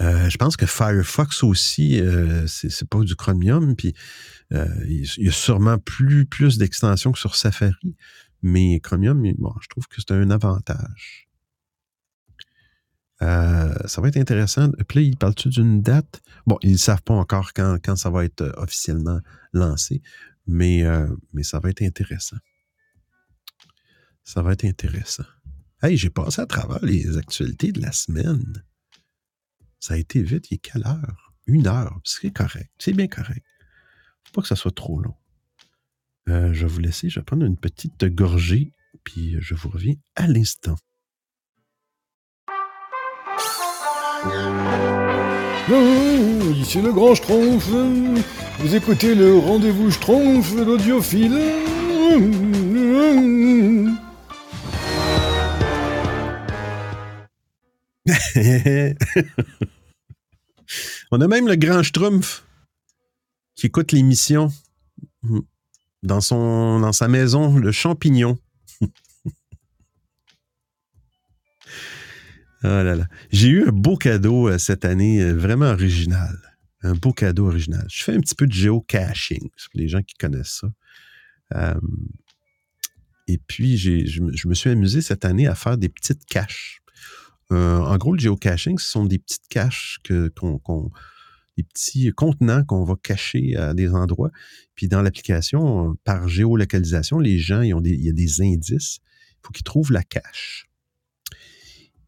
Euh, 0.00 0.28
je 0.28 0.36
pense 0.36 0.56
que 0.56 0.66
Firefox 0.66 1.42
aussi, 1.42 1.98
euh, 2.00 2.46
c'est 2.46 2.88
pas 2.88 3.00
du 3.00 3.16
Chromium, 3.16 3.74
puis 3.74 3.94
euh, 4.52 4.68
il 4.86 5.06
y 5.16 5.28
a 5.28 5.32
sûrement 5.32 5.78
plus, 5.78 6.26
plus 6.26 6.58
d'extensions 6.58 7.10
que 7.10 7.18
sur 7.18 7.34
Safari, 7.34 7.96
mais 8.42 8.78
Chromium, 8.80 9.20
bon, 9.38 9.54
je 9.60 9.68
trouve 9.68 9.88
que 9.88 9.96
c'est 9.98 10.12
un 10.12 10.30
avantage. 10.30 11.27
Euh, 13.22 13.74
ça 13.86 14.00
va 14.00 14.08
être 14.08 14.16
intéressant. 14.16 14.70
Puis 14.86 14.98
là, 14.98 15.02
ils 15.02 15.16
parlent-tu 15.16 15.48
d'une 15.48 15.82
date? 15.82 16.22
Bon, 16.46 16.58
ils 16.62 16.72
ne 16.72 16.76
savent 16.76 17.02
pas 17.02 17.14
encore 17.14 17.52
quand, 17.52 17.78
quand, 17.82 17.96
ça 17.96 18.10
va 18.10 18.24
être 18.24 18.42
euh, 18.42 18.52
officiellement 18.56 19.20
lancé, 19.52 20.02
mais, 20.46 20.84
euh, 20.84 21.08
mais 21.32 21.42
ça 21.42 21.58
va 21.58 21.70
être 21.70 21.82
intéressant. 21.82 22.36
Ça 24.22 24.42
va 24.42 24.52
être 24.52 24.64
intéressant. 24.64 25.24
Hey, 25.82 25.96
j'ai 25.96 26.10
passé 26.10 26.40
à 26.40 26.46
travers 26.46 26.84
les 26.84 27.16
actualités 27.16 27.72
de 27.72 27.80
la 27.80 27.92
semaine. 27.92 28.64
Ça 29.80 29.94
a 29.94 29.96
été 29.96 30.22
vite. 30.22 30.50
Il 30.50 30.54
est 30.54 30.58
quelle 30.58 30.86
heure? 30.86 31.34
Une 31.46 31.66
heure. 31.66 31.98
C'est 32.04 32.30
correct. 32.30 32.70
C'est 32.78 32.92
bien 32.92 33.08
correct. 33.08 33.44
Faut 34.24 34.32
pas 34.34 34.42
que 34.42 34.48
ça 34.48 34.56
soit 34.56 34.74
trop 34.74 35.00
long. 35.00 35.16
je 36.26 36.32
vais 36.50 36.66
vous 36.66 36.80
laisser. 36.80 37.08
Je 37.08 37.20
vais 37.20 37.24
prendre 37.24 37.46
une 37.46 37.56
petite 37.56 38.04
gorgée, 38.04 38.74
puis 39.02 39.36
je 39.40 39.54
vous 39.54 39.70
reviens 39.70 39.94
à 40.14 40.26
l'instant. 40.26 40.76
Ici 46.56 46.80
le 46.80 46.92
grand 46.92 47.14
Schtroumpf. 47.14 47.68
Vous 48.58 48.74
écoutez 48.74 49.14
le 49.14 49.38
rendez-vous 49.38 49.90
Schtroumpf, 49.90 50.54
l'audiophile. 50.54 51.38
On 61.10 61.20
a 61.20 61.28
même 61.28 61.48
le 61.48 61.56
grand 61.56 61.82
Schtroumpf 61.82 62.44
qui 63.54 63.66
écoute 63.66 63.92
l'émission 63.92 64.52
dans, 66.02 66.20
dans 66.80 66.92
sa 66.92 67.08
maison, 67.08 67.56
le 67.56 67.72
champignon. 67.72 68.38
Oh 72.64 72.82
J'ai 73.30 73.48
eu 73.48 73.68
un 73.68 73.72
beau 73.72 73.96
cadeau 73.96 74.48
euh, 74.48 74.58
cette 74.58 74.84
année, 74.84 75.22
euh, 75.22 75.32
vraiment 75.32 75.66
original. 75.66 76.36
Un 76.82 76.94
beau 76.94 77.12
cadeau 77.12 77.46
original. 77.46 77.86
Je 77.88 78.02
fais 78.02 78.14
un 78.14 78.20
petit 78.20 78.34
peu 78.34 78.46
de 78.46 78.52
géocaching, 78.52 79.40
pour 79.40 79.80
les 79.80 79.88
gens 79.88 80.02
qui 80.02 80.14
connaissent 80.14 80.60
ça. 80.60 80.68
Euh, 81.54 81.80
et 83.28 83.38
puis, 83.38 83.76
je, 83.76 84.48
me 84.48 84.54
suis 84.54 84.70
amusé 84.70 85.02
cette 85.02 85.24
année 85.24 85.46
à 85.46 85.54
faire 85.54 85.78
des 85.78 85.88
petites 85.88 86.24
caches. 86.24 86.80
en 87.50 87.96
gros, 87.96 88.14
le 88.14 88.20
géocaching, 88.20 88.78
ce 88.78 88.90
sont 88.90 89.04
des 89.04 89.18
petites 89.18 89.48
caches 89.48 89.98
que, 90.02 90.32
des 91.56 91.62
petits 91.62 92.10
contenants 92.10 92.64
qu'on 92.64 92.84
va 92.84 92.94
cacher 93.02 93.54
à 93.56 93.74
des 93.74 93.90
endroits. 93.90 94.30
Puis 94.74 94.88
dans 94.88 95.02
l'application, 95.02 95.94
par 96.04 96.26
géolocalisation, 96.26 97.18
les 97.18 97.38
gens, 97.38 97.60
ont 97.60 97.82
il 97.84 98.00
y 98.00 98.08
a 98.08 98.12
des 98.12 98.40
indices. 98.40 98.98
Il 99.32 99.46
faut 99.46 99.52
qu'ils 99.52 99.64
trouvent 99.64 99.92
la 99.92 100.02
cache. 100.02 100.67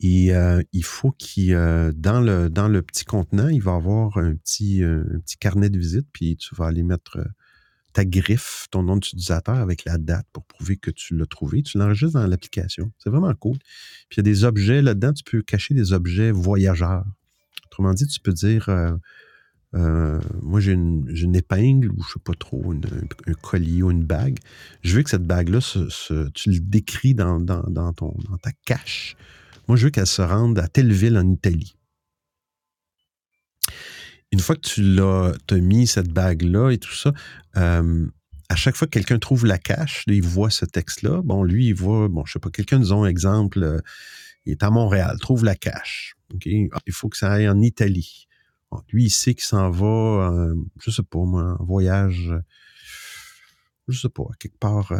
Et 0.01 0.35
euh, 0.35 0.63
il 0.73 0.85
faut 0.85 1.13
qu'il, 1.13 1.55
euh, 1.55 1.93
dans, 1.95 2.21
le, 2.21 2.49
dans 2.49 2.69
le 2.69 2.81
petit 2.81 3.05
contenant, 3.05 3.49
il 3.49 3.63
va 3.63 3.75
avoir 3.75 4.17
un 4.17 4.35
petit, 4.35 4.83
euh, 4.83 5.05
un 5.15 5.19
petit 5.21 5.37
carnet 5.37 5.69
de 5.69 5.79
visite, 5.79 6.07
puis 6.13 6.37
tu 6.37 6.55
vas 6.55 6.67
aller 6.67 6.83
mettre 6.83 7.19
ta 7.93 8.07
griffe, 8.07 8.67
ton 8.71 8.83
nom 8.83 8.95
d'utilisateur 8.95 9.57
avec 9.57 9.85
la 9.85 9.99
date 9.99 10.27
pour 10.33 10.45
prouver 10.45 10.77
que 10.77 10.91
tu 10.91 11.17
l'as 11.17 11.27
trouvé. 11.27 11.63
Tu 11.63 11.77
l'enregistres 11.77 12.19
dans 12.19 12.27
l'application. 12.27 12.93
C'est 12.99 13.11
vraiment 13.11 13.35
cool. 13.35 13.59
Puis 14.09 14.17
il 14.17 14.19
y 14.19 14.21
a 14.21 14.23
des 14.23 14.45
objets 14.45 14.81
là-dedans, 14.81 15.13
tu 15.13 15.25
peux 15.25 15.43
cacher 15.43 15.75
des 15.75 15.93
objets 15.93 16.31
voyageurs. 16.31 17.05
Autrement 17.67 17.93
dit, 17.93 18.07
tu 18.07 18.21
peux 18.21 18.33
dire 18.33 18.71
moi 19.73 20.61
j'ai 20.61 20.73
une, 20.73 21.09
une, 21.15 21.37
épingle 21.37 21.91
ou 21.91 22.03
je 22.03 22.15
sais 22.15 22.21
pas 22.25 22.35
trop, 22.35 22.73
un 22.73 23.35
collier 23.35 23.83
ou 23.83 23.91
une 23.91 24.05
bague. 24.05 24.39
Je 24.83 24.97
veux 24.97 25.03
que 25.03 25.11
cette 25.11 25.27
bague-là, 25.27 25.59
tu 25.61 26.51
le 26.51 26.61
décris 26.61 27.15
dans, 27.15 27.39
dans, 27.39 27.63
dans, 27.69 27.93
ton, 27.93 28.17
dans 28.29 28.39
ta 28.39 28.53
cache 28.65 29.17
moi, 29.71 29.77
je 29.77 29.85
veux 29.85 29.91
qu'elle 29.91 30.05
se 30.05 30.21
rende 30.21 30.59
à 30.59 30.67
telle 30.67 30.93
ville 30.93 31.17
en 31.17 31.31
Italie. 31.31 31.77
Une 34.33 34.41
fois 34.41 34.57
que 34.57 34.63
tu 34.63 34.83
l'as 34.83 35.33
mis 35.61 35.87
cette 35.87 36.13
bague-là 36.13 36.73
et 36.73 36.79
tout 36.79 36.93
ça, 36.93 37.13
euh, 37.57 38.05
à 38.49 38.57
chaque 38.57 38.75
fois 38.75 38.89
que 38.89 38.95
quelqu'un 38.95 39.21
trouve 39.21 39.47
la 39.47 39.59
cache, 39.59 40.03
il 40.09 40.25
voit 40.25 40.51
ce 40.51 40.65
texte-là. 40.65 41.23
Bon, 41.23 41.45
lui, 41.45 41.69
il 41.69 41.75
voit, 41.75 42.09
bon, 42.09 42.25
je 42.25 42.33
sais 42.33 42.41
pas, 42.41 42.51
quelqu'un, 42.51 42.81
disons, 42.81 43.07
exemple, 43.07 43.63
euh, 43.63 43.81
il 44.45 44.51
est 44.51 44.65
à 44.65 44.71
Montréal, 44.71 45.17
trouve 45.21 45.45
la 45.45 45.55
cache. 45.55 46.17
Ah, 46.73 46.81
il 46.85 46.93
faut 46.93 47.09
que 47.09 47.17
ça 47.17 47.31
aille 47.31 47.49
en 47.49 47.61
Italie. 47.61 48.27
lui, 48.89 49.05
il 49.05 49.11
sait 49.11 49.35
qu'il 49.35 49.45
s'en 49.45 49.71
va, 49.71 50.33
euh, 50.33 50.55
je 50.81 50.91
sais 50.91 51.05
pas, 51.05 51.21
moi, 51.21 51.57
en 51.61 51.65
voyage, 51.65 52.33
je 53.87 54.01
sais 54.01 54.09
pas, 54.09 54.27
quelque 54.41 54.59
part 54.59 54.93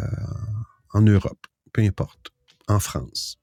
en 0.93 1.01
Europe, 1.01 1.45
peu 1.73 1.81
importe, 1.81 2.31
en 2.69 2.79
France. 2.79 3.40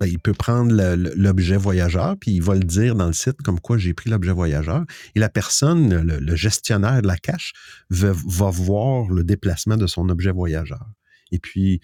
Ben, 0.00 0.06
il 0.06 0.18
peut 0.18 0.32
prendre 0.32 0.72
l'objet 1.14 1.58
voyageur, 1.58 2.16
puis 2.18 2.32
il 2.32 2.42
va 2.42 2.54
le 2.54 2.64
dire 2.64 2.94
dans 2.94 3.06
le 3.06 3.12
site 3.12 3.42
comme 3.42 3.60
quoi 3.60 3.76
j'ai 3.76 3.92
pris 3.92 4.08
l'objet 4.08 4.32
voyageur. 4.32 4.86
Et 5.14 5.20
la 5.20 5.28
personne, 5.28 5.94
le, 5.94 6.34
gestionnaire 6.34 7.02
de 7.02 7.06
la 7.06 7.18
cache, 7.18 7.52
va, 7.90 8.12
voir 8.50 9.10
le 9.10 9.24
déplacement 9.24 9.76
de 9.76 9.86
son 9.86 10.08
objet 10.08 10.32
voyageur. 10.32 10.86
Et 11.32 11.38
puis, 11.38 11.82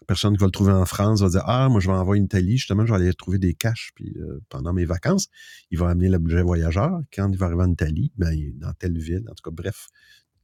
la 0.00 0.06
personne 0.06 0.34
qui 0.36 0.40
va 0.40 0.46
le 0.46 0.52
trouver 0.52 0.72
en 0.72 0.86
France 0.86 1.22
va 1.22 1.28
dire 1.28 1.42
Ah, 1.46 1.68
moi, 1.68 1.80
je 1.80 1.88
vais 1.88 1.96
envoyer 1.96 2.22
en 2.22 2.24
Italie, 2.24 2.56
justement, 2.56 2.86
je 2.86 2.92
vais 2.92 3.00
aller 3.00 3.14
trouver 3.14 3.38
des 3.38 3.54
caches 3.54 3.90
puis, 3.96 4.14
euh, 4.16 4.38
pendant 4.48 4.72
mes 4.72 4.84
vacances. 4.84 5.26
Il 5.72 5.78
va 5.78 5.88
amener 5.88 6.08
l'objet 6.08 6.42
voyageur. 6.42 7.00
Quand 7.12 7.28
il 7.32 7.36
va 7.36 7.46
arriver 7.46 7.64
en 7.64 7.72
Italie, 7.72 8.12
est 8.22 8.52
dans 8.60 8.72
telle 8.74 8.96
ville. 8.96 9.24
En 9.28 9.34
tout 9.34 9.50
cas, 9.50 9.50
bref, 9.50 9.88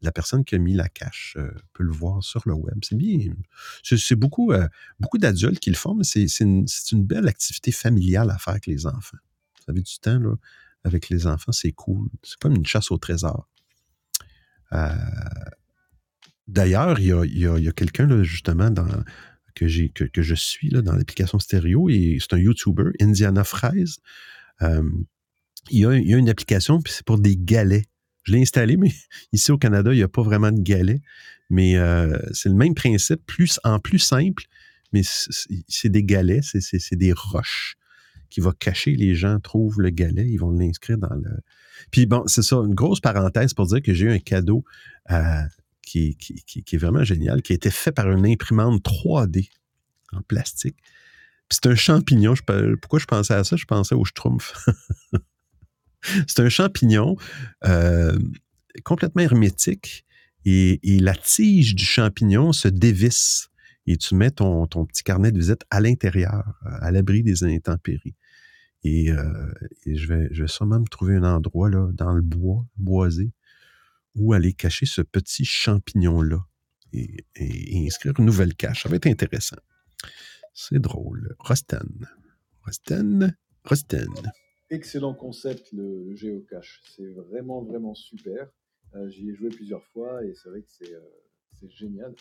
la 0.02 0.12
personne 0.12 0.44
qui 0.44 0.56
a 0.56 0.58
mis 0.58 0.74
la 0.74 0.88
cache 0.88 1.36
euh, 1.38 1.50
peut 1.72 1.84
le 1.84 1.92
voir 1.92 2.22
sur 2.22 2.42
le 2.46 2.54
web. 2.54 2.76
C'est 2.82 2.96
bien. 2.96 3.32
C'est 3.82 4.16
beaucoup, 4.16 4.52
euh, 4.52 4.68
beaucoup 4.98 5.18
d'adultes 5.18 5.60
qui 5.60 5.70
le 5.70 5.76
font, 5.76 5.94
mais 5.94 6.04
c'est 6.04 6.26
une, 6.40 6.66
belle 7.04 7.28
activité 7.28 7.70
familiale 7.72 8.30
à 8.30 8.38
faire 8.38 8.52
avec 8.52 8.66
les 8.66 8.86
enfants. 8.86 9.18
Vous 9.58 9.70
avez 9.70 9.80
du 9.80 9.98
temps 10.00 10.18
là, 10.18 10.34
avec 10.84 11.08
les 11.08 11.26
enfants, 11.26 11.52
c'est 11.52 11.72
cool. 11.72 12.08
C'est 12.22 12.36
comme 12.38 12.54
une 12.54 12.66
chasse 12.66 12.90
au 12.90 12.98
trésor. 12.98 13.48
Euh, 14.72 14.88
d'ailleurs, 16.48 16.98
il 16.98 17.06
y 17.06 17.46
a, 17.46 17.72
quelqu'un 17.72 18.22
justement 18.24 18.70
dans, 18.70 18.88
que, 19.54 19.88
que, 19.88 20.04
que, 20.04 20.22
je 20.22 20.34
suis 20.34 20.70
là, 20.70 20.82
dans 20.82 20.96
l'application 20.96 21.38
stéréo 21.38 21.88
et 21.90 22.18
c'est 22.20 22.34
un 22.34 22.38
YouTuber, 22.38 22.90
Indiana 23.00 23.44
Fraise. 23.44 23.98
il, 24.60 25.78
y 25.78 25.86
a, 25.86 25.94
il 25.94 26.08
y 26.08 26.14
a 26.14 26.16
une 26.16 26.28
application, 26.28 26.80
puis 26.82 26.92
c'est 26.92 27.06
pour 27.06 27.20
des 27.20 27.36
galets. 27.36 27.86
Je 28.24 28.32
l'ai 28.32 28.42
installé, 28.42 28.76
mais 28.76 28.92
ici 29.32 29.50
au 29.52 29.58
Canada, 29.58 29.92
il 29.92 29.96
n'y 29.96 30.02
a 30.02 30.08
pas 30.08 30.22
vraiment 30.22 30.52
de 30.52 30.60
galets. 30.60 31.00
Mais 31.50 31.76
euh, 31.76 32.16
c'est 32.32 32.48
le 32.48 32.54
même 32.54 32.74
principe, 32.74 33.26
plus 33.26 33.60
en 33.62 33.78
plus 33.78 33.98
simple, 33.98 34.44
mais 34.92 35.02
c'est 35.04 35.88
des 35.88 36.02
galets, 36.02 36.42
c'est 36.42 36.96
des 36.96 37.12
roches 37.12 37.76
qui 38.30 38.40
va 38.40 38.52
cacher 38.58 38.96
les 38.96 39.14
gens 39.14 39.38
trouvent 39.40 39.78
le 39.78 39.90
galet, 39.90 40.26
ils 40.26 40.38
vont 40.38 40.50
l'inscrire 40.50 40.96
dans 40.96 41.14
le. 41.14 41.30
Puis 41.90 42.06
bon, 42.06 42.26
c'est 42.26 42.42
ça, 42.42 42.56
une 42.56 42.74
grosse 42.74 43.00
parenthèse 43.00 43.52
pour 43.52 43.66
dire 43.66 43.82
que 43.82 43.92
j'ai 43.92 44.06
eu 44.06 44.10
un 44.10 44.18
cadeau 44.18 44.64
euh, 45.10 45.42
qui, 45.82 46.16
qui, 46.16 46.42
qui, 46.42 46.74
est 46.74 46.78
vraiment 46.78 47.04
génial, 47.04 47.42
qui 47.42 47.52
a 47.52 47.56
été 47.56 47.70
fait 47.70 47.92
par 47.92 48.10
une 48.10 48.26
imprimante 48.26 48.82
3D 48.82 49.50
en 50.12 50.22
plastique. 50.22 50.76
C'est 51.50 51.66
un 51.66 51.74
champignon. 51.74 52.34
Je, 52.34 52.74
pourquoi 52.76 52.98
je 52.98 53.04
pensais 53.04 53.34
à 53.34 53.44
ça? 53.44 53.56
Je 53.56 53.66
pensais 53.66 53.94
au 53.94 54.06
schtroumpf. 54.06 54.66
c'est 56.26 56.40
un 56.40 56.48
champignon 56.48 57.16
euh, 57.64 58.18
complètement 58.84 59.22
hermétique 59.22 60.04
et, 60.44 60.80
la 61.00 61.14
tige 61.14 61.74
du 61.74 61.84
champignon 61.84 62.52
se 62.52 62.68
dévisse 62.68 63.48
et 63.86 63.96
tu 63.96 64.14
mets 64.14 64.30
ton, 64.30 64.66
petit 64.66 65.02
carnet 65.02 65.32
de 65.32 65.38
visite 65.38 65.64
à 65.70 65.80
l'intérieur, 65.80 66.54
à 66.80 66.90
l'abri 66.90 67.22
des 67.22 67.44
intempéries. 67.44 68.14
Et, 68.84 69.10
euh, 69.10 69.52
et 69.86 69.96
je, 69.96 70.08
vais, 70.08 70.28
je 70.32 70.42
vais 70.42 70.48
sûrement 70.48 70.80
me 70.80 70.86
trouver 70.86 71.16
un 71.16 71.24
endroit 71.24 71.70
là, 71.70 71.88
dans 71.92 72.12
le 72.12 72.22
bois, 72.22 72.64
boisé, 72.76 73.32
où 74.14 74.32
aller 74.32 74.52
cacher 74.52 74.86
ce 74.86 75.02
petit 75.02 75.44
champignon-là 75.44 76.44
et, 76.92 77.86
inscrire 77.86 78.14
une 78.18 78.26
nouvelle 78.26 78.54
cache. 78.54 78.82
Ça 78.82 78.88
va 78.88 78.96
être 78.96 79.06
intéressant. 79.06 79.56
C'est 80.54 80.80
drôle. 80.80 81.34
Rosten. 81.38 82.08
Rosten. 82.64 83.36
Rosten. 83.64 84.32
Excellent 84.72 85.12
concept, 85.12 85.70
le, 85.72 86.02
le 86.04 86.14
géocache. 86.16 86.80
C'est 86.96 87.12
vraiment, 87.12 87.62
vraiment 87.62 87.94
super. 87.94 88.50
Euh, 88.94 89.06
J'y 89.10 89.28
ai 89.28 89.34
joué 89.34 89.50
plusieurs 89.50 89.84
fois 89.84 90.24
et 90.24 90.32
c'est 90.34 90.48
vrai 90.48 90.62
que 90.62 90.70
c'est 90.70 90.94
euh, 90.94 91.68
génial. 91.68 92.14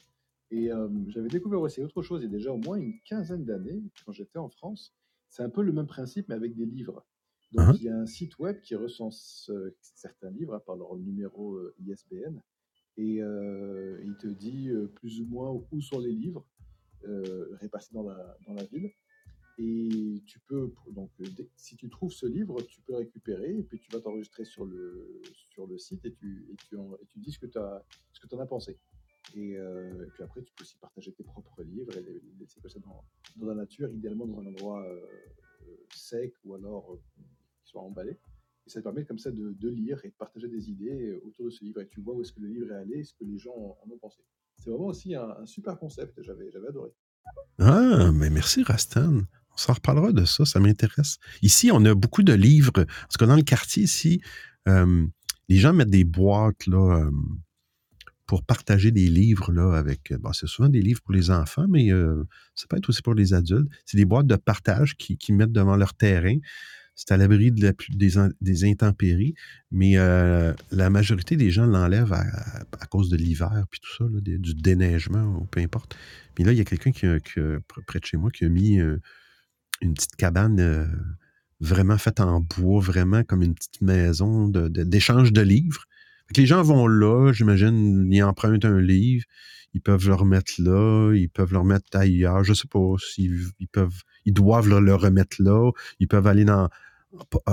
Et 0.52 0.70
euh, 0.70 0.89
j'avais 1.08 1.30
découvert 1.30 1.62
aussi 1.62 1.82
autre 1.82 2.02
chose 2.02 2.22
il 2.22 2.26
y 2.26 2.28
a 2.28 2.32
déjà 2.38 2.52
au 2.52 2.58
moins 2.58 2.76
une 2.76 2.99
quinzaine 3.06 3.45
d'années, 3.45 3.82
quand 4.06 4.12
j'étais 4.12 4.38
en 4.38 4.49
France. 4.49 4.93
C'est 5.30 5.43
un 5.43 5.49
peu 5.49 5.62
le 5.64 5.72
même 5.72 5.88
principe, 5.88 6.28
mais 6.28 6.36
avec 6.36 6.54
des 6.58 6.66
livres. 6.66 7.06
Donc, 7.54 7.68
Mhm. 7.68 7.76
il 7.78 7.84
y 7.84 7.89
a 7.89 7.97
un 7.97 8.06
site 8.06 8.38
web 8.38 8.60
qui 8.62 8.76
recense 8.76 9.49
certains 9.82 10.30
livres 10.32 10.54
hein, 10.56 10.62
par 10.66 10.76
leur 10.76 10.97
numéro 10.97 11.58
ISBN. 11.80 12.41
Et 12.97 13.20
il 13.20 14.16
te 14.20 14.28
dit 14.28 14.70
plus 14.95 15.22
ou 15.22 15.26
moins 15.26 15.64
où 15.72 15.82
sont 15.82 15.99
les 15.99 16.12
livres 16.12 16.45
répartis 17.62 17.93
dans 17.93 18.04
la, 18.04 18.38
dans 18.45 18.54
la 18.54 18.66
ville. 18.66 18.91
Et 19.64 20.24
tu 20.26 20.39
peux, 20.39 20.74
donc, 20.91 21.12
euh, 21.22 21.26
si 21.55 21.76
tu 21.76 21.88
trouves 21.88 22.12
ce 22.12 22.26
livre, 22.26 22.59
tu 22.64 22.82
peux 22.82 22.93
le 22.93 22.99
récupérer 22.99 23.55
et 23.59 23.62
puis 23.62 23.80
tu 23.80 23.91
vas 23.91 23.99
t'enregistrer 24.01 24.43
sur 24.43 24.66
le, 24.66 25.22
sur 25.51 25.68
le 25.68 25.78
site 25.78 26.03
et 26.05 26.14
tu, 26.14 26.47
et 26.51 26.55
tu, 26.68 26.76
en- 26.78 26.95
et 26.95 27.05
tu 27.12 27.20
dis 27.20 27.32
ce 27.32 27.38
que 27.38 27.45
tu 27.45 27.59
en 27.59 28.39
as 28.39 28.45
pensé. 28.47 28.80
Et, 29.36 29.55
euh, 29.57 30.03
et 30.07 30.09
puis 30.09 30.24
après, 30.24 30.41
tu 30.41 30.51
peux 30.53 30.64
aussi 30.64 30.78
partager 30.78 31.12
tes 31.14 31.24
propres 31.24 31.62
livres 31.62 31.95
et 31.95 32.01
les 32.01 32.22
laisser 32.39 32.59
comme 32.59 32.72
ça 32.72 32.80
dans, 32.80 33.03
dans 33.36 33.45
la 33.45 33.53
nature, 33.53 33.89
idéalement 33.91 34.26
dans 34.26 34.39
un 34.39 34.47
endroit 34.47 34.84
euh, 34.84 35.05
sec 35.95 36.34
ou 36.43 36.55
alors 36.55 36.97
qui 37.14 37.22
soit 37.64 37.82
emballé. 37.82 38.18
Et 38.66 38.70
ça 38.70 38.80
te 38.80 38.84
permet 38.84 39.05
comme 39.05 39.20
ça 39.20 39.30
de, 39.32 39.70
lire 39.70 40.03
et 40.05 40.09
de 40.09 40.16
partager 40.16 40.47
des 40.47 40.72
idées 40.72 41.14
autour 41.24 41.45
de 41.45 41.51
ce 41.51 41.64
livre. 41.64 41.82
Et 41.82 41.88
tu 41.88 42.01
vois 42.01 42.16
où 42.16 42.22
est-ce 42.22 42.34
que 42.34 42.39
le 42.41 42.47
livre 42.47 42.72
est 42.72 42.76
allé 42.76 43.03
ce 43.03 43.14
que 43.14 43.24
les 43.26 43.38
gens 43.38 43.53
en 43.55 43.89
ont 43.91 43.97
pensé. 43.99 44.24
C'est 44.57 44.70
vraiment 44.72 44.88
aussi 44.88 45.14
un, 45.14 45.30
un 45.30 45.45
super 45.45 45.78
concept. 45.78 46.20
J'avais 46.22 46.49
adoré. 46.68 46.91
Ah, 47.59 48.12
mais 48.12 48.30
merci, 48.30 48.64
Rastan. 48.64 49.22
On 49.54 49.58
s'en 49.58 49.74
reparlera 49.74 50.12
de 50.12 50.26
ça, 50.26 50.45
ça 50.45 50.60
m'intéresse. 50.60 51.18
Ici, 51.41 51.72
on 51.72 51.84
a 51.86 51.93
beaucoup 51.93 52.24
de 52.24 52.34
livres. 52.34 52.72
Parce 52.72 53.18
que 53.18 53.26
dans 53.26 53.36
le 53.36 53.41
quartier, 53.41 53.84
ici, 53.84 54.22
euh, 54.68 55.06
les 55.49 55.58
gens 55.58 55.74
mettent 55.74 55.89
des 55.89 56.04
boîtes 56.04 56.66
là, 56.68 56.99
euh, 56.99 57.12
pour 58.26 58.43
partager 58.43 58.91
des 58.91 59.10
livres 59.10 59.52
là, 59.52 59.74
avec. 59.78 60.14
Bon, 60.20 60.32
c'est 60.32 60.47
souvent 60.47 60.70
des 60.70 60.82
livres 60.82 61.02
pour 61.02 61.14
les 61.14 61.32
enfants, 61.32 61.66
mais 61.68 61.91
euh, 61.91 62.24
ça 62.56 62.66
peut 62.70 62.78
être 62.78 62.88
aussi 62.88 63.02
pour 63.02 63.14
les 63.14 63.34
adultes. 63.34 63.70
C'est 63.86 63.97
des 63.97 64.06
boîtes 64.06 64.28
de 64.28 64.38
partage 64.38 64.95
qui, 64.95 65.18
qui 65.18 65.34
mettent 65.34 65.52
devant 65.52 65.76
leur 65.76 65.93
terrain. 65.93 66.38
C'est 66.95 67.12
à 67.12 67.18
l'abri 67.18 67.52
des, 67.52 67.74
des 68.41 68.64
intempéries, 68.66 69.34
mais 69.72 69.97
euh, 69.97 70.54
la 70.72 70.89
majorité 70.89 71.36
des 71.36 71.49
gens 71.49 71.66
l'enlèvent 71.66 72.14
à, 72.14 72.24
à 72.80 72.86
cause 72.86 73.10
de 73.10 73.18
l'hiver, 73.18 73.66
puis 73.72 73.80
tout 73.80 73.95
ça, 73.97 74.06
du 74.22 74.54
déneigement, 74.54 75.39
ou 75.41 75.45
peu 75.45 75.62
importe. 75.62 75.97
Puis 76.36 76.43
là, 76.43 76.52
il 76.52 76.58
y 76.58 76.62
a 76.62 76.66
quelqu'un 76.66 76.91
qui, 76.91 77.08
qui 77.24 77.39
près 77.88 77.99
de 77.99 78.06
chez 78.06 78.18
moi 78.18 78.30
qui 78.30 78.45
a 78.45 78.49
mis 78.49 78.80
euh, 78.80 78.97
une 79.82 79.93
petite 79.93 80.15
cabane 80.15 80.59
euh, 80.59 80.86
vraiment 81.59 81.97
faite 81.97 82.19
en 82.19 82.39
bois, 82.39 82.82
vraiment 82.82 83.23
comme 83.23 83.41
une 83.41 83.55
petite 83.55 83.82
maison 83.82 84.47
d'échange 84.47 85.34
de, 85.34 85.41
livres. 85.41 85.86
Que 86.34 86.41
les 86.41 86.47
gens 86.47 86.61
vont 86.61 86.88
là, 86.88 87.34
j'imagine, 87.34 88.07
ils 88.11 88.23
empruntent 88.23 88.65
un 88.65 88.79
livre, 88.79 89.25
ils 89.73 89.82
peuvent 89.82 90.07
le 90.07 90.15
remettre 90.15 90.53
là, 90.59 91.13
ils 91.13 91.29
peuvent 91.29 91.51
le 91.51 91.59
remettre 91.59 91.86
ailleurs, 91.93 92.43
je 92.43 92.53
sais 92.53 92.67
pas 92.67 92.95
s'ils 92.99 93.47
ils 93.59 93.67
peuvent, 93.67 94.01
ils 94.25 94.34
doivent 94.34 94.69
le, 94.69 94.79
le 94.79 94.95
remettre 94.95 95.38
là, 95.39 95.71
ils 95.99 96.07
peuvent 96.07 96.27
aller 96.27 96.45
dans 96.45 96.69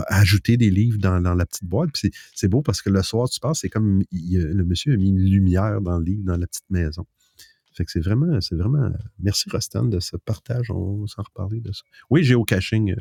ajouter 0.08 0.56
des 0.56 0.70
livres 0.70 0.98
dans, 0.98 1.18
la 1.20 1.46
petite 1.46 1.64
boîte. 1.64 1.90
C'est- 2.34 2.48
beau 2.48 2.62
parce 2.62 2.82
que 2.82 2.90
le 2.90 3.02
soir, 3.02 3.28
tu 3.28 3.40
passes, 3.40 3.60
c'est 3.60 3.68
comme 3.68 4.02
le 4.12 4.64
monsieur 4.64 4.94
a 4.94 4.96
mis 4.96 5.08
une 5.08 5.20
lumière 5.20 5.80
dans 5.80 5.98
le 5.98 6.04
livre, 6.04 6.22
dans 6.24 6.36
la 6.36 6.46
petite 6.46 6.70
maison. 6.70 7.06
Fait 7.78 7.84
que 7.84 7.90
c'est 7.92 8.00
vraiment. 8.00 8.38
Merci 9.20 9.48
Rostan 9.50 9.84
de 9.84 10.00
ce 10.00 10.16
partage. 10.16 10.70
On 10.70 11.00
va 11.02 11.06
s'en 11.06 11.22
reparler 11.22 11.60
de 11.60 11.72
ça. 11.72 11.82
Oui, 12.10 12.24
géocaching. 12.24 12.92
euh, 12.92 12.96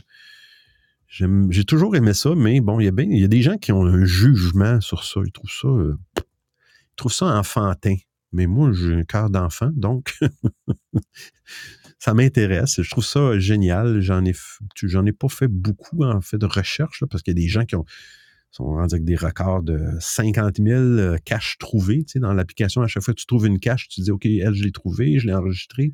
j'aime- 1.07 1.51
J'ai 1.51 1.63
toujours 1.65 1.95
aimé 1.95 2.13
ça, 2.13 2.35
mais 2.35 2.61
bon, 2.61 2.79
il 2.79 2.85
y 2.85 2.87
a 2.89 2.91
il 3.03 3.19
y 3.19 3.23
a 3.23 3.27
des 3.27 3.41
gens 3.41 3.57
qui 3.57 3.71
ont 3.71 3.85
un 3.85 4.05
jugement 4.05 4.79
sur 4.81 5.03
ça. 5.03 5.19
Ils 5.25 5.31
trouvent 5.31 5.49
ça, 5.51 5.67
euh, 5.67 5.95
ils 6.17 6.95
trouvent 6.95 7.13
ça 7.13 7.25
enfantin. 7.25 7.95
Mais 8.33 8.45
moi, 8.45 8.71
j'ai 8.73 8.93
un 8.93 9.03
cœur 9.03 9.29
d'enfant, 9.29 9.71
donc 9.73 10.17
ça 11.99 12.13
m'intéresse. 12.13 12.81
Je 12.81 12.89
trouve 12.89 13.05
ça 13.05 13.39
génial. 13.39 13.99
J'en 14.01 14.23
ai, 14.25 14.33
j'en 14.83 15.05
ai 15.05 15.13
pas 15.13 15.29
fait 15.29 15.47
beaucoup 15.47 16.03
en 16.03 16.21
fait 16.21 16.37
de 16.37 16.45
recherche 16.45 17.03
parce 17.09 17.23
qu'il 17.23 17.31
y 17.31 17.39
a 17.39 17.41
des 17.41 17.47
gens 17.47 17.65
qui 17.65 17.75
ont 17.75 17.85
sont 18.51 18.65
rendus 18.65 18.95
avec 18.95 19.05
des 19.05 19.15
records 19.15 19.63
de 19.63 19.79
50 19.99 20.57
000 20.57 20.79
euh, 20.79 21.17
caches 21.23 21.57
trouvées. 21.59 22.03
Tu 22.03 22.13
sais, 22.13 22.19
dans 22.19 22.33
l'application, 22.33 22.81
à 22.81 22.87
chaque 22.87 23.03
fois 23.03 23.13
que 23.13 23.19
tu 23.19 23.25
trouves 23.25 23.45
une 23.45 23.59
cache, 23.59 23.87
tu 23.87 24.01
dis 24.01 24.11
OK, 24.11 24.25
elle, 24.25 24.53
je 24.53 24.63
l'ai 24.63 24.71
trouvée, 24.71 25.19
je 25.19 25.27
l'ai 25.27 25.33
enregistrée. 25.33 25.93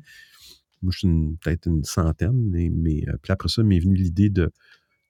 Moi, 0.82 0.92
je 0.92 0.98
suis 0.98 1.36
peut-être 1.40 1.66
une 1.66 1.84
centaine, 1.84 2.50
mais, 2.50 3.02
euh, 3.08 3.16
puis 3.22 3.32
après 3.32 3.48
ça, 3.48 3.62
m'est 3.62 3.80
venue 3.80 3.96
l'idée 3.96 4.30
de, 4.30 4.52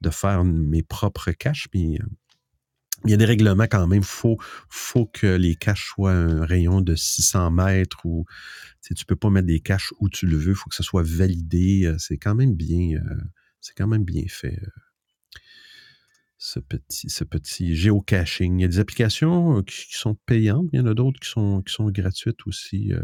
de 0.01 0.11
faire 0.11 0.45
mes 0.45 0.83
propres 0.83 1.33
caches. 1.33 1.69
Puis 1.71 1.99
euh, 1.99 2.07
il 3.05 3.11
y 3.11 3.15
a 3.15 3.17
des 3.19 3.25
règlements 3.25 3.67
quand 3.71 3.87
même. 3.87 4.01
Il 4.01 4.05
faut, 4.05 4.39
faut 4.69 5.07
que 5.07 5.27
les 5.27 5.57
caches 5.57 5.91
soient 5.95 6.13
un 6.13 6.47
rayon 6.47 6.81
de 6.81 6.95
600 6.95 7.51
mètres 7.51 8.01
ou 8.05 8.25
tu 8.83 8.95
tu 8.95 9.05
peux 9.05 9.17
pas 9.17 9.31
mettre 9.31 9.47
des 9.47 9.61
caches 9.61 9.93
où 10.01 10.09
tu 10.09 10.27
le 10.27 10.37
veux. 10.37 10.53
Il 10.53 10.57
faut 10.57 10.71
que 10.71 10.77
ça 10.77 10.83
soit 10.83 11.05
validé. 11.05 11.93
C'est 11.99 12.17
quand 12.17 12.35
même 12.35 12.55
bien, 12.55 12.99
c'est 13.61 13.75
quand 13.75 13.89
même 13.89 14.05
bien 14.05 14.25
fait. 14.29 14.59
Ce 16.45 16.61
petit, 16.61 17.09
ce 17.09 17.25
petit 17.25 17.75
géocaching. 17.75 18.59
Il 18.59 18.63
y 18.63 18.65
a 18.67 18.69
des 18.69 18.79
applications 18.79 19.59
euh, 19.59 19.63
qui, 19.63 19.87
sont 19.97 20.15
payantes, 20.27 20.67
il 20.75 20.79
y 20.79 20.83
en 20.83 20.85
a 20.87 20.93
d'autres 20.93 21.19
qui 21.19 21.31
sont, 21.31 21.63
qui 21.63 21.73
sont 21.73 21.87
gratuites 21.87 22.47
aussi 22.47 22.93
euh, 22.93 23.01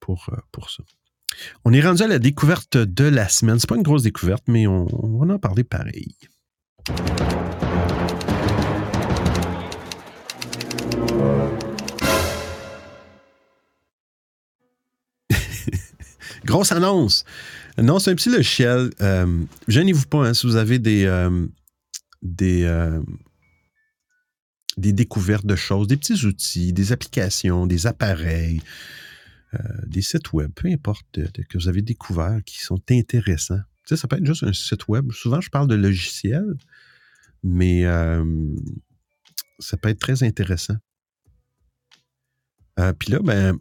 pour, 0.00 0.26
euh, 0.32 0.36
pour 0.50 0.68
ça. 0.68 0.82
On 1.64 1.72
est 1.72 1.80
rendu 1.80 2.02
à 2.02 2.08
la 2.08 2.18
découverte 2.18 2.76
de 2.76 3.04
la 3.04 3.28
semaine. 3.28 3.60
C'est 3.60 3.68
pas 3.68 3.76
une 3.76 3.84
grosse 3.84 4.02
découverte, 4.02 4.42
mais 4.48 4.66
on, 4.66 4.88
on 4.92 5.24
va 5.24 5.34
en 5.34 5.38
parler 5.38 5.62
pareil. 5.62 6.16
Grosse 16.44 16.72
annonce. 16.72 17.24
Non, 17.78 18.00
c'est 18.00 18.10
un 18.10 18.16
petit 18.16 18.30
logiciel. 18.30 18.90
Euh, 19.00 19.44
Gênez-vous 19.68 20.06
pas 20.06 20.26
hein, 20.26 20.34
si 20.34 20.48
vous 20.48 20.56
avez 20.56 20.80
des, 20.80 21.06
des, 22.22 22.64
euh, 22.64 23.02
des 24.76 24.92
découvertes 24.92 25.44
de 25.46 25.56
choses, 25.56 25.86
des 25.88 25.96
petits 25.96 26.24
outils, 26.24 26.72
des 26.72 26.92
applications, 26.92 27.66
des 27.66 27.86
appareils, 27.86 28.60
euh, 29.54 29.58
des 29.86 30.00
sites 30.02 30.32
web, 30.32 30.50
peu 30.54 30.68
importe 30.68 31.04
de- 31.14 31.26
que 31.48 31.58
vous 31.58 31.68
avez 31.68 31.82
découvert 31.82 32.40
qui 32.44 32.60
sont 32.60 32.80
intéressants. 32.90 33.60
Ça 33.84 34.08
peut 34.08 34.16
être 34.16 34.24
juste 34.24 34.44
un 34.44 34.52
site 34.54 34.88
web. 34.88 35.12
Souvent, 35.12 35.40
je 35.42 35.50
parle 35.50 35.66
de 35.68 35.74
logiciel, 35.74 36.44
mais 37.42 37.84
euh, 37.84 38.24
ça 39.58 39.76
peut 39.76 39.90
être 39.90 39.98
très 39.98 40.22
intéressant. 40.22 40.76
Euh, 42.78 42.92
Puis 42.94 43.12
là, 43.12 43.18
ben, 43.22 43.58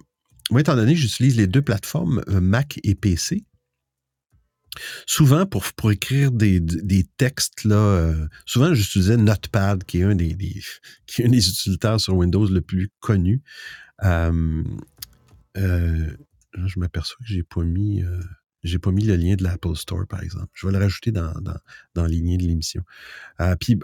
moi, 0.50 0.62
étant 0.62 0.76
donné 0.76 0.94
que 0.94 1.00
j'utilise 1.00 1.36
les 1.36 1.48
deux 1.48 1.62
plateformes, 1.62 2.22
euh, 2.30 2.40
Mac 2.40 2.80
et 2.84 2.96
PC, 2.96 3.44
souvent 5.06 5.46
pour, 5.46 5.64
pour 5.74 5.92
écrire 5.92 6.32
des, 6.32 6.60
des 6.60 7.04
textes, 7.18 7.64
là, 7.64 7.76
euh, 7.76 8.28
souvent 8.46 8.74
j'utilisais 8.74 9.18
Notepad, 9.18 9.84
qui 9.84 10.00
est 10.00 10.04
un 10.04 10.16
des, 10.16 10.36
qui 11.08 11.22
est 11.22 11.26
un 11.26 11.30
des 11.30 11.48
utilitaires 11.50 12.00
sur 12.00 12.16
Windows 12.16 12.48
le 12.48 12.62
plus 12.62 12.90
connu. 13.00 13.42
Euh, 14.04 14.64
euh, 15.58 16.12
je 16.66 16.80
m'aperçois 16.80 17.18
que 17.20 17.32
j'ai 17.34 17.44
pas 17.44 17.62
euh, 17.62 18.80
pas 18.82 18.92
mis 18.92 19.04
le 19.06 19.16
lien 19.16 19.36
de 19.36 19.44
l'Apple 19.44 19.76
Store, 19.76 20.06
par 20.08 20.22
exemple. 20.24 20.50
Je 20.54 20.68
vais 20.68 20.74
le 20.74 20.80
rajouter 20.80 21.12
dans, 21.12 21.34
dans, 21.42 21.58
dans 21.96 22.06
les 22.06 22.20
liens 22.20 22.38
de 22.38 22.44
l'émission. 22.44 22.84
Puis, 23.60 23.80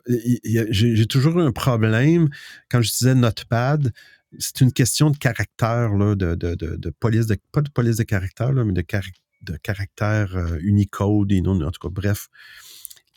a- 0.57 0.65
j'ai 0.71 1.05
toujours 1.05 1.39
eu 1.39 1.43
un 1.43 1.51
problème 1.51 2.29
quand 2.69 2.81
j'utilisais 2.81 3.15
Notepad. 3.15 3.91
C'est 4.39 4.61
une 4.61 4.73
question 4.73 5.09
de 5.09 5.17
caractère, 5.17 5.93
là, 5.95 6.15
de, 6.15 6.35
de, 6.35 6.55
de, 6.55 6.89
police, 6.89 7.27
de, 7.27 7.37
pas 7.51 7.61
de 7.61 7.69
police 7.69 7.95
de 7.95 8.03
caractère, 8.03 8.51
là, 8.51 8.65
mais 8.65 8.73
de, 8.73 8.81
carac- 8.81 9.15
de 9.41 9.57
caractère 9.57 10.35
euh, 10.35 10.57
Unicode 10.61 11.31
et 11.31 11.41
non, 11.41 11.59
en 11.61 11.71
tout 11.71 11.79
cas, 11.79 11.91
bref. 11.91 12.27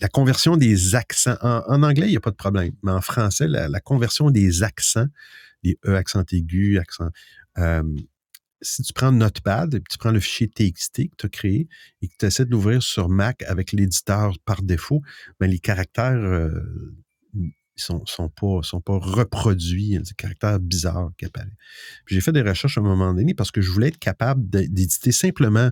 la 0.01 0.09
conversion 0.09 0.57
des 0.57 0.95
accents. 0.95 1.37
En, 1.43 1.83
anglais, 1.83 2.07
il 2.07 2.11
n'y 2.11 2.17
a 2.17 2.21
pas 2.21 2.31
de 2.31 2.37
problème, 2.37 2.73
mais 2.83 2.93
en 2.93 3.01
français, 3.01 3.49
la, 3.49 3.81
conversion 3.81 4.31
des 4.31 4.63
accents, 4.63 5.07
les 5.63 5.79
E 5.87 5.95
accent 5.95 6.25
aigu, 6.33 6.79
accent. 6.79 7.11
euh, 7.59 7.83
si 8.63 8.83
tu 8.83 8.93
prends 8.93 9.13
Notepad 9.13 9.75
et 9.75 9.81
tu 9.89 9.99
prends 9.99 10.11
le 10.11 10.21
fichier 10.21 10.49
TXT 10.49 11.11
que 11.11 11.17
tu 11.17 11.27
as 11.27 11.29
créé 11.29 11.69
et 12.03 12.09
que 12.09 12.15
tu 12.19 12.27
essaies 12.27 12.45
de 12.45 12.51
l'ouvrir 12.51 12.83
sur 12.83 13.09
Mac 13.09 13.43
avec 13.45 13.73
l'éditeur 13.73 14.35
par 14.45 14.63
défaut, 14.63 15.03
ben 15.39 15.51
les 15.51 15.59
caractères 15.59 16.13
euh, 16.13 16.95
sont, 17.77 18.05
sont, 18.07 18.29
pas, 18.29 18.61
sont 18.63 18.81
pas 18.81 18.99
reproduits. 18.99 19.85
Il 19.85 19.93
y 19.93 19.97
a 19.97 20.01
des 20.01 20.15
caractères 20.15 20.61
bizarres 20.61 21.11
qui. 21.19 21.27
Puis 22.05 22.15
j'ai 22.15 22.21
fait 22.21 22.33
des 22.33 22.43
recherches 22.43 22.79
à 22.79 22.81
un 22.81 22.85
moment 22.85 23.15
donné 23.15 23.35
parce 23.35 23.51
que 23.51 23.61
je 23.61 23.71
voulais 23.71 23.89
être 23.89 23.99
capable 23.99 24.49
d'éditer 24.49 25.13
simplement 25.13 25.71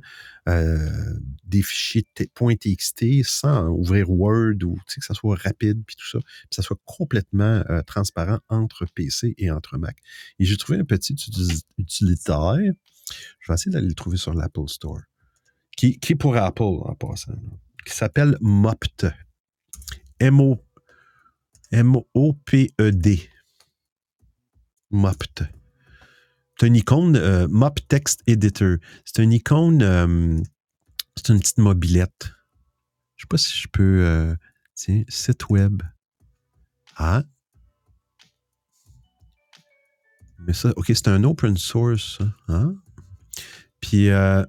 euh, 0.49 1.18
des 1.44 1.62
fichiers 1.62 2.07
.txt 2.14 3.24
sans 3.24 3.68
ouvrir 3.68 4.11
Word 4.11 4.62
ou 4.64 4.76
que 4.86 5.05
ça 5.05 5.14
soit 5.14 5.36
rapide 5.36 5.82
puis 5.86 5.96
tout 5.96 6.09
ça, 6.09 6.18
puis 6.20 6.49
ça 6.51 6.62
soit 6.62 6.78
complètement 6.84 7.62
euh, 7.68 7.82
transparent 7.82 8.38
entre 8.49 8.86
PC 8.94 9.34
et 9.36 9.51
entre 9.51 9.78
Mac. 9.78 9.99
Et 10.38 10.44
j'ai 10.44 10.57
trouvé 10.57 10.78
un 10.78 10.84
petit 10.84 11.14
uti- 11.14 11.62
utilitaire. 11.76 12.72
Je 13.40 13.49
vais 13.53 13.55
essayer 13.55 13.72
d'aller 13.72 13.88
le 13.88 13.94
trouver 13.94 14.16
sur 14.16 14.34
l'Apple 14.34 14.68
Store. 14.68 15.01
Qui, 15.76 15.99
qui 15.99 16.12
est 16.12 16.16
pour 16.16 16.36
Apple 16.36 16.62
en 16.62 16.94
passant. 16.94 17.34
Qui 17.86 17.94
s'appelle 17.94 18.36
Mopt. 18.40 19.07
M-O 20.20 20.59
M-O-P-E-D. 21.71 23.31
Mopt. 24.91 25.43
C'est 26.59 26.66
une 26.66 26.77
icône 26.77 27.16
euh, 27.16 27.47
Mop 27.49 27.79
Text 27.89 28.23
Editor. 28.27 28.79
C'est 29.05 29.23
une 29.23 29.33
icône, 29.33 29.83
euh, 29.83 30.41
c'est 31.16 31.29
une 31.33 31.39
petite 31.39 31.59
mobilette. 31.59 32.33
Je 33.16 33.23
sais 33.23 33.29
pas 33.29 33.39
si 33.39 33.57
je 33.57 33.69
peux. 33.69 34.03
euh, 34.05 34.35
tiens, 34.75 35.03
site 35.09 35.51
web. 35.51 35.83
Ah. 36.97 37.23
Mais 40.41 40.53
ça, 40.53 40.73
OK, 40.77 40.87
c'est 40.89 41.09
un 41.09 41.23
open 41.25 41.57
source. 41.57 42.19
Hein? 42.49 42.75
Puis, 43.81 44.09
euh, 44.09 44.45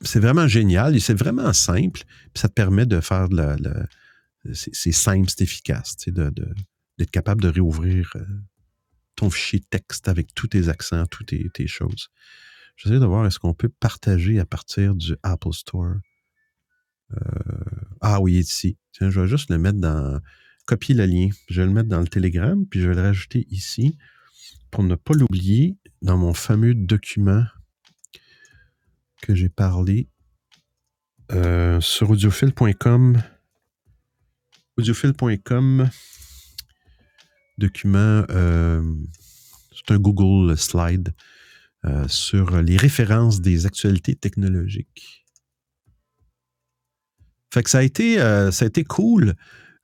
c'est 0.00 0.20
vraiment 0.20 0.48
génial 0.48 1.00
c'est 1.00 1.14
vraiment 1.14 1.52
simple. 1.52 2.02
Puis, 2.32 2.40
ça 2.40 2.48
te 2.48 2.54
permet 2.54 2.86
de 2.86 3.00
faire 3.00 3.28
de 3.28 3.36
la. 3.36 3.56
C'est 4.52 4.92
simple, 4.92 5.28
c'est 5.28 5.42
efficace, 5.42 5.96
tu 5.96 6.12
sais, 6.12 6.30
d'être 6.98 7.10
capable 7.10 7.42
de 7.42 7.48
réouvrir 7.48 8.12
euh, 8.16 8.24
ton 9.16 9.30
fichier 9.30 9.60
texte 9.60 10.08
avec 10.08 10.34
tous 10.34 10.48
tes 10.48 10.68
accents, 10.68 11.06
toutes 11.06 11.28
tes, 11.28 11.48
tes 11.50 11.66
choses. 11.66 12.08
J'essaie 12.76 12.98
de 12.98 13.04
voir 13.04 13.26
est-ce 13.26 13.38
qu'on 13.38 13.54
peut 13.54 13.68
partager 13.68 14.40
à 14.40 14.46
partir 14.46 14.94
du 14.94 15.16
Apple 15.22 15.52
Store. 15.52 15.94
Euh, 17.12 17.18
ah 18.00 18.20
oui, 18.20 18.34
ici. 18.34 18.78
Je 18.98 19.06
vais 19.06 19.28
juste 19.28 19.50
le 19.50 19.58
mettre 19.58 19.78
dans. 19.78 20.20
Copier 20.64 20.94
le 20.94 21.06
lien. 21.06 21.28
Je 21.48 21.60
vais 21.60 21.66
le 21.66 21.72
mettre 21.72 21.88
dans 21.88 22.00
le 22.00 22.06
Telegram, 22.06 22.64
puis 22.66 22.80
je 22.80 22.88
vais 22.88 22.94
le 22.94 23.02
rajouter 23.02 23.46
ici 23.50 23.98
pour 24.70 24.84
ne 24.84 24.94
pas 24.94 25.12
l'oublier 25.14 25.76
dans 26.02 26.16
mon 26.16 26.34
fameux 26.34 26.74
document 26.74 27.44
que 29.20 29.34
j'ai 29.34 29.48
parlé 29.48 30.08
euh, 31.32 31.80
sur 31.80 32.10
audiophile.com. 32.10 33.22
Audiophile.com, 34.78 35.90
document, 37.58 38.24
euh, 38.30 38.82
c'est 39.70 39.92
un 39.92 39.98
Google 39.98 40.56
slide 40.56 41.12
euh, 41.84 42.08
sur 42.08 42.62
les 42.62 42.78
références 42.78 43.42
des 43.42 43.66
actualités 43.66 44.14
technologiques. 44.14 45.26
Fait 47.52 47.62
que 47.62 47.68
ça 47.68 47.78
a 47.78 47.82
été, 47.82 48.18
euh, 48.18 48.50
ça 48.50 48.64
a 48.64 48.68
été 48.68 48.82
cool. 48.82 49.34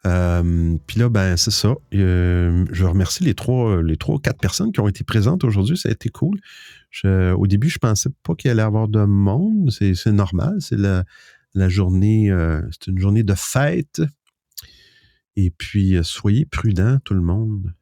Puis 0.04 0.98
là, 0.98 1.10
ben, 1.10 1.36
c'est 1.36 1.50
ça. 1.50 1.74
Je 1.92 2.84
remercie 2.84 3.24
les 3.24 3.34
trois, 3.34 3.82
les 3.82 3.98
trois 3.98 4.14
ou 4.14 4.18
quatre 4.18 4.40
personnes 4.40 4.72
qui 4.72 4.80
ont 4.80 4.88
été 4.88 5.04
présentes 5.04 5.44
aujourd'hui. 5.44 5.76
Ça 5.76 5.90
a 5.90 5.92
été 5.92 6.08
cool. 6.08 6.40
Au 7.04 7.46
début, 7.46 7.68
je 7.68 7.78
pensais 7.78 8.08
pas 8.22 8.34
qu'il 8.34 8.50
allait 8.50 8.62
y 8.62 8.64
avoir 8.64 8.88
de 8.88 9.04
monde. 9.04 9.70
C'est 9.70 10.06
normal. 10.06 10.56
C'est 10.60 10.78
la, 10.78 11.04
la 11.52 11.68
journée, 11.68 12.32
c'est 12.70 12.90
une 12.90 12.98
journée 12.98 13.22
de 13.22 13.34
fête. 13.34 14.00
Et 15.40 15.50
puis, 15.50 15.94
euh, 15.94 16.02
soyez 16.02 16.46
prudents, 16.46 16.98
tout 17.04 17.14
le 17.14 17.20
monde. 17.20 17.72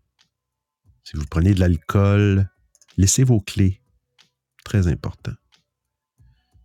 Si 1.04 1.16
vous 1.16 1.24
prenez 1.24 1.54
de 1.54 1.60
l'alcool, 1.60 2.50
laissez 2.98 3.24
vos 3.24 3.40
clés. 3.40 3.80
Très 4.62 4.88
important. 4.88 5.32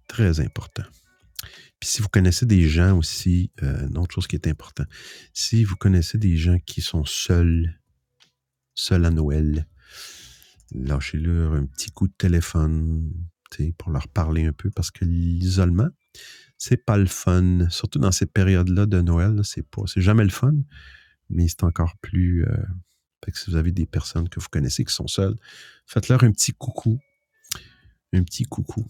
Très 0.10 0.42
important. 0.42 0.84
Puis 1.80 1.90
si 1.90 2.02
vous 2.02 2.10
connaissez 2.10 2.46
des 2.46 2.68
gens 2.68 2.98
aussi, 2.98 3.54
euh, 3.64 3.88
une 3.88 3.98
autre 3.98 4.14
chose 4.16 4.28
qui 4.28 4.36
est 4.36 4.48
important, 4.48 4.84
si 5.32 5.64
vous 5.64 5.78
connaissez 5.78 6.18
des 6.18 6.36
gens 6.36 6.60
qui 6.60 6.82
sont 6.82 7.06
seuls, 7.06 7.80
seuls 8.76 9.06
à 9.06 9.12
Noël, 9.12 9.70
lâchez-leur 10.74 11.54
un 11.54 11.68
petit 11.68 11.92
coup 11.92 12.10
de 12.10 12.14
téléphone 12.18 13.14
pour 13.78 13.92
leur 13.92 14.10
parler 14.10 14.44
un 14.44 14.54
peu 14.54 14.70
parce 14.72 14.92
que 14.92 15.06
l'isolement, 15.06 15.90
c'est 16.62 16.78
pas 16.78 16.96
le 16.96 17.08
fun. 17.08 17.68
Surtout 17.70 17.98
dans 17.98 18.12
ces 18.12 18.28
périodes-là 18.28 18.86
de 18.86 19.02
Noël, 19.02 19.42
c'est 19.44 19.66
c'est 19.88 20.02
jamais 20.02 20.24
le 20.24 20.30
fun, 20.30 20.54
mais 21.32 21.48
c'est 21.48 21.64
encore 21.64 21.96
plus. 22.02 22.46
euh, 22.46 22.56
que 23.26 23.38
si 23.38 23.50
vous 23.50 23.56
avez 23.56 23.72
des 23.72 23.88
personnes 23.88 24.30
que 24.30 24.40
vous 24.40 24.48
connaissez 24.52 24.86
qui 24.86 24.94
sont 24.94 25.08
seules, 25.08 25.36
faites-leur 25.88 26.24
un 26.24 26.32
petit 26.32 26.54
coucou. 26.54 27.00
Un 28.14 28.24
petit 28.24 28.44
coucou. 28.44 28.86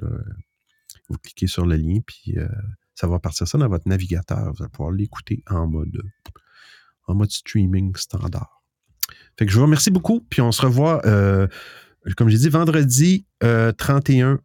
Vous 1.09 1.19
cliquez 1.19 1.47
sur 1.47 1.65
le 1.65 1.77
lien, 1.77 2.01
puis 2.05 2.35
ça 2.97 3.07
va 3.07 3.21
partir 3.21 3.47
ça 3.47 3.57
dans 3.57 3.69
votre 3.69 3.89
navigateur. 3.89 4.53
Vous 4.53 4.65
allez 4.65 4.71
pouvoir 4.71 4.91
l'écouter 4.91 5.45
en 5.49 5.69
mode, 5.69 6.03
en 7.07 7.15
mode 7.15 7.31
streaming 7.31 7.95
standard. 7.95 8.65
Fait 9.39 9.47
que 9.47 9.53
je 9.53 9.57
vous 9.57 9.63
remercie 9.63 9.93
beaucoup, 9.93 10.27
puis 10.29 10.41
on 10.41 10.51
se 10.51 10.63
revoit, 10.63 11.03
comme 12.17 12.29
j'ai 12.29 12.39
dit, 12.39 12.49
vendredi 12.49 13.27
euh, 13.43 13.73
31, 13.73 14.41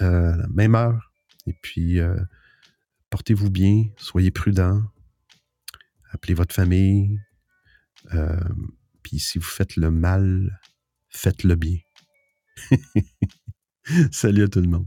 euh, 0.00 0.36
la 0.36 0.48
même 0.48 0.74
heure. 0.74 1.12
Et 1.46 1.54
puis, 1.62 2.00
euh, 2.00 2.16
portez-vous 3.10 3.50
bien, 3.50 3.84
soyez 3.96 4.30
prudents, 4.30 4.82
appelez 6.10 6.34
votre 6.34 6.54
famille. 6.54 7.20
euh, 8.12 8.36
puis 9.02 9.18
si 9.18 9.38
vous 9.38 9.44
faites 9.44 9.76
le 9.76 9.90
mal, 9.90 10.60
faites-le 11.10 11.54
bien. 11.54 11.76
Salut 14.10 14.44
à 14.44 14.48
tout 14.48 14.60
le 14.60 14.68
monde. 14.68 14.86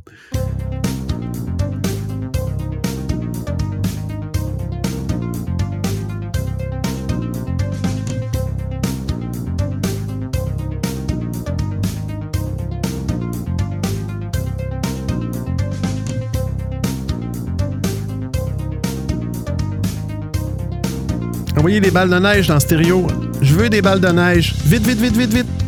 Envoyez 21.67 21.81
des 21.81 21.91
balles 21.91 22.09
de 22.09 22.17
neige 22.17 22.47
dans 22.47 22.61
stéréo. 22.61 23.07
Je 23.41 23.53
veux 23.53 23.69
des 23.69 23.81
balles 23.81 23.99
de 23.99 24.07
neige. 24.07 24.55
Vite, 24.63 24.87
vite, 24.87 25.01
vite, 25.01 25.17
vite, 25.17 25.33
vite. 25.33 25.66